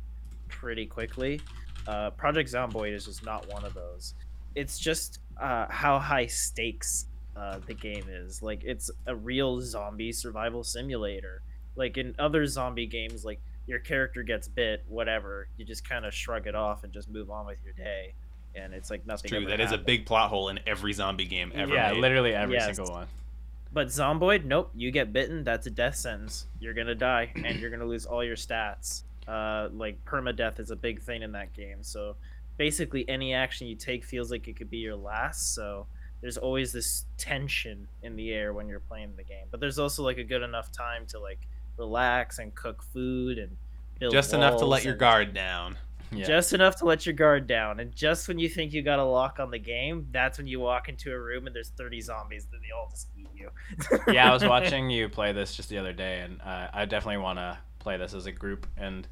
pretty 0.49 0.87
quickly. 0.87 1.41
Uh, 1.87 2.11
Project 2.11 2.53
Zomboid 2.53 2.93
is 2.93 3.07
just 3.07 3.25
not 3.25 3.51
one 3.53 3.65
of 3.65 3.75
those. 3.75 4.15
It's 4.55 4.79
just 4.79 5.21
uh, 5.41 5.67
how 5.69 5.99
high 5.99 6.27
stakes 6.27 7.07
uh, 7.39 7.61
the 7.67 7.75
game 7.75 8.05
is. 8.11 8.43
Like 8.43 8.63
it's 8.65 8.91
a 9.07 9.15
real 9.15 9.61
zombie 9.61 10.13
survival 10.13 10.65
simulator. 10.65 11.43
Like 11.77 11.97
in 11.97 12.15
other 12.19 12.47
zombie 12.47 12.87
games, 12.87 13.25
like 13.25 13.41
your 13.67 13.79
character 13.79 14.23
gets 14.23 14.49
bit, 14.49 14.85
whatever, 14.89 15.49
you 15.57 15.65
just 15.65 15.89
kind 15.89 16.05
of 16.05 16.13
shrug 16.15 16.47
it 16.47 16.55
off 16.55 16.85
and 16.85 16.93
just 16.93 17.09
move 17.11 17.31
on 17.31 17.47
with 17.47 17.59
your 17.65 17.75
day, 17.75 18.15
and 18.55 18.73
it's 18.75 18.91
like 18.91 19.07
nothing. 19.07 19.29
True. 19.29 19.39
ever 19.43 19.51
That 19.51 19.61
is 19.61 19.73
a 19.73 19.79
big 19.79 20.07
plot 20.07 20.31
hole 20.31 20.49
in 20.49 20.59
every 20.67 20.93
zombie 20.93 21.27
game 21.27 21.53
ever 21.55 21.73
yeah, 21.75 21.93
made. 21.93 22.01
literally 22.01 22.35
every 22.35 22.57
Yes. 22.57 22.77
single 22.77 22.93
one. 22.93 23.07
But 23.71 23.89
Zomboid, 23.89 24.45
nope. 24.45 24.71
You 24.75 24.91
get 24.91 25.13
bitten, 25.13 25.45
that's 25.45 25.67
a 25.67 25.71
death 25.71 25.97
sentence. 25.97 26.47
You're 26.59 26.73
gonna 26.75 26.95
die, 26.95 27.31
and 27.37 27.61
you're 27.61 27.71
gonna 27.71 27.85
lose 27.85 28.07
all 28.07 28.25
your 28.25 28.37
stats. 28.37 29.03
Uh, 29.29 29.69
like 29.73 30.03
permadeath 30.07 30.59
is 30.59 30.71
a 30.71 30.77
big 30.77 31.03
thing 31.03 31.23
in 31.23 31.33
that 31.33 31.53
game. 31.53 31.83
So 31.83 32.17
basically, 32.57 33.07
any 33.09 33.35
action 33.35 33.67
you 33.67 33.77
take 33.77 34.05
feels 34.05 34.31
like 34.31 34.49
it 34.49 34.57
could 34.57 34.71
be 34.71 34.79
your 34.79 34.97
last. 34.97 35.55
So 35.55 35.87
there's 36.21 36.37
always 36.37 36.73
this 36.73 37.05
tension 37.17 37.87
in 38.03 38.17
the 38.17 38.33
air 38.33 38.53
when 38.53 38.69
you're 38.69 38.81
playing 38.81 39.13
the 39.17 39.23
game. 39.25 39.47
But 39.51 39.61
there's 39.61 39.79
also 39.79 40.03
like 40.03 40.19
a 40.19 40.25
good 40.25 40.43
enough 40.43 40.73
time 40.73 41.07
to 41.09 41.19
like 41.21 41.41
relax 41.77 42.39
and 42.39 42.55
cook 42.55 42.83
food 42.83 43.39
and 43.39 43.57
build 43.99 44.13
Just 44.13 44.33
enough 44.35 44.59
to 44.59 44.65
let 44.67 44.85
your 44.85 44.95
guard 44.97 45.33
down. 45.35 45.77
Yeah. 46.11 46.25
just 46.25 46.55
enough 46.55 46.77
to 46.77 46.87
let 46.87 47.05
your 47.05 47.13
guard 47.13 47.47
down. 47.47 47.81
And 47.81 47.95
just 47.95 48.29
when 48.29 48.39
you 48.39 48.49
think 48.49 48.73
you 48.73 48.81
got 48.81 48.99
a 48.99 49.05
lock 49.05 49.39
on 49.41 49.51
the 49.51 49.59
game, 49.59 50.07
that's 50.11 50.39
when 50.39 50.47
you 50.47 50.59
walk 50.59 50.89
into 50.89 51.13
a 51.13 51.19
room 51.21 51.47
and 51.47 51.55
there's 51.55 51.69
30 51.77 52.01
zombies 52.01 52.47
that 52.47 52.63
they 52.63 52.71
all 52.75 52.89
just 52.91 53.09
eat 53.19 53.29
you. 53.37 53.51
yeah, 54.15 54.31
I 54.31 54.33
was 54.33 54.43
watching 54.43 54.89
you 54.89 55.11
play 55.11 55.33
this 55.33 55.55
just 55.55 55.69
the 55.69 55.77
other 55.77 55.93
day, 55.93 56.21
and 56.21 56.41
uh, 56.41 56.69
I 56.73 56.87
definitely 56.87 57.19
want 57.19 57.39
to 57.39 57.59
play 57.79 57.99
this 57.99 58.15
as 58.15 58.25
a 58.25 58.33
group. 58.33 58.67
And 58.79 59.07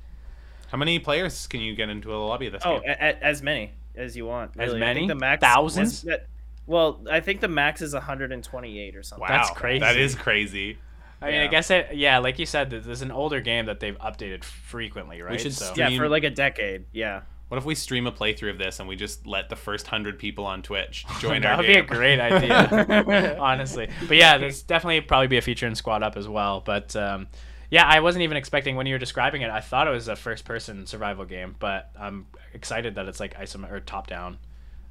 How 0.68 0.78
many 0.78 0.98
players 0.98 1.46
can 1.46 1.60
you 1.60 1.74
get 1.76 1.90
into 1.90 2.14
a 2.14 2.16
lobby 2.16 2.46
of 2.46 2.54
this 2.54 2.62
Oh, 2.64 2.80
game? 2.80 2.88
a, 2.88 2.92
a, 2.92 3.22
as 3.22 3.42
many 3.42 3.72
as 3.94 4.16
you 4.16 4.24
want. 4.24 4.52
As 4.58 4.68
really. 4.72 4.82
I 4.82 4.94
think 4.94 4.96
many? 4.96 5.06
the 5.08 5.14
max 5.16 5.40
Thousands? 5.42 6.00
that- 6.02 6.26
well, 6.66 7.00
I 7.10 7.20
think 7.20 7.40
the 7.40 7.48
max 7.48 7.82
is 7.82 7.94
128 7.94 8.96
or 8.96 9.02
something. 9.02 9.22
Wow, 9.22 9.28
that's 9.28 9.50
crazy. 9.50 9.80
That 9.80 9.96
is 9.96 10.14
crazy. 10.14 10.78
I 11.20 11.30
mean, 11.30 11.40
I 11.40 11.46
guess 11.46 11.70
it. 11.70 11.94
Yeah, 11.94 12.18
like 12.18 12.38
you 12.38 12.46
said, 12.46 12.70
this 12.70 12.86
is 12.86 13.02
an 13.02 13.10
older 13.10 13.40
game 13.40 13.66
that 13.66 13.80
they've 13.80 13.98
updated 13.98 14.44
frequently, 14.44 15.22
right? 15.22 15.32
We 15.32 15.38
should 15.38 15.54
so 15.54 15.72
Yeah, 15.74 15.96
for 15.96 16.08
like 16.08 16.24
a 16.24 16.30
decade. 16.30 16.84
Yeah. 16.92 17.22
What 17.48 17.58
if 17.58 17.64
we 17.64 17.76
stream 17.76 18.08
a 18.08 18.12
playthrough 18.12 18.50
of 18.50 18.58
this 18.58 18.80
and 18.80 18.88
we 18.88 18.96
just 18.96 19.24
let 19.24 19.48
the 19.48 19.56
first 19.56 19.86
hundred 19.86 20.18
people 20.18 20.44
on 20.44 20.62
Twitch 20.62 21.06
join 21.20 21.42
that 21.42 21.52
our 21.52 21.62
That 21.62 21.68
would 21.68 21.74
be 21.74 21.78
a 21.78 21.82
great 21.82 22.18
idea, 22.18 23.38
honestly. 23.40 23.88
But 24.08 24.16
yeah, 24.16 24.36
there's 24.36 24.62
definitely 24.62 25.00
probably 25.02 25.28
be 25.28 25.36
a 25.36 25.42
feature 25.42 25.66
in 25.66 25.76
Squad 25.76 26.02
Up 26.02 26.16
as 26.16 26.28
well. 26.28 26.60
But 26.60 26.94
um, 26.96 27.28
yeah, 27.70 27.86
I 27.86 28.00
wasn't 28.00 28.22
even 28.24 28.36
expecting 28.36 28.74
when 28.76 28.86
you 28.86 28.94
were 28.94 28.98
describing 28.98 29.42
it. 29.42 29.50
I 29.50 29.60
thought 29.60 29.86
it 29.86 29.92
was 29.92 30.08
a 30.08 30.16
first-person 30.16 30.86
survival 30.86 31.24
game, 31.24 31.54
but 31.58 31.90
I'm 31.98 32.26
excited 32.52 32.96
that 32.96 33.06
it's 33.06 33.20
like 33.20 33.38
isom 33.38 33.64
or 33.64 33.80
top-down. 33.80 34.38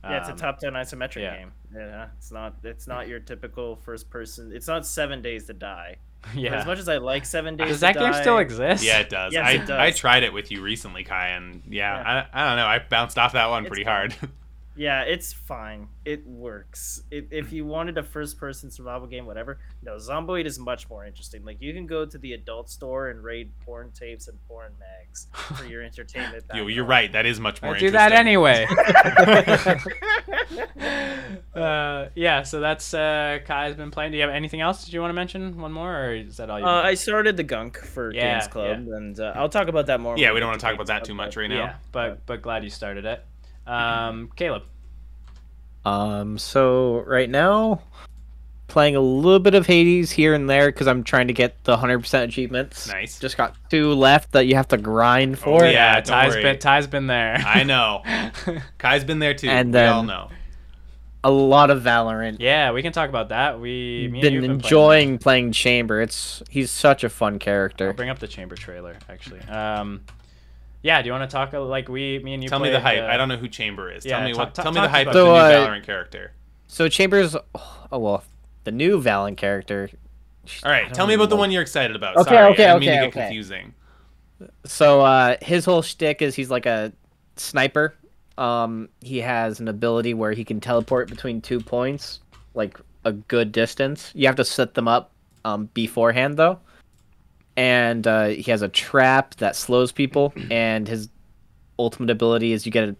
Yeah, 0.10 0.18
it's 0.20 0.30
a 0.30 0.32
Um, 0.34 0.38
top-down 0.38 0.74
isometric 0.74 1.22
yeah. 1.22 1.38
game. 1.38 1.52
Yeah, 1.76 2.08
it's 2.18 2.32
not. 2.32 2.56
It's 2.64 2.88
not 2.88 3.08
your 3.08 3.20
typical 3.20 3.76
first-person. 3.78 4.52
It's 4.54 4.68
not 4.68 4.86
Seven 4.86 5.22
Days 5.22 5.46
to 5.48 5.54
Die. 5.54 5.98
For 6.22 6.30
Yeah. 6.40 6.56
As 6.56 6.66
much 6.66 6.80
as 6.80 6.88
I 6.90 6.98
like 6.98 7.26
Seven 7.26 7.56
Days. 7.58 7.66
To 7.68 7.68
die 7.68 7.70
Does 7.72 7.80
to 7.80 7.82
that 7.82 7.94
game 8.06 8.12
Die- 8.14 8.22
still 8.22 8.38
exist? 8.40 8.84
Yeah, 8.84 9.00
it 9.00 9.10
does. 9.10 9.34
Yes, 9.34 9.46
I, 9.48 9.52
it 9.52 9.58
does. 9.60 9.70
I 9.72 9.92
tried 9.92 10.24
it 10.24 10.34
with 10.34 10.52
you 10.52 10.62
recently, 10.62 11.04
Kai, 11.04 11.30
and 11.30 11.62
yeah, 11.70 12.26
I, 12.34 12.42
I 12.44 12.48
don't 12.48 12.58
know. 12.58 12.66
I 12.68 12.80
bounced 12.80 13.18
off 13.18 13.34
that 13.34 13.50
one 13.50 13.64
It's 13.64 13.70
pretty 13.70 13.84
fun. 13.84 14.12
hard. 14.12 14.16
Yeah, 14.76 15.02
it's 15.02 15.32
fine. 15.32 15.88
It 16.04 16.28
works. 16.28 17.02
It, 17.10 17.30
if 17.32 17.54
you 17.54 17.66
wanted 17.66 17.98
a 17.98 18.04
first-person 18.04 18.72
survival 18.72 19.08
game, 19.08 19.26
whatever. 19.26 19.60
No, 19.82 19.96
Zomboid 19.96 20.46
is 20.46 20.60
much 20.60 20.90
more 20.90 21.06
interesting. 21.06 21.46
Like 21.46 21.62
you 21.62 21.74
can 21.74 21.88
go 21.88 22.06
to 22.06 22.18
the 22.18 22.34
adult 22.34 22.70
store 22.70 23.10
and 23.10 23.24
raid 23.24 23.52
porn 23.66 23.92
tapes 23.92 24.28
and 24.28 24.38
porn 24.48 24.74
mags 24.80 25.28
for 25.58 25.66
your 25.66 25.82
entertainment. 25.84 26.44
Yo, 26.54 26.68
you're 26.68 26.86
right. 26.86 27.12
That 27.12 27.26
is 27.26 27.40
much 27.40 27.62
more. 27.62 27.76
I 27.76 27.80
do 27.80 27.92
that 27.92 28.12
anyway. 28.12 28.66
uh, 31.56 32.10
yeah, 32.16 32.44
so 32.44 32.60
that's 32.60 32.94
uh, 32.94 33.40
Kai's 33.46 33.76
been 33.76 33.92
playing. 33.92 34.12
Do 34.12 34.18
you 34.18 34.24
have 34.24 34.34
anything 34.34 34.62
else? 34.62 34.86
Did 34.86 34.94
you 34.94 35.00
want 35.00 35.12
to 35.12 35.16
mention 35.16 35.60
one 35.60 35.72
more, 35.72 35.96
or 35.96 36.16
is 36.16 36.38
that 36.38 36.50
all 36.50 36.60
you? 36.60 36.66
Uh, 36.66 36.82
I 36.82 36.96
started 36.96 37.38
the 37.38 37.44
Gunk 37.44 37.78
for 37.78 38.14
Yeah, 38.14 38.34
Games 38.34 38.48
Club, 38.52 38.88
and 38.90 39.20
uh, 39.20 39.34
I'll 39.36 39.50
talk 39.50 39.68
about 39.68 39.86
that 39.88 40.02
more. 40.02 40.18
Yeah, 40.18 40.34
we 40.34 40.40
don't 40.40 40.50
want 40.50 40.60
to 40.60 40.66
talk 40.66 40.76
about 40.76 40.88
that 40.88 41.06
too 41.06 41.14
much 41.14 41.38
right 41.38 41.50
now. 41.50 41.56
yeah, 41.56 41.76
but 41.92 42.26
but 42.26 42.42
glad 42.42 42.64
you 42.64 42.70
started 42.70 43.06
it. 43.06 43.24
Um, 43.68 44.30
Caleb. 44.36 44.64
Um, 45.86 46.38
so 46.38 47.04
right 47.06 47.30
now, 47.30 47.82
playing 48.68 48.96
a 48.96 49.00
little 49.02 49.40
bit 49.40 49.54
of 49.54 49.68
Hades 49.68 50.12
here 50.12 50.34
and 50.34 50.50
there 50.50 50.68
because 50.68 50.88
I'm 50.88 51.04
trying 51.04 51.28
to 51.28 51.34
get 51.34 51.64
the 51.64 51.78
100% 51.78 52.24
achievements. 52.24 52.88
Nice. 52.88 53.20
Just 53.20 53.38
got 53.38 53.56
two 53.70 53.94
left 53.94 54.32
that 54.32 54.48
you 54.48 54.56
have 54.56 54.68
to 54.70 54.78
grind 54.78 55.38
for. 55.38 55.64
Oh, 55.64 55.68
yeah. 55.70 55.96
don't 55.96 56.06
Ty's 56.06 56.34
worry. 56.34 56.42
been 56.44 56.60
Ty's 56.60 56.88
been 56.88 57.08
there. 57.08 57.36
I 57.46 57.64
know. 57.64 58.02
Kai's 58.80 59.04
been 59.04 59.20
there 59.20 59.34
too. 59.36 59.48
And 59.50 59.74
then, 59.74 59.84
we 59.84 59.90
all 59.90 60.00
then- 60.02 60.08
know. 60.08 60.30
A 61.24 61.32
lot 61.32 61.72
of 61.72 61.82
Valorant. 61.82 62.38
yeah, 62.40 62.72
we 62.72 62.84
can 62.84 62.94
talk 62.94 63.10
about 63.10 63.30
that. 63.30 63.60
We 63.60 64.10
been, 64.10 64.42
been 64.42 64.44
enjoying 64.44 65.18
playing 65.18 65.54
Chamber. 65.54 66.00
It's 66.00 66.44
he's 66.52 66.70
such 66.70 67.04
a 67.04 67.10
fun 67.10 67.34
I'll 67.34 67.40
character. 67.40 67.94
bring 67.94 68.10
up 68.10 68.20
the 68.20 68.28
chamber 68.28 68.56
trailer 68.56 68.96
actually. 69.10 69.40
Um, 69.42 70.02
yeah, 70.86 71.02
do 71.02 71.08
you 71.08 71.14
want 71.14 71.28
to 71.28 71.34
talk 71.34 71.52
uh, 71.56 71.64
like 71.64 71.90
we, 71.90 72.20
me 72.20 72.36
and 72.36 72.44
you? 72.44 72.48
Tell 72.48 72.60
me 72.60 72.70
the 72.70 72.80
played, 72.80 73.00
hype. 73.00 73.10
uh, 73.10 73.12
I 73.12 73.18
don't 73.18 73.28
know 73.28 73.38
who 73.38 73.48
Chamber 73.48 73.92
is. 73.92 74.06
yeah, 74.06 74.18
tell 74.20 74.28
me 74.28 74.34
talk- 74.34 74.40
what. 74.40 74.54
talk- 74.54 74.64
tell 74.66 74.72
me 74.72 74.82
the 74.82 74.86
talk 74.86 74.92
hype 74.96 75.08
of 75.08 75.16
about 75.16 75.20
the 75.20 75.26
new 75.26 75.32
So, 75.32 75.64
uh, 75.64 75.68
Valorant 75.68 75.84
character. 75.84 76.32
So 76.68 76.90
Chamber's 76.90 77.36
oh 77.92 77.98
well, 77.98 78.24
the 78.66 78.72
new 78.72 79.02
Valorant 79.02 79.36
character. 79.36 79.90
All 80.64 80.72
right, 80.72 80.94
tell 80.94 81.08
me 81.08 81.16
about 81.16 81.30
the 81.30 81.36
one 81.36 81.50
you're 81.50 81.64
excited 81.64 81.96
about. 81.96 82.18
Okay, 82.18 82.30
Sorry, 82.30 82.54
okay, 82.54 82.66
I 82.66 82.74
didn't 82.74 82.80
mean 82.82 82.90
to 82.90 82.96
get 82.98 83.08
okay. 83.08 83.20
confusing. 83.22 83.74
So 84.66 85.02
uh, 85.02 85.38
his 85.42 85.66
whole 85.66 85.82
shtick 85.82 86.22
is 86.22 86.36
he's 86.36 86.52
like 86.52 86.68
a 86.68 86.94
sniper. 87.36 87.96
Um, 88.38 88.90
he 89.02 89.22
has 89.22 89.60
an 89.60 89.68
ability 89.68 90.14
where 90.14 90.34
he 90.34 90.44
can 90.44 90.60
teleport 90.60 91.10
between 91.10 91.42
two 91.42 91.62
points, 91.62 92.20
like 92.54 92.80
a 93.06 93.12
good 93.12 93.52
distance. 93.52 94.12
You 94.14 94.28
have 94.28 94.36
to 94.36 94.46
set 94.46 94.76
them 94.76 94.88
up 94.88 95.10
um, 95.46 95.70
beforehand 95.74 96.38
though. 96.38 96.60
And 97.58 98.06
uh, 98.06 98.26
he 98.28 98.52
has 98.52 98.62
a 98.62 98.68
trap 98.68 99.36
that 99.36 99.56
slows 99.56 99.92
people, 99.92 100.34
and 100.52 100.88
his 100.88 101.10
ultimate 101.80 102.10
ability 102.10 102.52
is 102.54 102.66
you 102.66 102.72
get 102.72 102.90
a, 102.90 102.96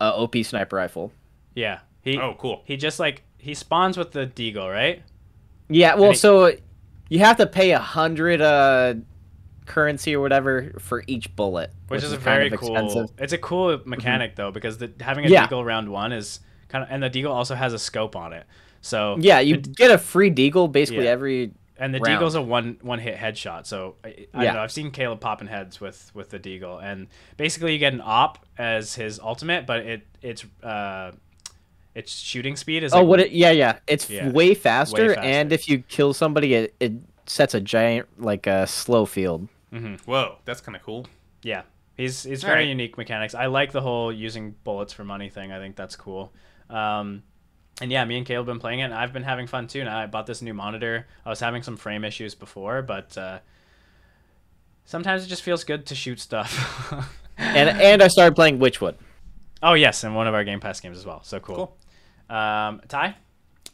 a 0.00 0.12
OP 0.14 0.36
sniper 0.44 0.76
rifle. 0.76 1.12
Yeah, 1.54 1.80
he 2.00 2.18
Oh, 2.18 2.34
cool. 2.38 2.62
he 2.64 2.76
just 2.76 2.98
like 2.98 3.22
he 3.38 3.54
spawns 3.54 3.96
with 3.98 4.12
the 4.12 4.26
deagle, 4.26 4.70
right? 4.72 5.02
Yeah, 5.68 5.94
well, 5.96 6.10
he- 6.10 6.16
so 6.16 6.52
you 7.08 7.18
have 7.20 7.36
to 7.38 7.46
pay 7.46 7.72
a 7.72 7.78
hundred 7.78 8.40
uh, 8.40 8.94
currency 9.66 10.16
or 10.16 10.20
whatever 10.20 10.72
for 10.78 11.04
each 11.06 11.34
bullet, 11.36 11.70
Which, 11.88 12.02
is 12.02 12.12
a 12.12 12.16
kind 12.16 12.24
very 12.24 12.46
of 12.50 12.58
cool. 12.60 12.74
expensive. 12.76 13.10
It's 13.18 13.32
a 13.32 13.38
cool 13.38 13.80
mechanic 13.84 14.36
though 14.36 14.50
because 14.50 14.78
the, 14.78 14.90
having 15.00 15.26
a 15.26 15.28
Yeah. 15.28 15.46
deagle 15.46 15.64
round 15.64 15.90
one 15.90 16.12
is 16.12 16.40
kind 16.68 16.82
of, 16.84 16.90
and 16.90 17.02
the 17.02 17.10
deagle 17.10 17.30
also 17.30 17.54
has 17.54 17.72
a 17.74 17.78
scope 17.78 18.16
on 18.16 18.32
it. 18.32 18.46
So 18.80 19.16
Yeah, 19.20 19.40
you 19.40 19.58
get 19.58 19.90
a 19.90 19.98
free 19.98 20.30
deagle 20.30 20.70
basically 20.72 21.04
Yeah. 21.04 21.10
every. 21.10 21.52
And 21.78 21.94
the 21.94 22.00
round. 22.00 22.22
deagle's 22.22 22.34
a 22.34 22.42
one 22.42 22.78
one 22.82 22.98
hit 22.98 23.16
headshot. 23.16 23.66
So 23.66 23.96
I, 24.04 24.26
I 24.34 24.44
yeah. 24.44 24.52
know. 24.52 24.60
I've 24.60 24.72
seen 24.72 24.90
Caleb 24.90 25.20
popping 25.20 25.48
heads 25.48 25.80
with 25.80 26.10
with 26.14 26.30
the 26.30 26.38
deagle, 26.38 26.82
and 26.82 27.08
basically 27.36 27.72
you 27.72 27.78
get 27.78 27.92
an 27.92 28.02
op 28.04 28.44
as 28.58 28.94
his 28.94 29.18
ultimate, 29.20 29.66
but 29.66 29.80
it 29.80 30.06
it's 30.22 30.44
uh 30.62 31.12
its 31.94 32.14
shooting 32.14 32.56
speed 32.56 32.82
is 32.84 32.92
Oh, 32.94 33.00
like, 33.00 33.06
what? 33.06 33.20
It, 33.20 33.32
yeah, 33.32 33.50
yeah, 33.50 33.78
it's 33.86 34.08
Yeah. 34.08 34.30
way, 34.30 34.54
faster, 34.54 35.14
faster. 35.14 35.20
and 35.28 35.52
if 35.52 35.68
you 35.68 35.80
kill 35.80 36.14
somebody, 36.14 36.54
it, 36.54 36.74
it 36.80 36.92
sets 37.26 37.54
a 37.54 37.60
giant 37.60 38.08
like 38.18 38.46
a 38.46 38.66
slow 38.66 39.04
field. 39.04 39.48
Whoa, 40.06 40.38
that's 40.44 40.60
kind 40.60 40.74
of 40.76 40.82
cool. 40.82 41.06
Yeah, 41.42 41.62
he's 41.96 42.22
he's 42.24 42.44
All 42.44 42.48
very 42.50 42.60
right. 42.64 42.68
unique 42.68 42.96
mechanics. 42.98 43.34
I 43.34 43.46
like 43.46 43.72
the 43.72 43.80
whole 43.80 44.12
using 44.12 44.54
bullets 44.64 44.92
for 44.92 45.04
money 45.04 45.28
thing. 45.28 45.52
I 45.52 45.58
think 45.58 45.76
that's 45.76 45.96
cool. 45.96 46.32
Um, 46.70 47.22
and 47.82 47.90
yeah, 47.90 48.04
me 48.04 48.16
and 48.16 48.24
Caleb 48.24 48.46
been 48.46 48.60
playing 48.60 48.78
it, 48.78 48.84
and 48.84 48.94
I've 48.94 49.12
been 49.12 49.24
having 49.24 49.48
fun 49.48 49.66
too. 49.66 49.82
Now 49.82 49.98
I 49.98 50.06
bought 50.06 50.26
this 50.26 50.40
new 50.40 50.54
monitor. 50.54 51.08
I 51.26 51.30
was 51.30 51.40
having 51.40 51.64
some 51.64 51.76
frame 51.76 52.04
issues 52.04 52.36
before, 52.36 52.80
but 52.80 53.18
uh, 53.18 53.40
sometimes 54.84 55.24
it 55.24 55.26
just 55.26 55.42
feels 55.42 55.64
good 55.64 55.84
to 55.86 55.94
shoot 55.94 56.20
stuff. 56.20 57.08
And 57.38 57.68
and 57.68 58.02
I 58.02 58.08
started 58.08 58.36
playing 58.36 58.58
Wytchwood. 58.58 58.94
oh 59.62 59.72
yes, 59.72 60.04
and 60.04 60.14
one 60.14 60.28
of 60.28 60.34
our 60.34 60.44
Game 60.44 60.60
Pass 60.60 60.78
games 60.80 60.98
as 60.98 61.06
well. 61.06 61.22
So 61.24 61.40
cool. 61.40 61.76
Um, 62.28 62.82
Ty. 62.88 63.16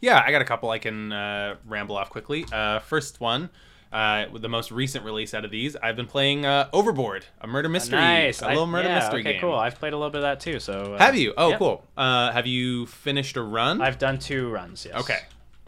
Yeah, 0.01 0.23
I 0.25 0.31
got 0.31 0.41
a 0.41 0.45
couple 0.45 0.71
I 0.71 0.79
can 0.79 1.13
uh, 1.13 1.57
ramble 1.67 1.97
off 1.97 2.09
quickly. 2.09 2.47
Uh, 2.53 2.79
first 2.79 3.21
one, 3.21 3.51
uh, 3.93 4.27
with 4.33 4.43
the 4.43 4.49
most 4.49 4.71
recent 4.71 5.05
release 5.05 5.33
out 5.35 5.45
of 5.45 5.51
these, 5.51 5.77
I've 5.77 5.97
been 5.97 6.07
playing 6.07 6.45
uh, 6.45 6.69
Overboard, 6.73 7.25
a 7.41 7.47
murder 7.47 7.69
mystery, 7.69 7.99
nice. 7.99 8.43
a 8.43 8.47
I- 8.47 8.51
little 8.51 8.67
murder 8.67 8.89
yeah, 8.89 8.99
mystery 8.99 9.21
okay, 9.21 9.33
game. 9.33 9.41
cool. 9.41 9.55
I've 9.55 9.77
played 9.77 9.93
a 9.93 9.97
little 9.97 10.11
bit 10.11 10.19
of 10.19 10.23
that 10.23 10.41
too. 10.41 10.61
So 10.61 10.95
uh, 10.95 10.99
Have 10.99 11.17
you? 11.17 11.33
Oh, 11.37 11.51
yep. 11.51 11.59
cool. 11.59 11.85
Uh, 11.97 12.31
have 12.33 12.47
you 12.47 12.87
finished 12.87 13.37
a 13.37 13.43
run? 13.43 13.81
I've 13.81 13.99
done 13.99 14.19
two 14.19 14.51
runs. 14.51 14.85
Yes. 14.85 14.95
Okay. 15.01 15.19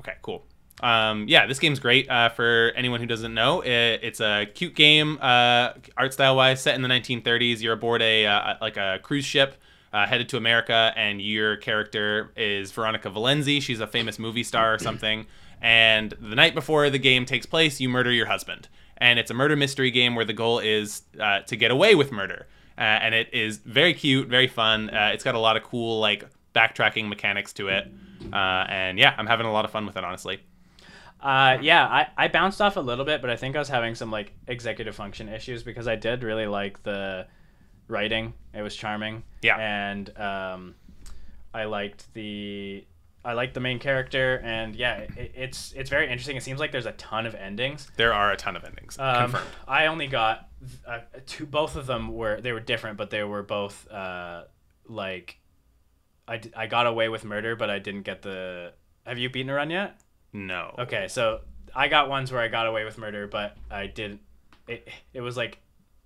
Okay. 0.01 0.15
Cool. 0.23 0.45
Um, 0.83 1.27
yeah, 1.29 1.47
this 1.47 1.59
game's 1.59 1.79
great. 1.79 2.09
Uh, 2.11 2.31
for 2.31 2.73
anyone 2.75 3.01
who 3.01 3.07
doesn't 3.07 3.35
know, 3.35 3.61
it, 3.61 4.01
it's 4.03 4.21
a 4.21 4.47
cute 4.55 4.75
game, 4.75 5.19
uh, 5.21 5.73
art 5.97 6.15
style 6.15 6.37
wise, 6.37 6.63
set 6.63 6.75
in 6.75 6.81
the 6.81 6.89
1930s. 6.89 7.61
You're 7.61 7.75
aboard 7.75 8.01
a 8.01 8.27
uh, 8.27 8.55
like 8.61 8.77
a 8.79 8.99
cruise 9.03 9.25
ship. 9.27 9.57
Uh, 9.93 10.07
headed 10.07 10.29
to 10.29 10.37
America, 10.37 10.93
and 10.95 11.21
your 11.21 11.57
character 11.57 12.31
is 12.37 12.71
Veronica 12.71 13.11
Villensey. 13.11 13.61
She's 13.61 13.81
a 13.81 13.89
famous 13.89 14.21
movie 14.21 14.45
star 14.45 14.73
or 14.73 14.79
something. 14.79 15.27
And 15.61 16.15
the 16.21 16.35
night 16.35 16.55
before 16.55 16.89
the 16.91 16.99
game 16.99 17.27
takes 17.27 17.47
place, 17.47 17.81
you 17.81 17.89
murder 17.89 18.11
your 18.11 18.27
husband. 18.27 18.69
And 18.97 19.19
it's 19.19 19.31
a 19.31 19.35
murder 19.35 19.57
mystery 19.57 19.91
game 19.91 20.15
where 20.15 20.25
the 20.25 20.33
goal 20.33 20.59
is 20.59 21.03
uh, 21.19 21.41
to 21.41 21.57
get 21.57 21.71
away 21.71 21.95
with 21.95 22.13
murder. 22.13 22.47
Uh, 22.79 22.83
and 22.83 23.15
it 23.15 23.33
is 23.33 23.59
very 23.59 23.95
cute, 23.95 24.29
very 24.29 24.47
fun. 24.47 24.91
Uh, 24.91 25.11
it's 25.13 25.25
got 25.25 25.35
a 25.35 25.39
lot 25.39 25.57
of 25.57 25.63
cool 25.63 26.01
like 26.01 26.25
backtracking 26.55 27.09
mechanics 27.09 27.53
to 27.55 27.69
it. 27.69 27.91
Uh, 28.33 28.37
and 28.69 28.99
yeah, 28.99 29.15
I'm 29.17 29.27
having 29.27 29.47
a 29.47 29.53
lot 29.53 29.65
of 29.65 29.71
fun 29.71 29.87
with 29.87 29.97
it, 29.97 30.05
honestly. 30.05 30.41
Uh, 31.21 31.59
yeah, 31.61 31.87
I, 31.87 32.07
I 32.17 32.29
bounced 32.29 32.63
off 32.63 32.77
a 32.77 32.81
little 32.81 33.05
bit, 33.05 33.21
but 33.21 33.31
I 33.31 33.37
think 33.37 33.55
I 33.55 33.59
was 33.59 33.69
having 33.69 33.95
some 33.95 34.11
like 34.11 34.33
executive 34.47 34.95
function 34.95 35.29
issues 35.29 35.63
because 35.63 35.87
I 35.87 35.97
did 35.97 36.23
really 36.23 36.47
like 36.47 36.83
the 36.83 37.27
writing. 37.89 38.33
It 38.55 38.63
was 38.63 38.75
charming. 38.75 39.23
Yeah. 39.43 39.59
And 39.59 40.17
um, 40.19 40.75
I 41.53 41.65
liked 41.65 42.13
the 42.15 42.85
I 43.25 43.35
like 43.35 43.53
the 43.53 43.61
main 43.61 43.79
character, 43.79 44.41
and 44.43 44.75
yeah, 44.75 44.99
it, 45.17 45.33
it's 45.35 45.73
it's 45.73 45.91
very 45.91 46.09
interesting. 46.11 46.37
It 46.37 46.43
seems 46.43 46.59
like 46.59 46.73
there's 46.73 46.87
a 46.87 46.93
ton 46.93 47.27
of 47.27 47.35
endings. 47.35 47.91
There 47.97 48.15
are 48.15 48.33
a 48.33 48.37
ton 48.37 48.57
of 48.57 48.65
endings. 48.65 48.99
Um, 48.99 49.33
Confirmed. 49.33 49.47
I 49.69 49.87
only 49.87 50.07
got 50.07 50.49
uh, 50.87 51.01
two. 51.27 51.45
Both 51.47 51.77
of 51.77 51.87
them 51.87 52.09
were 52.15 52.41
they 52.41 52.53
were 52.53 52.61
different, 52.61 52.97
but 52.97 53.11
they 53.11 53.23
were 53.23 53.43
both 53.43 53.91
uh, 53.91 54.45
like 54.87 55.39
I, 56.27 56.39
d- 56.39 56.53
I 56.57 56.67
got 56.67 56.87
away 56.87 57.09
with 57.09 57.25
murder, 57.25 57.57
but 57.57 57.69
I 57.71 57.79
didn't 57.79 58.03
get 58.03 58.23
the. 58.23 58.73
Have 59.05 59.19
you 59.19 59.29
beaten 59.29 59.51
a 59.51 59.55
run 59.55 59.71
yet? 59.71 60.01
No. 60.33 60.75
Okay, 60.79 61.09
so 61.09 61.41
I 61.75 61.89
got 61.89 62.09
ones 62.09 62.31
where 62.33 62.41
I 62.41 62.49
got 62.49 62.67
away 62.67 62.85
with 62.85 62.97
murder, 62.99 63.27
but 63.27 63.57
I 63.71 63.87
didn't. 63.87 64.21
It 64.67 64.89
it 65.13 65.21
was 65.21 65.37
like 65.37 65.59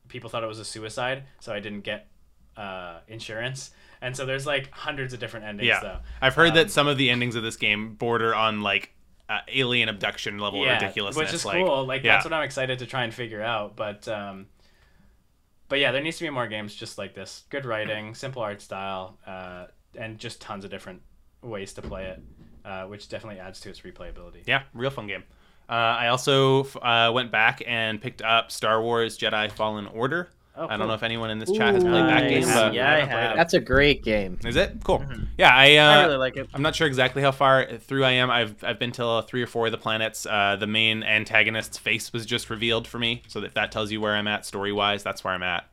people 0.09 0.31
thought 0.31 0.43
it 0.43 0.49
was 0.49 0.59
a 0.59 0.65
suicide, 0.65 1.25
so 1.41 1.53
I 1.53 1.61
didn't 1.61 1.83
get 1.83 2.09
uh, 2.57 3.01
insurance, 3.07 3.71
and 4.05 4.17
so 4.17 4.27
there's 4.27 4.47
like 4.47 4.71
hundreds 4.71 5.13
of 5.15 5.21
different 5.21 5.47
endings. 5.47 5.69
Yeah. 5.69 5.81
though. 5.81 5.99
I've 6.21 6.35
heard 6.35 6.51
Um, 6.51 6.55
that 6.57 6.71
some 6.71 6.87
of 6.87 6.99
the 6.99 7.11
endings 7.11 7.35
of 7.37 7.43
this 7.43 7.57
game 7.57 7.95
border 7.95 8.35
on 8.35 8.61
like 8.63 8.93
uh, 9.29 9.41
alien 9.49 9.89
abduction 9.89 10.39
level 10.39 10.63
ridiculousness. 10.65 11.17
which 11.17 11.35
is 11.35 11.45
like, 11.45 11.65
cool. 11.65 11.85
Like 11.87 12.03
yeah. 12.05 12.13
that's 12.15 12.25
what 12.27 12.33
I'm 12.35 12.43
excited 12.43 12.79
to 12.81 12.87
try 12.87 13.05
and 13.05 13.13
figure 13.15 13.43
out. 13.43 13.77
But 13.77 14.07
um, 14.09 14.47
but 15.69 15.79
yeah, 15.79 15.93
there 15.93 16.03
needs 16.03 16.19
to 16.19 16.25
be 16.25 16.31
more 16.31 16.47
games 16.47 16.75
just 16.75 16.99
like 16.99 17.15
this. 17.15 17.45
Good 17.51 17.65
writing, 17.65 18.15
simple 18.15 18.43
art 18.43 18.61
style, 18.61 19.19
uh, 19.27 19.67
and 19.97 20.19
just 20.19 20.41
tons 20.41 20.65
of 20.65 20.71
different 20.71 21.01
ways 21.43 21.73
to 21.75 21.83
play 21.83 22.05
it, 22.07 22.23
uh, 22.65 22.85
which 22.85 23.09
definitely 23.09 23.41
adds 23.41 23.61
to 23.61 23.71
its 23.71 23.81
replayability. 23.81 24.43
Yeah, 24.47 24.63
real 24.75 24.91
fun 24.91 25.07
game. 25.07 25.25
Uh, 25.69 25.73
I 25.73 26.09
also 26.09 26.65
f- 26.65 26.77
uh, 26.83 27.11
went 27.15 27.33
back 27.33 27.63
and 27.67 28.01
picked 28.01 28.21
up 28.21 28.53
Star 28.53 28.83
Wars 28.83 29.17
Jedi 29.17 29.51
Fallen 29.51 29.87
Order. 29.87 30.29
Oh, 30.57 30.67
I 30.67 30.69
don't 30.69 30.79
cool. 30.79 30.87
know 30.89 30.95
if 30.95 31.03
anyone 31.03 31.31
in 31.31 31.41
this 31.41 31.51
chat 31.51 31.75
has 31.75 31.83
played 31.83 32.05
that 32.05 32.29
game, 32.29 32.45
but 32.47 32.75
Yeah, 32.75 32.87
I 32.89 32.93
haven't 33.01 33.09
played 33.09 33.21
have. 33.23 33.33
it. 33.33 33.37
That's 33.37 33.55
a 33.55 33.61
great 33.61 34.05
game. 34.05 34.39
is 34.45 34.55
it 34.55 34.77
cool? 34.85 35.05
Yeah, 35.37 35.51
I. 35.53 35.77
Uh, 35.77 35.83
I 35.91 36.05
really 36.05 36.17
like 36.17 36.37
it. 36.37 36.49
I'm 36.55 36.63
not 36.63 36.77
sure 36.77 36.87
exactly 36.87 37.23
how 37.23 37.33
far 37.33 37.67
through 37.79 38.05
I 38.05 38.13
am. 38.13 38.31
I've 38.31 38.63
I've 38.63 38.79
been 38.79 38.93
to 38.93 39.25
three 39.27 39.43
or 39.43 39.49
four 39.49 39.67
of 39.67 39.73
the 39.73 39.79
planets. 39.79 40.27
Uh, 40.27 40.55
the 40.59 40.69
main 40.69 41.03
antagonist's 41.03 41.77
face 41.77 42.13
was 42.13 42.25
just 42.25 42.51
revealed 42.51 42.87
for 42.87 42.99
me, 43.01 43.23
so 43.27 43.43
if 43.43 43.55
that 43.55 43.73
tells 43.73 43.91
you 43.91 44.01
where 44.01 44.15
I'm 44.15 44.29
at 44.29 44.47
story 44.47 44.73
wise, 44.73 45.03
that's 45.03 45.25
where 45.25 45.35
I'm 45.35 45.43
at. 45.43 45.65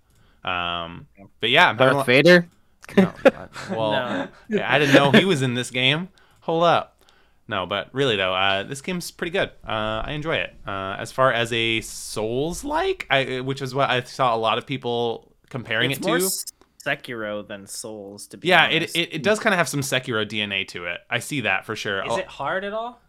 Um, 0.43 1.07
but 1.39 1.51
yeah, 1.51 1.69
I'm 1.69 1.77
Darth 1.77 2.05
Vader. 2.05 2.47
No, 2.97 3.13
well, 3.69 3.91
No. 3.91 4.27
yeah, 4.49 4.73
I 4.73 4.79
didn't 4.79 4.95
know 4.95 5.11
he 5.11 5.23
was 5.23 5.43
in 5.43 5.53
this 5.53 5.69
game. 5.69 6.09
Hold 6.41 6.63
up. 6.63 7.00
No, 7.51 7.65
but 7.65 7.89
really 7.93 8.15
though, 8.15 8.33
uh, 8.33 8.63
this 8.63 8.81
game's 8.81 9.11
pretty 9.11 9.31
good. 9.31 9.49
Uh, 9.67 10.01
I 10.05 10.13
enjoy 10.13 10.37
it. 10.37 10.55
Uh, 10.65 10.95
as 10.97 11.11
far 11.11 11.31
as 11.33 11.51
a 11.53 11.81
Souls 11.81 12.63
like, 12.63 13.05
I 13.09 13.41
which 13.41 13.61
is 13.61 13.75
what 13.75 13.89
I 13.89 14.01
saw 14.03 14.33
a 14.33 14.37
lot 14.39 14.57
of 14.57 14.65
people 14.65 15.35
comparing 15.49 15.91
It's 15.91 15.99
it 15.99 16.05
more 16.07 16.17
to. 16.19 16.25
S- 16.25 16.45
Sekiro 16.83 17.47
than 17.47 17.67
Souls, 17.67 18.25
to 18.29 18.37
be 18.37 18.47
Yeah, 18.47 18.65
it, 18.67 18.75
honest. 18.77 18.97
it, 18.97 19.13
it 19.17 19.21
does 19.23 19.39
kind 19.39 19.53
of 19.53 19.57
have 19.59 19.69
some 19.69 19.81
Sekiro 19.81 20.25
DNA 20.27 20.67
to 20.69 20.85
it. 20.85 20.99
I 21.11 21.19
see 21.19 21.41
that 21.41 21.63
for 21.65 21.75
sure. 21.75 22.03
Is 22.03 22.17
it 22.17 22.25
hard 22.25 22.63
at 22.63 22.73
all? 22.73 22.99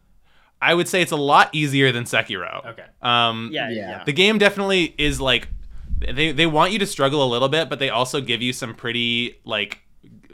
I 0.60 0.74
would 0.74 0.88
say 0.88 1.00
it's 1.02 1.12
a 1.12 1.16
lot 1.16 1.48
easier 1.54 1.90
than 1.90 2.04
Sekiro. 2.04 2.66
Okay. 2.66 2.84
Um, 3.00 3.48
yeah, 3.50 3.70
Yeah. 3.70 3.90
yeah. 3.90 4.04
the 4.04 4.12
game 4.12 4.36
definitely 4.38 4.94
is 4.98 5.20
like 5.20 5.48
they 5.98 6.32
they 6.32 6.46
want 6.46 6.72
you 6.72 6.78
to 6.80 6.86
struggle 6.86 7.24
a 7.24 7.30
little 7.34 7.48
bit, 7.48 7.70
but 7.70 7.78
they 7.78 7.88
also 7.90 8.20
give 8.20 8.42
you 8.42 8.52
some 8.52 8.74
pretty 8.74 9.40
like 9.44 9.78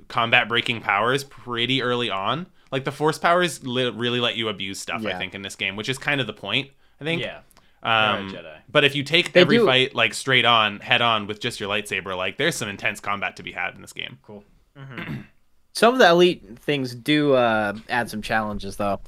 combat 0.09 0.48
breaking 0.48 0.80
powers 0.80 1.22
pretty 1.24 1.80
early 1.82 2.11
on. 2.11 2.46
Like 2.71 2.85
the 2.85 2.93
force 2.93 3.19
powers 3.19 3.64
li- 3.66 3.91
really 3.91 4.21
let 4.21 4.37
you 4.37 4.49
abuse 4.49 4.79
stuff. 4.79 5.05
I 5.05 5.14
think 5.19 5.35
in 5.35 5.43
this 5.43 5.57
game, 5.57 5.77
which 5.77 5.89
is 5.89 5.99
kind 5.99 6.21
of 6.21 6.27
the 6.27 6.33
point. 6.33 6.71
I 7.01 7.05
think. 7.05 7.23
Yeah. 7.23 7.41
Um, 7.83 8.31
Jedi. 8.31 8.57
But 8.71 8.85
if 8.85 8.97
you 8.97 9.05
take 9.05 9.33
They 9.33 9.41
every 9.43 9.59
do- 9.59 9.66
fight 9.66 9.95
like 9.95 10.12
straight 10.12 10.45
on, 10.45 10.81
head 10.81 11.01
on 11.01 11.27
with 11.27 11.41
just 11.41 11.61
your 11.61 11.69
lightsaber, 11.69 12.16
like 12.16 12.37
there's 12.37 12.57
some 12.57 12.69
intense 12.69 12.99
combat 13.01 13.37
to 13.37 13.43
be 13.43 13.53
had 13.53 13.75
in 13.77 13.81
this 13.83 13.93
game. 13.93 14.19
Cool. 14.23 14.45
Some 15.75 15.93
of 15.95 16.01
the 16.01 16.09
elite 16.09 16.59
things 16.59 16.95
do 16.95 17.35
uh, 17.35 17.73
add 17.89 18.11
some 18.11 18.21
challenges, 18.21 18.77
though. 18.77 19.01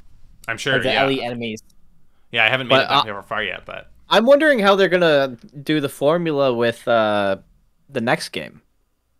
I'm 0.47 0.57
sure. 0.57 0.75
Like 0.75 0.83
the 0.83 0.93
yeah. 0.93 1.05
elite 1.05 1.23
enemies. 1.23 1.63
yeah, 2.31 2.45
I 2.45 2.49
haven't 2.49 2.69
made 2.69 2.77
But, 2.77 2.83
it 2.85 3.07
that 3.07 3.17
uh, 3.17 3.23
far 3.23 3.43
yet, 3.43 3.65
but 3.67 3.91
I'm 4.09 4.25
wondering 4.25 4.61
how 4.61 4.77
they're 4.77 4.89
gonna 4.89 5.37
do 5.63 5.81
the 5.81 5.89
formula 5.89 6.55
with 6.55 6.87
uh, 6.87 7.39
the 7.89 8.01
next 8.01 8.29
game, 8.29 8.63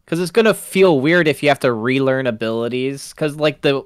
because 0.05 0.21
it's 0.21 0.31
gonna 0.31 0.55
feel 0.55 1.01
weird 1.01 1.27
if 1.27 1.43
you 1.43 1.49
have 1.49 1.59
to 1.61 1.73
relearn 1.73 2.29
abilities. 2.29 3.13
Because 3.13 3.35
like 3.37 3.63
the 3.63 3.83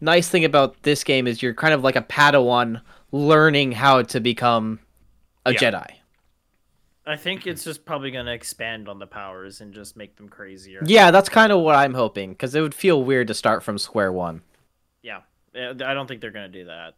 nice 0.00 0.28
thing 0.28 0.44
about 0.44 0.82
this 0.82 1.04
game 1.04 1.26
is 1.26 1.42
you're 1.42 1.54
kind 1.54 1.74
of 1.74 1.82
like 1.82 1.96
a 1.96 2.02
Padawan 2.02 2.82
learning 3.12 3.72
how 3.72 4.02
to 4.02 4.20
become 4.20 4.80
a 5.44 5.52
Yeah. 5.52 5.58
Jedi. 5.58 5.90
I 7.06 7.16
think 7.16 7.46
it's 7.46 7.64
just 7.64 7.86
probably 7.86 8.10
going 8.10 8.26
to 8.26 8.32
expand 8.32 8.86
on 8.86 8.98
the 8.98 9.06
powers 9.06 9.62
and 9.62 9.72
just 9.72 9.96
make 9.96 10.16
them 10.16 10.28
crazier. 10.28 10.82
Yeah, 10.84 11.10
that's 11.10 11.30
kind 11.30 11.50
of 11.50 11.60
what 11.60 11.74
I'm 11.74 11.94
hoping. 11.94 12.30
Because 12.30 12.54
it 12.54 12.60
would 12.60 12.74
feel 12.74 13.02
weird 13.02 13.28
to 13.28 13.34
start 13.34 13.62
from 13.62 13.78
square 13.78 14.12
one. 14.12 14.42
Yeah. 15.02 15.20
I 15.54 15.72
don't 15.72 16.06
think 16.06 16.20
they're 16.20 16.30
going 16.30 16.52
to 16.52 16.58
do 16.58 16.66
that. 16.66 16.96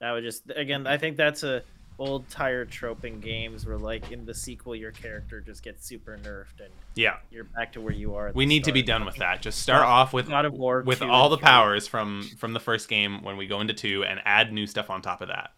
That 0.00 0.12
would 0.12 0.22
just 0.22 0.44
again, 0.54 0.86
I 0.86 0.96
think 0.96 1.16
that's 1.16 1.42
a 1.42 1.64
old 1.98 2.28
tired 2.28 2.70
troping 2.70 3.18
games 3.20 3.66
where 3.66 3.76
like 3.78 4.12
in 4.12 4.24
the 4.24 4.32
sequel 4.34 4.76
your 4.76 4.92
character 4.92 5.40
just 5.40 5.62
gets 5.62 5.84
super 5.84 6.16
nerfed 6.22 6.64
and 6.64 6.72
yeah, 6.94 7.16
you're 7.30 7.44
back 7.44 7.72
to 7.72 7.80
where 7.80 7.92
you 7.92 8.14
are. 8.14 8.30
we 8.34 8.44
the 8.44 8.48
need 8.48 8.64
to 8.64 8.72
be 8.72 8.82
done 8.82 9.04
with 9.04 9.16
that. 9.16 9.42
Just 9.42 9.60
start 9.60 9.84
off 9.84 10.12
with 10.12 10.28
God 10.28 10.44
of 10.44 10.52
War 10.52 10.82
with 10.82 11.02
all 11.02 11.28
the 11.28 11.36
3. 11.36 11.44
powers 11.44 11.86
from 11.88 12.22
from 12.38 12.52
the 12.52 12.60
first 12.60 12.88
game 12.88 13.22
when 13.22 13.36
we 13.36 13.46
go 13.46 13.60
into 13.60 13.74
two 13.74 14.04
and 14.04 14.20
add 14.24 14.52
new 14.52 14.66
stuff 14.66 14.90
on 14.90 15.02
top 15.02 15.20
of 15.22 15.28
that. 15.28 15.50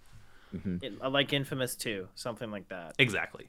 It- 0.83 0.95
uh, 1.03 1.09
like 1.11 1.33
Infamous 1.33 1.77
2, 1.77 2.09
something 2.15 2.51
like 2.51 2.69
that. 2.71 2.95
Exactly. 2.99 3.49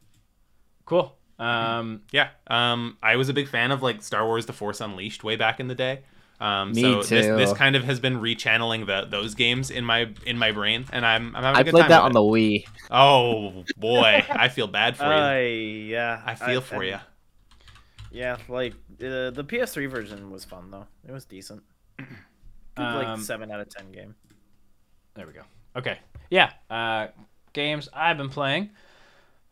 Cool. 0.86 1.16
Um, 1.40 2.02
Yeah. 2.12 2.30
Um, 2.48 2.98
I 3.02 3.16
was 3.16 3.30
a 3.30 3.34
big 3.34 3.48
fan 3.48 3.72
of 3.72 3.82
like 3.82 4.04
Star 4.04 4.26
Wars: 4.26 4.46
The 4.46 4.54
Force 4.54 4.82
Unleashed 4.82 5.24
way 5.24 5.36
back 5.36 5.60
in 5.60 5.68
the 5.68 5.76
day. 5.76 6.02
Um, 6.42 6.72
Me 6.72 6.82
so 6.82 7.04
this 7.04 7.28
this 7.28 7.54
kind 7.54 7.76
of 7.76 7.84
has 7.84 8.00
been 8.00 8.20
rechanneling 8.20 8.88
the 8.88 9.06
those 9.08 9.36
games 9.36 9.70
in 9.70 9.86
my 9.86 10.10
in 10.26 10.38
my 10.38 10.52
brain, 10.52 10.86
and 10.92 11.06
I'm 11.06 11.36
I'm 11.36 11.44
having 11.44 11.56
a 11.58 11.60
I 11.60 11.64
good 11.64 11.72
played 11.72 11.82
time 11.82 11.90
that 11.90 12.02
on 12.02 12.12
it. 12.12 12.14
the 12.16 12.20
Wii. 12.22 12.66
Oh 12.90 13.64
boy, 13.78 14.26
I 14.30 14.48
feel 14.50 14.68
bad 14.68 14.98
for 14.98 15.06
you. 15.06 15.12
I 15.12 15.40
yeah. 15.42 16.22
I 16.26 16.36
feel 16.36 16.62
for 16.62 16.82
and- 16.82 16.86
you. 16.86 16.98
Yeah, 18.12 18.38
like 18.50 18.74
uh, 18.74 19.30
the 19.32 19.46
PS3 19.48 19.90
version 19.90 20.32
was 20.32 20.44
fun 20.44 20.72
though. 20.72 20.88
It 21.08 21.12
was 21.12 21.26
decent. 21.26 21.62
Good, 21.98 22.06
like 22.78 23.08
Um, 23.08 23.22
seven 23.22 23.52
out 23.52 23.60
of 23.62 23.70
ten 23.70 23.92
game. 23.92 24.16
There 25.14 25.28
we 25.28 25.34
go. 25.34 25.44
Okay. 25.76 26.00
Yeah. 26.30 26.52
Uh, 26.70 27.08
games 27.54 27.88
I've 27.94 28.18
been 28.18 28.30
playing. 28.30 28.72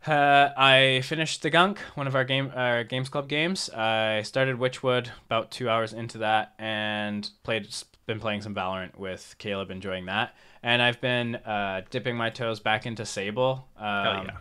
Uh, 0.05 0.49
I 0.55 1.01
finished 1.03 1.41
the 1.41 1.49
Gunk, 1.49 1.79
one 1.95 2.07
of 2.07 2.15
our 2.15 2.23
game 2.23 2.51
our 2.55 2.83
Games 2.83 3.09
Club 3.09 3.27
games. 3.27 3.69
I 3.69 4.21
started 4.21 4.57
Wytchwood 4.57 5.09
about 5.25 5.51
two 5.51 5.69
hours 5.69 5.93
into 5.93 6.19
that, 6.19 6.53
and 6.57 7.29
played. 7.43 7.67
Been 8.05 8.19
playing 8.19 8.41
some 8.41 8.55
Valorant 8.55 8.97
with 8.97 9.35
Caleb, 9.37 9.69
enjoying 9.69 10.07
that. 10.07 10.35
And 10.63 10.81
I've 10.81 10.99
been 10.99 11.35
uh, 11.35 11.81
dipping 11.91 12.15
my 12.17 12.31
toes 12.31 12.59
back 12.59 12.87
into 12.87 13.05
Sable. 13.05 13.67
Um, 13.77 13.85
Hell 13.85 14.23
yeah. 14.25 14.37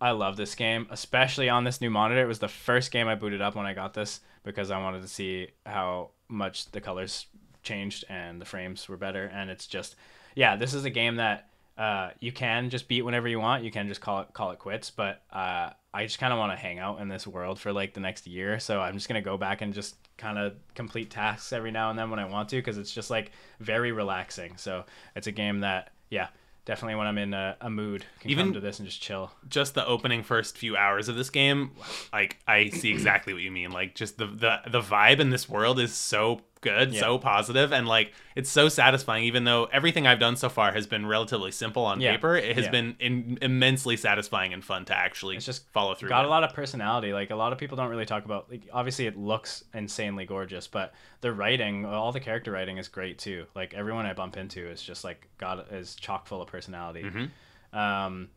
I 0.00 0.10
love 0.12 0.36
this 0.36 0.54
game, 0.54 0.86
especially 0.90 1.48
on 1.48 1.64
this 1.64 1.80
new 1.80 1.90
monitor. 1.90 2.22
It 2.22 2.28
was 2.28 2.38
the 2.38 2.46
first 2.46 2.92
game 2.92 3.08
I 3.08 3.16
booted 3.16 3.42
up 3.42 3.56
when 3.56 3.66
I 3.66 3.74
got 3.74 3.92
this 3.92 4.20
because 4.44 4.70
I 4.70 4.80
wanted 4.80 5.02
to 5.02 5.08
see 5.08 5.48
how 5.66 6.10
much 6.28 6.70
the 6.70 6.80
colors 6.80 7.26
changed 7.64 8.04
and 8.08 8.40
the 8.40 8.44
frames 8.44 8.88
were 8.88 8.96
better. 8.96 9.24
And 9.24 9.50
it's 9.50 9.66
just, 9.66 9.96
yeah, 10.36 10.54
this 10.54 10.72
is 10.72 10.84
a 10.84 10.90
game 10.90 11.16
that 11.16 11.48
uh, 11.78 12.10
you 12.18 12.32
can 12.32 12.70
just 12.70 12.88
beat 12.88 13.02
whenever 13.02 13.28
you 13.28 13.38
want. 13.38 13.62
You 13.64 13.70
can 13.70 13.86
just 13.88 14.00
call 14.00 14.20
it 14.22 14.28
call 14.34 14.50
it 14.50 14.58
quits. 14.58 14.90
But 14.90 15.22
uh, 15.32 15.70
I 15.94 16.04
just 16.04 16.18
kind 16.18 16.32
of 16.32 16.38
want 16.38 16.52
to 16.52 16.56
hang 16.56 16.78
out 16.78 17.00
in 17.00 17.08
this 17.08 17.26
world 17.26 17.58
for 17.60 17.72
like 17.72 17.94
the 17.94 18.00
next 18.00 18.26
year. 18.26 18.58
So 18.58 18.80
I'm 18.80 18.94
just 18.94 19.08
gonna 19.08 19.22
go 19.22 19.38
back 19.38 19.62
and 19.62 19.72
just 19.72 19.94
kind 20.16 20.36
of 20.38 20.54
complete 20.74 21.10
tasks 21.10 21.52
every 21.52 21.70
now 21.70 21.90
and 21.90 21.98
then 21.98 22.10
when 22.10 22.18
I 22.18 22.24
want 22.24 22.48
to 22.48 22.56
because 22.56 22.76
it's 22.76 22.92
just 22.92 23.08
like 23.08 23.30
very 23.60 23.92
relaxing. 23.92 24.56
So 24.56 24.84
it's 25.14 25.28
a 25.28 25.32
game 25.32 25.60
that, 25.60 25.92
yeah. 26.10 26.28
Definitely, 26.64 26.96
when 26.96 27.06
I'm 27.06 27.16
in 27.16 27.32
a, 27.32 27.56
a 27.62 27.70
mood, 27.70 28.04
can 28.20 28.30
Even- 28.30 28.46
come 28.48 28.52
to 28.52 28.60
this 28.60 28.78
and 28.78 28.86
just 28.86 29.00
chill. 29.00 29.30
Just 29.48 29.72
the 29.72 29.86
opening 29.86 30.22
first 30.22 30.58
few 30.58 30.76
hours 30.76 31.08
of 31.08 31.16
this 31.16 31.30
game, 31.30 31.70
like 32.12 32.36
I 32.46 32.68
see 32.68 32.90
exactly 32.90 33.32
what 33.32 33.40
you 33.40 33.50
mean. 33.50 33.70
Like 33.70 33.94
just 33.94 34.18
the 34.18 34.26
the 34.26 34.60
the 34.68 34.82
vibe 34.82 35.18
in 35.18 35.30
this 35.30 35.48
world 35.48 35.80
is 35.80 35.94
so 35.94 36.42
good, 36.60 36.92
Yeah. 36.92 37.00
so 37.00 37.18
positive, 37.18 37.72
and 37.72 37.86
like 37.86 38.12
it's 38.34 38.50
so 38.50 38.68
satisfying. 38.68 39.24
Even 39.24 39.44
though 39.44 39.64
everything 39.66 40.06
I've 40.06 40.18
done 40.18 40.36
so 40.36 40.48
far 40.48 40.72
has 40.72 40.86
been 40.86 41.06
relatively 41.06 41.50
simple 41.50 41.84
on 41.84 42.00
Yeah. 42.00 42.12
paper, 42.12 42.36
it 42.36 42.54
has 42.56 42.66
Yeah. 42.66 42.70
been 42.70 42.96
in, 42.98 43.38
immensely 43.42 43.96
satisfying 43.96 44.52
and 44.52 44.64
fun 44.64 44.84
to 44.86 44.94
actually 44.96 45.36
It's 45.36 45.46
just 45.46 45.68
follow 45.72 45.94
through. 45.94 46.08
got 46.08 46.20
with. 46.22 46.26
a 46.28 46.30
lot 46.30 46.44
of 46.44 46.52
personality. 46.54 47.12
Like 47.12 47.30
a 47.30 47.36
lot 47.36 47.52
of 47.52 47.58
people 47.58 47.76
don't 47.76 47.88
really 47.90 48.06
talk 48.06 48.24
about. 48.24 48.50
Like 48.50 48.62
obviously, 48.72 49.06
it 49.06 49.16
looks 49.16 49.64
insanely 49.74 50.24
gorgeous, 50.24 50.66
but 50.66 50.94
the 51.20 51.32
writing, 51.32 51.84
all 51.86 52.12
the 52.12 52.20
character 52.20 52.52
writing 52.52 52.78
is 52.78 52.88
great 52.88 53.18
too. 53.18 53.46
Like 53.54 53.74
everyone 53.74 54.06
I 54.06 54.12
bump 54.12 54.36
into 54.36 54.66
is 54.68 54.82
just 54.82 55.04
like 55.04 55.28
got 55.38 55.72
is 55.72 55.94
chock 55.96 56.26
full 56.26 56.42
of 56.42 56.48
personality. 56.48 57.02
Mhm. 57.04 57.30
Um, 57.76 58.28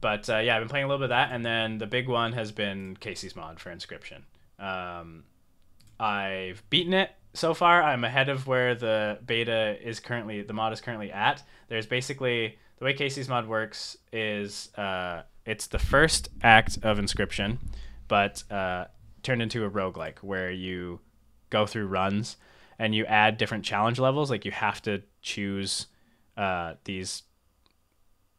but 0.00 0.28
uh, 0.28 0.38
yeah, 0.38 0.56
I've 0.56 0.60
been 0.60 0.68
playing 0.68 0.84
a 0.84 0.88
little 0.88 0.98
bit 0.98 1.04
of 1.04 1.10
that, 1.10 1.30
and 1.32 1.44
then 1.44 1.78
the 1.78 1.86
big 1.86 2.08
one 2.08 2.32
has 2.34 2.52
been 2.52 2.96
Kaycee's 3.00 3.34
mod 3.34 3.58
for 3.60 3.74
Inscryption. 3.74 4.22
Um, 4.58 5.24
I've 5.98 6.62
beaten 6.70 6.92
it 6.92 7.10
so 7.34 7.52
far. 7.52 7.82
I'm 7.82 8.04
ahead 8.04 8.28
of 8.28 8.46
where 8.46 8.74
the 8.74 9.18
beta 9.26 9.76
is 9.82 10.00
currently, 10.00 10.42
the 10.42 10.52
mod 10.52 10.72
is 10.72 10.80
currently 10.80 11.12
at. 11.12 11.42
There's 11.68 11.86
basically 11.86 12.58
the 12.78 12.84
way 12.84 12.94
Kaycee's 12.94 13.28
mod 13.28 13.46
works 13.46 13.96
is 14.12 14.74
uh, 14.76 15.22
it's 15.44 15.66
the 15.66 15.78
first 15.78 16.28
act 16.42 16.78
of 16.82 16.98
Inscryption, 16.98 17.58
but 18.08 18.42
uh, 18.50 18.86
turned 19.22 19.42
into 19.42 19.64
a 19.64 19.70
roguelike 19.70 20.18
where 20.18 20.50
you 20.50 21.00
go 21.50 21.66
through 21.66 21.86
runs 21.86 22.36
and 22.78 22.94
you 22.94 23.04
add 23.06 23.36
different 23.36 23.64
challenge 23.64 23.98
levels. 23.98 24.30
Like 24.30 24.44
you 24.44 24.52
have 24.52 24.80
to 24.82 25.02
choose 25.20 25.86
uh, 26.36 26.74
these 26.84 27.22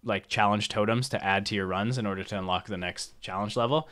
like 0.04 0.28
challenge 0.28 0.70
totems 0.70 1.10
to 1.10 1.24
add 1.24 1.46
to 1.48 1.56
your 1.56 1.66
runs 1.66 1.98
in 1.98 2.06
order 2.06 2.24
to 2.24 2.38
unlock 2.38 2.68
the 2.68 2.78
next 2.78 3.20
challenge 3.22 3.56
level, 3.56 3.90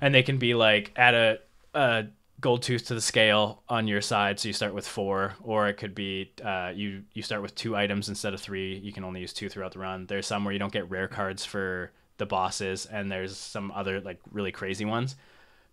and 0.00 0.14
they 0.14 0.22
can 0.22 0.38
be 0.38 0.54
like 0.54 0.92
at 0.96 1.14
a, 1.14 1.38
a 1.74 2.06
gold 2.40 2.62
tooth 2.62 2.86
to 2.86 2.94
the 2.94 3.00
scale 3.00 3.62
on 3.68 3.88
your 3.88 4.00
side, 4.00 4.38
so 4.38 4.48
you 4.48 4.52
start 4.52 4.74
with 4.74 4.86
four, 4.86 5.34
or 5.42 5.68
it 5.68 5.74
could 5.74 5.94
be 5.94 6.32
uh, 6.44 6.72
you 6.74 7.02
you 7.12 7.22
start 7.22 7.42
with 7.42 7.54
two 7.54 7.76
items 7.76 8.08
instead 8.08 8.34
of 8.34 8.40
three. 8.40 8.76
You 8.78 8.92
can 8.92 9.04
only 9.04 9.20
use 9.20 9.32
two 9.32 9.48
throughout 9.48 9.72
the 9.72 9.78
run. 9.80 10.06
There's 10.06 10.26
some 10.26 10.44
where 10.44 10.52
you 10.52 10.58
don't 10.58 10.72
get 10.72 10.88
rare 10.90 11.08
cards 11.08 11.44
for 11.44 11.90
the 12.18 12.26
bosses, 12.26 12.86
and 12.86 13.10
there's 13.10 13.36
some 13.36 13.70
other 13.72 14.00
like 14.00 14.18
really 14.30 14.52
crazy 14.52 14.84
ones. 14.84 15.16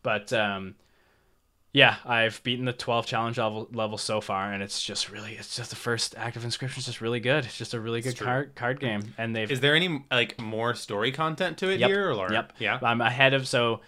But 0.03 0.31
um, 0.33 0.75
yeah, 1.71 1.97
I've 2.05 2.41
beaten 2.43 2.65
the 2.65 2.73
12 2.73 3.05
challenge 3.05 3.37
level 3.37 3.67
level 3.73 3.97
so 3.97 4.21
far, 4.21 4.53
and 4.53 4.63
it's 4.63 4.81
just 4.81 5.11
really 5.11 5.33
it's 5.33 5.55
just 5.55 5.69
the 5.71 5.75
first 5.75 6.15
Active 6.17 6.43
Inscryption 6.43 6.77
is 6.77 6.85
just 6.85 7.01
really 7.01 7.19
good. 7.19 7.45
It's 7.45 7.57
just 7.57 7.73
a 7.73 7.79
really 7.79 8.01
good 8.01 8.17
card 8.17 8.55
card 8.55 8.79
game, 8.79 9.13
and 9.17 9.35
they've 9.35 9.51
Is 9.51 9.59
there 9.59 9.75
any 9.75 10.03
like 10.09 10.39
more 10.39 10.73
story 10.73 11.11
content 11.11 11.57
to 11.59 11.69
it 11.69 11.79
Yep. 11.79 11.89
here? 11.89 12.11
Or 12.11 12.31
Yep. 12.31 12.53
Yeah. 12.59 12.79
I'm 12.81 13.01
ahead 13.01 13.33
of 13.33 13.47
so 13.47 13.81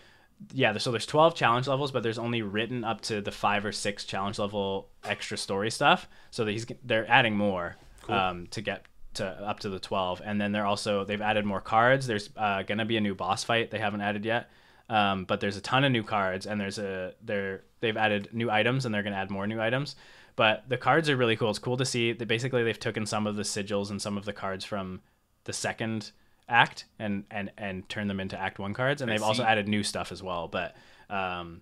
yeah. 0.53 0.77
So 0.77 0.91
there's 0.91 1.05
12 1.05 1.35
challenge 1.35 1.67
levels, 1.67 1.91
but 1.91 2.03
there's 2.03 2.17
only 2.17 2.41
written 2.41 2.83
up 2.83 3.01
to 3.01 3.21
the 3.21 3.31
five 3.31 3.65
or 3.65 3.71
six 3.71 4.05
challenge 4.05 4.39
level 4.39 4.89
extra 5.03 5.37
story 5.37 5.71
stuff. 5.71 6.07
So 6.31 6.45
that 6.45 6.51
he's 6.51 6.65
they're 6.83 7.09
adding 7.09 7.35
more 7.35 7.75
um, 8.07 8.47
to 8.51 8.61
get 8.61 8.85
to 9.15 9.25
up 9.25 9.59
to 9.61 9.69
the 9.69 9.79
12, 9.79 10.21
and 10.23 10.39
then 10.39 10.51
they're 10.51 10.65
also 10.65 11.03
they've 11.03 11.21
added 11.21 11.45
more 11.45 11.61
cards. 11.61 12.07
There's 12.07 12.29
uh, 12.37 12.63
gonna 12.63 12.85
be 12.85 12.97
a 12.97 13.01
new 13.01 13.15
boss 13.15 13.43
fight 13.43 13.71
they 13.71 13.79
haven't 13.79 14.01
added 14.01 14.25
yet. 14.25 14.49
Um, 14.89 15.25
but 15.25 15.41
there's 15.41 15.57
a 15.57 15.61
ton 15.61 15.83
of 15.83 15.91
new 15.91 16.03
cards, 16.03 16.45
and 16.45 16.59
there's 16.61 16.79
a 16.79 17.13
they're 17.23 17.63
they've 17.79 17.97
added 17.97 18.29
new 18.31 18.49
items, 18.49 18.85
and 18.85 18.93
they're 18.93 19.03
gonna 19.03 19.17
add 19.17 19.29
more 19.29 19.47
new 19.47 19.59
items. 19.59 19.95
But 20.35 20.69
the 20.69 20.77
cards 20.77 21.09
are 21.09 21.17
really 21.17 21.35
cool. 21.35 21.49
It's 21.49 21.59
cool 21.59 21.77
to 21.77 21.85
see 21.85 22.13
that 22.13 22.27
basically 22.27 22.63
they've 22.63 22.79
taken 22.79 23.05
some 23.05 23.25
of 23.25 23.35
the 23.35 23.43
sigils 23.43 23.89
and 23.89 24.01
some 24.01 24.17
of 24.17 24.25
the 24.25 24.33
cards 24.33 24.63
from 24.63 25.01
the 25.45 25.53
second 25.53 26.11
act 26.49 26.85
and 26.99 27.25
and 27.29 27.51
and 27.57 27.87
turn 27.89 28.07
them 28.07 28.19
into 28.19 28.39
act 28.39 28.57
one 28.59 28.73
cards 28.73 29.01
and 29.01 29.11
I 29.11 29.13
they've 29.15 29.23
also 29.23 29.43
added 29.43 29.67
new 29.67 29.83
stuff 29.83 30.11
as 30.11 30.23
well 30.23 30.47
but 30.47 30.75
um 31.09 31.61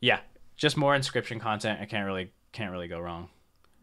yeah 0.00 0.20
just 0.56 0.76
more 0.76 0.94
Inscryption 0.96 1.40
content 1.40 1.80
i 1.80 1.84
can't 1.84 2.06
really 2.06 2.32
can't 2.52 2.70
really 2.72 2.88
go 2.88 2.98
wrong. 3.00 3.28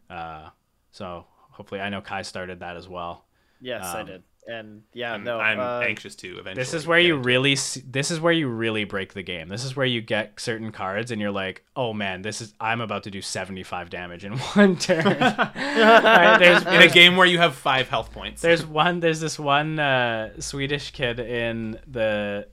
Uh 0.08 0.48
so 0.90 1.26
hopefully 1.50 1.80
i 1.80 1.88
know 1.88 2.00
kai 2.00 2.22
started 2.22 2.60
that 2.60 2.76
as 2.76 2.88
well. 2.88 3.24
Yes, 3.60 3.84
I 3.84 4.00
Um, 4.00 4.06
did. 4.06 4.22
And 4.50 4.82
yeah, 4.92 5.14
I'm, 5.14 5.24
no. 5.24 5.38
I'm 5.38 5.60
uh, 5.60 5.80
anxious 5.80 6.16
to 6.16 6.28
eventually. 6.38 6.54
this 6.54 6.74
is 6.74 6.86
where 6.86 6.98
you 6.98 7.16
really 7.16 7.56
see, 7.56 7.82
this 7.88 8.10
is 8.10 8.20
where 8.20 8.32
you 8.32 8.48
really 8.48 8.84
break 8.84 9.14
the 9.14 9.22
game 9.22 9.48
this 9.48 9.64
is 9.64 9.76
where 9.76 9.86
you 9.86 10.00
get 10.00 10.40
certain 10.40 10.72
cards 10.72 11.10
and 11.10 11.20
you're 11.20 11.30
like 11.30 11.64
oh 11.76 11.92
man 11.92 12.22
this 12.22 12.40
is 12.40 12.54
i'm 12.60 12.80
about 12.80 13.04
to 13.04 13.10
do 13.10 13.20
75 13.20 13.90
damage 13.90 14.24
in 14.24 14.32
one 14.38 14.76
turn 14.76 15.04
Right, 15.60 16.38
there's, 16.38 16.62
in 16.62 16.82
a 16.82 16.88
game 16.88 17.16
where 17.16 17.26
you 17.26 17.38
have 17.38 17.54
five 17.54 17.88
health 17.88 18.12
points. 18.12 18.42
There's 18.42 18.64
one. 18.64 19.00
There's 19.00 19.20
this 19.20 19.38
one 19.38 19.78
uh, 19.78 20.40
Swedish 20.40 20.90
kid 20.90 21.20
in 21.20 21.78
the 21.86 22.48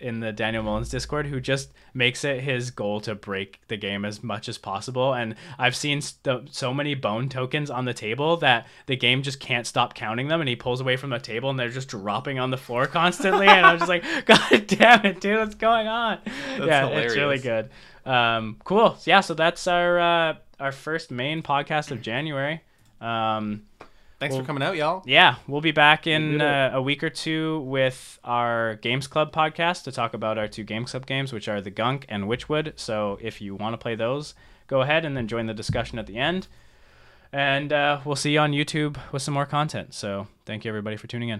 in 0.00 0.20
the 0.20 0.32
Daniel 0.32 0.62
Mullins 0.62 0.88
Discord 0.88 1.26
who 1.26 1.40
just 1.40 1.72
makes 1.94 2.24
it 2.24 2.40
his 2.40 2.70
goal 2.70 3.00
to 3.02 3.14
break 3.14 3.60
the 3.68 3.76
game 3.76 4.04
as 4.04 4.22
much 4.22 4.48
as 4.48 4.58
possible. 4.58 5.12
And 5.14 5.34
I've 5.58 5.76
seen 5.76 6.00
st- 6.00 6.54
so 6.54 6.72
many 6.72 6.94
bone 6.94 7.28
tokens 7.28 7.70
on 7.70 7.84
the 7.84 7.94
table 7.94 8.36
that 8.38 8.66
the 8.86 8.96
game 8.96 9.22
just 9.22 9.40
can't 9.40 9.66
stop 9.66 9.94
counting 9.94 10.28
them. 10.28 10.40
And 10.40 10.48
he 10.48 10.56
pulls 10.56 10.80
away 10.80 10.96
from 10.96 11.10
the 11.10 11.18
table 11.18 11.50
and 11.50 11.58
they're 11.58 11.68
just 11.68 11.88
dropping 11.88 12.38
on 12.38 12.50
the 12.50 12.56
floor 12.56 12.86
constantly. 12.88 13.46
and 13.48 13.66
I'm 13.66 13.78
just 13.78 13.88
like, 13.88 14.04
God 14.26 14.66
damn 14.66 15.04
it, 15.06 15.20
dude, 15.20 15.38
what's 15.38 15.54
going 15.54 15.86
on? 15.86 16.18
yeah, 16.58 16.86
it's 16.88 17.14
really 17.16 17.38
good. 17.38 17.70
Um, 18.06 18.56
cool. 18.64 18.96
Yeah, 19.04 19.20
so 19.20 19.34
that's 19.34 19.66
our 19.66 19.98
uh, 19.98 20.34
our 20.58 20.72
first 20.72 21.10
main 21.10 21.42
podcast 21.42 21.90
of 21.90 22.00
January. 22.00 22.62
Um, 23.00 23.62
Thanks 24.20 24.34
well- 24.34 24.42
for 24.42 24.46
coming 24.46 24.62
out, 24.64 24.76
y'all. 24.76 25.02
yeah, 25.06 25.36
we'll 25.46 25.60
be 25.60 25.70
back 25.70 26.06
in 26.06 26.40
uh, 26.40 26.70
a 26.74 26.82
week 26.82 27.04
or 27.04 27.10
two 27.10 27.60
with 27.60 28.18
our 28.24 28.74
Games 28.76 29.06
Club 29.06 29.32
podcast 29.32 29.84
to 29.84 29.92
talk 29.92 30.12
about 30.12 30.38
our 30.38 30.48
two 30.48 30.64
Games 30.64 30.90
Club 30.90 31.06
games, 31.06 31.32
which 31.32 31.46
are 31.48 31.60
The 31.60 31.70
Gunk 31.70 32.04
and 32.08 32.24
Wytchwood. 32.24 32.72
So 32.76 33.18
if 33.22 33.40
you 33.40 33.54
want 33.54 33.74
to 33.74 33.78
play 33.78 33.94
those, 33.94 34.34
go 34.66 34.80
ahead 34.82 35.04
and 35.04 35.16
then 35.16 35.28
join 35.28 35.46
the 35.46 35.54
discussion 35.54 36.00
at 36.00 36.06
the 36.06 36.16
end. 36.16 36.48
And 37.32 37.72
uh, 37.72 38.00
we'll 38.04 38.16
see 38.16 38.32
you 38.32 38.40
on 38.40 38.52
YouTube 38.52 38.96
with 39.12 39.22
some 39.22 39.34
more 39.34 39.46
content. 39.46 39.94
So 39.94 40.26
thank 40.46 40.64
you, 40.64 40.70
everybody, 40.70 40.96
for 40.96 41.06
tuning 41.06 41.28
in. 41.28 41.36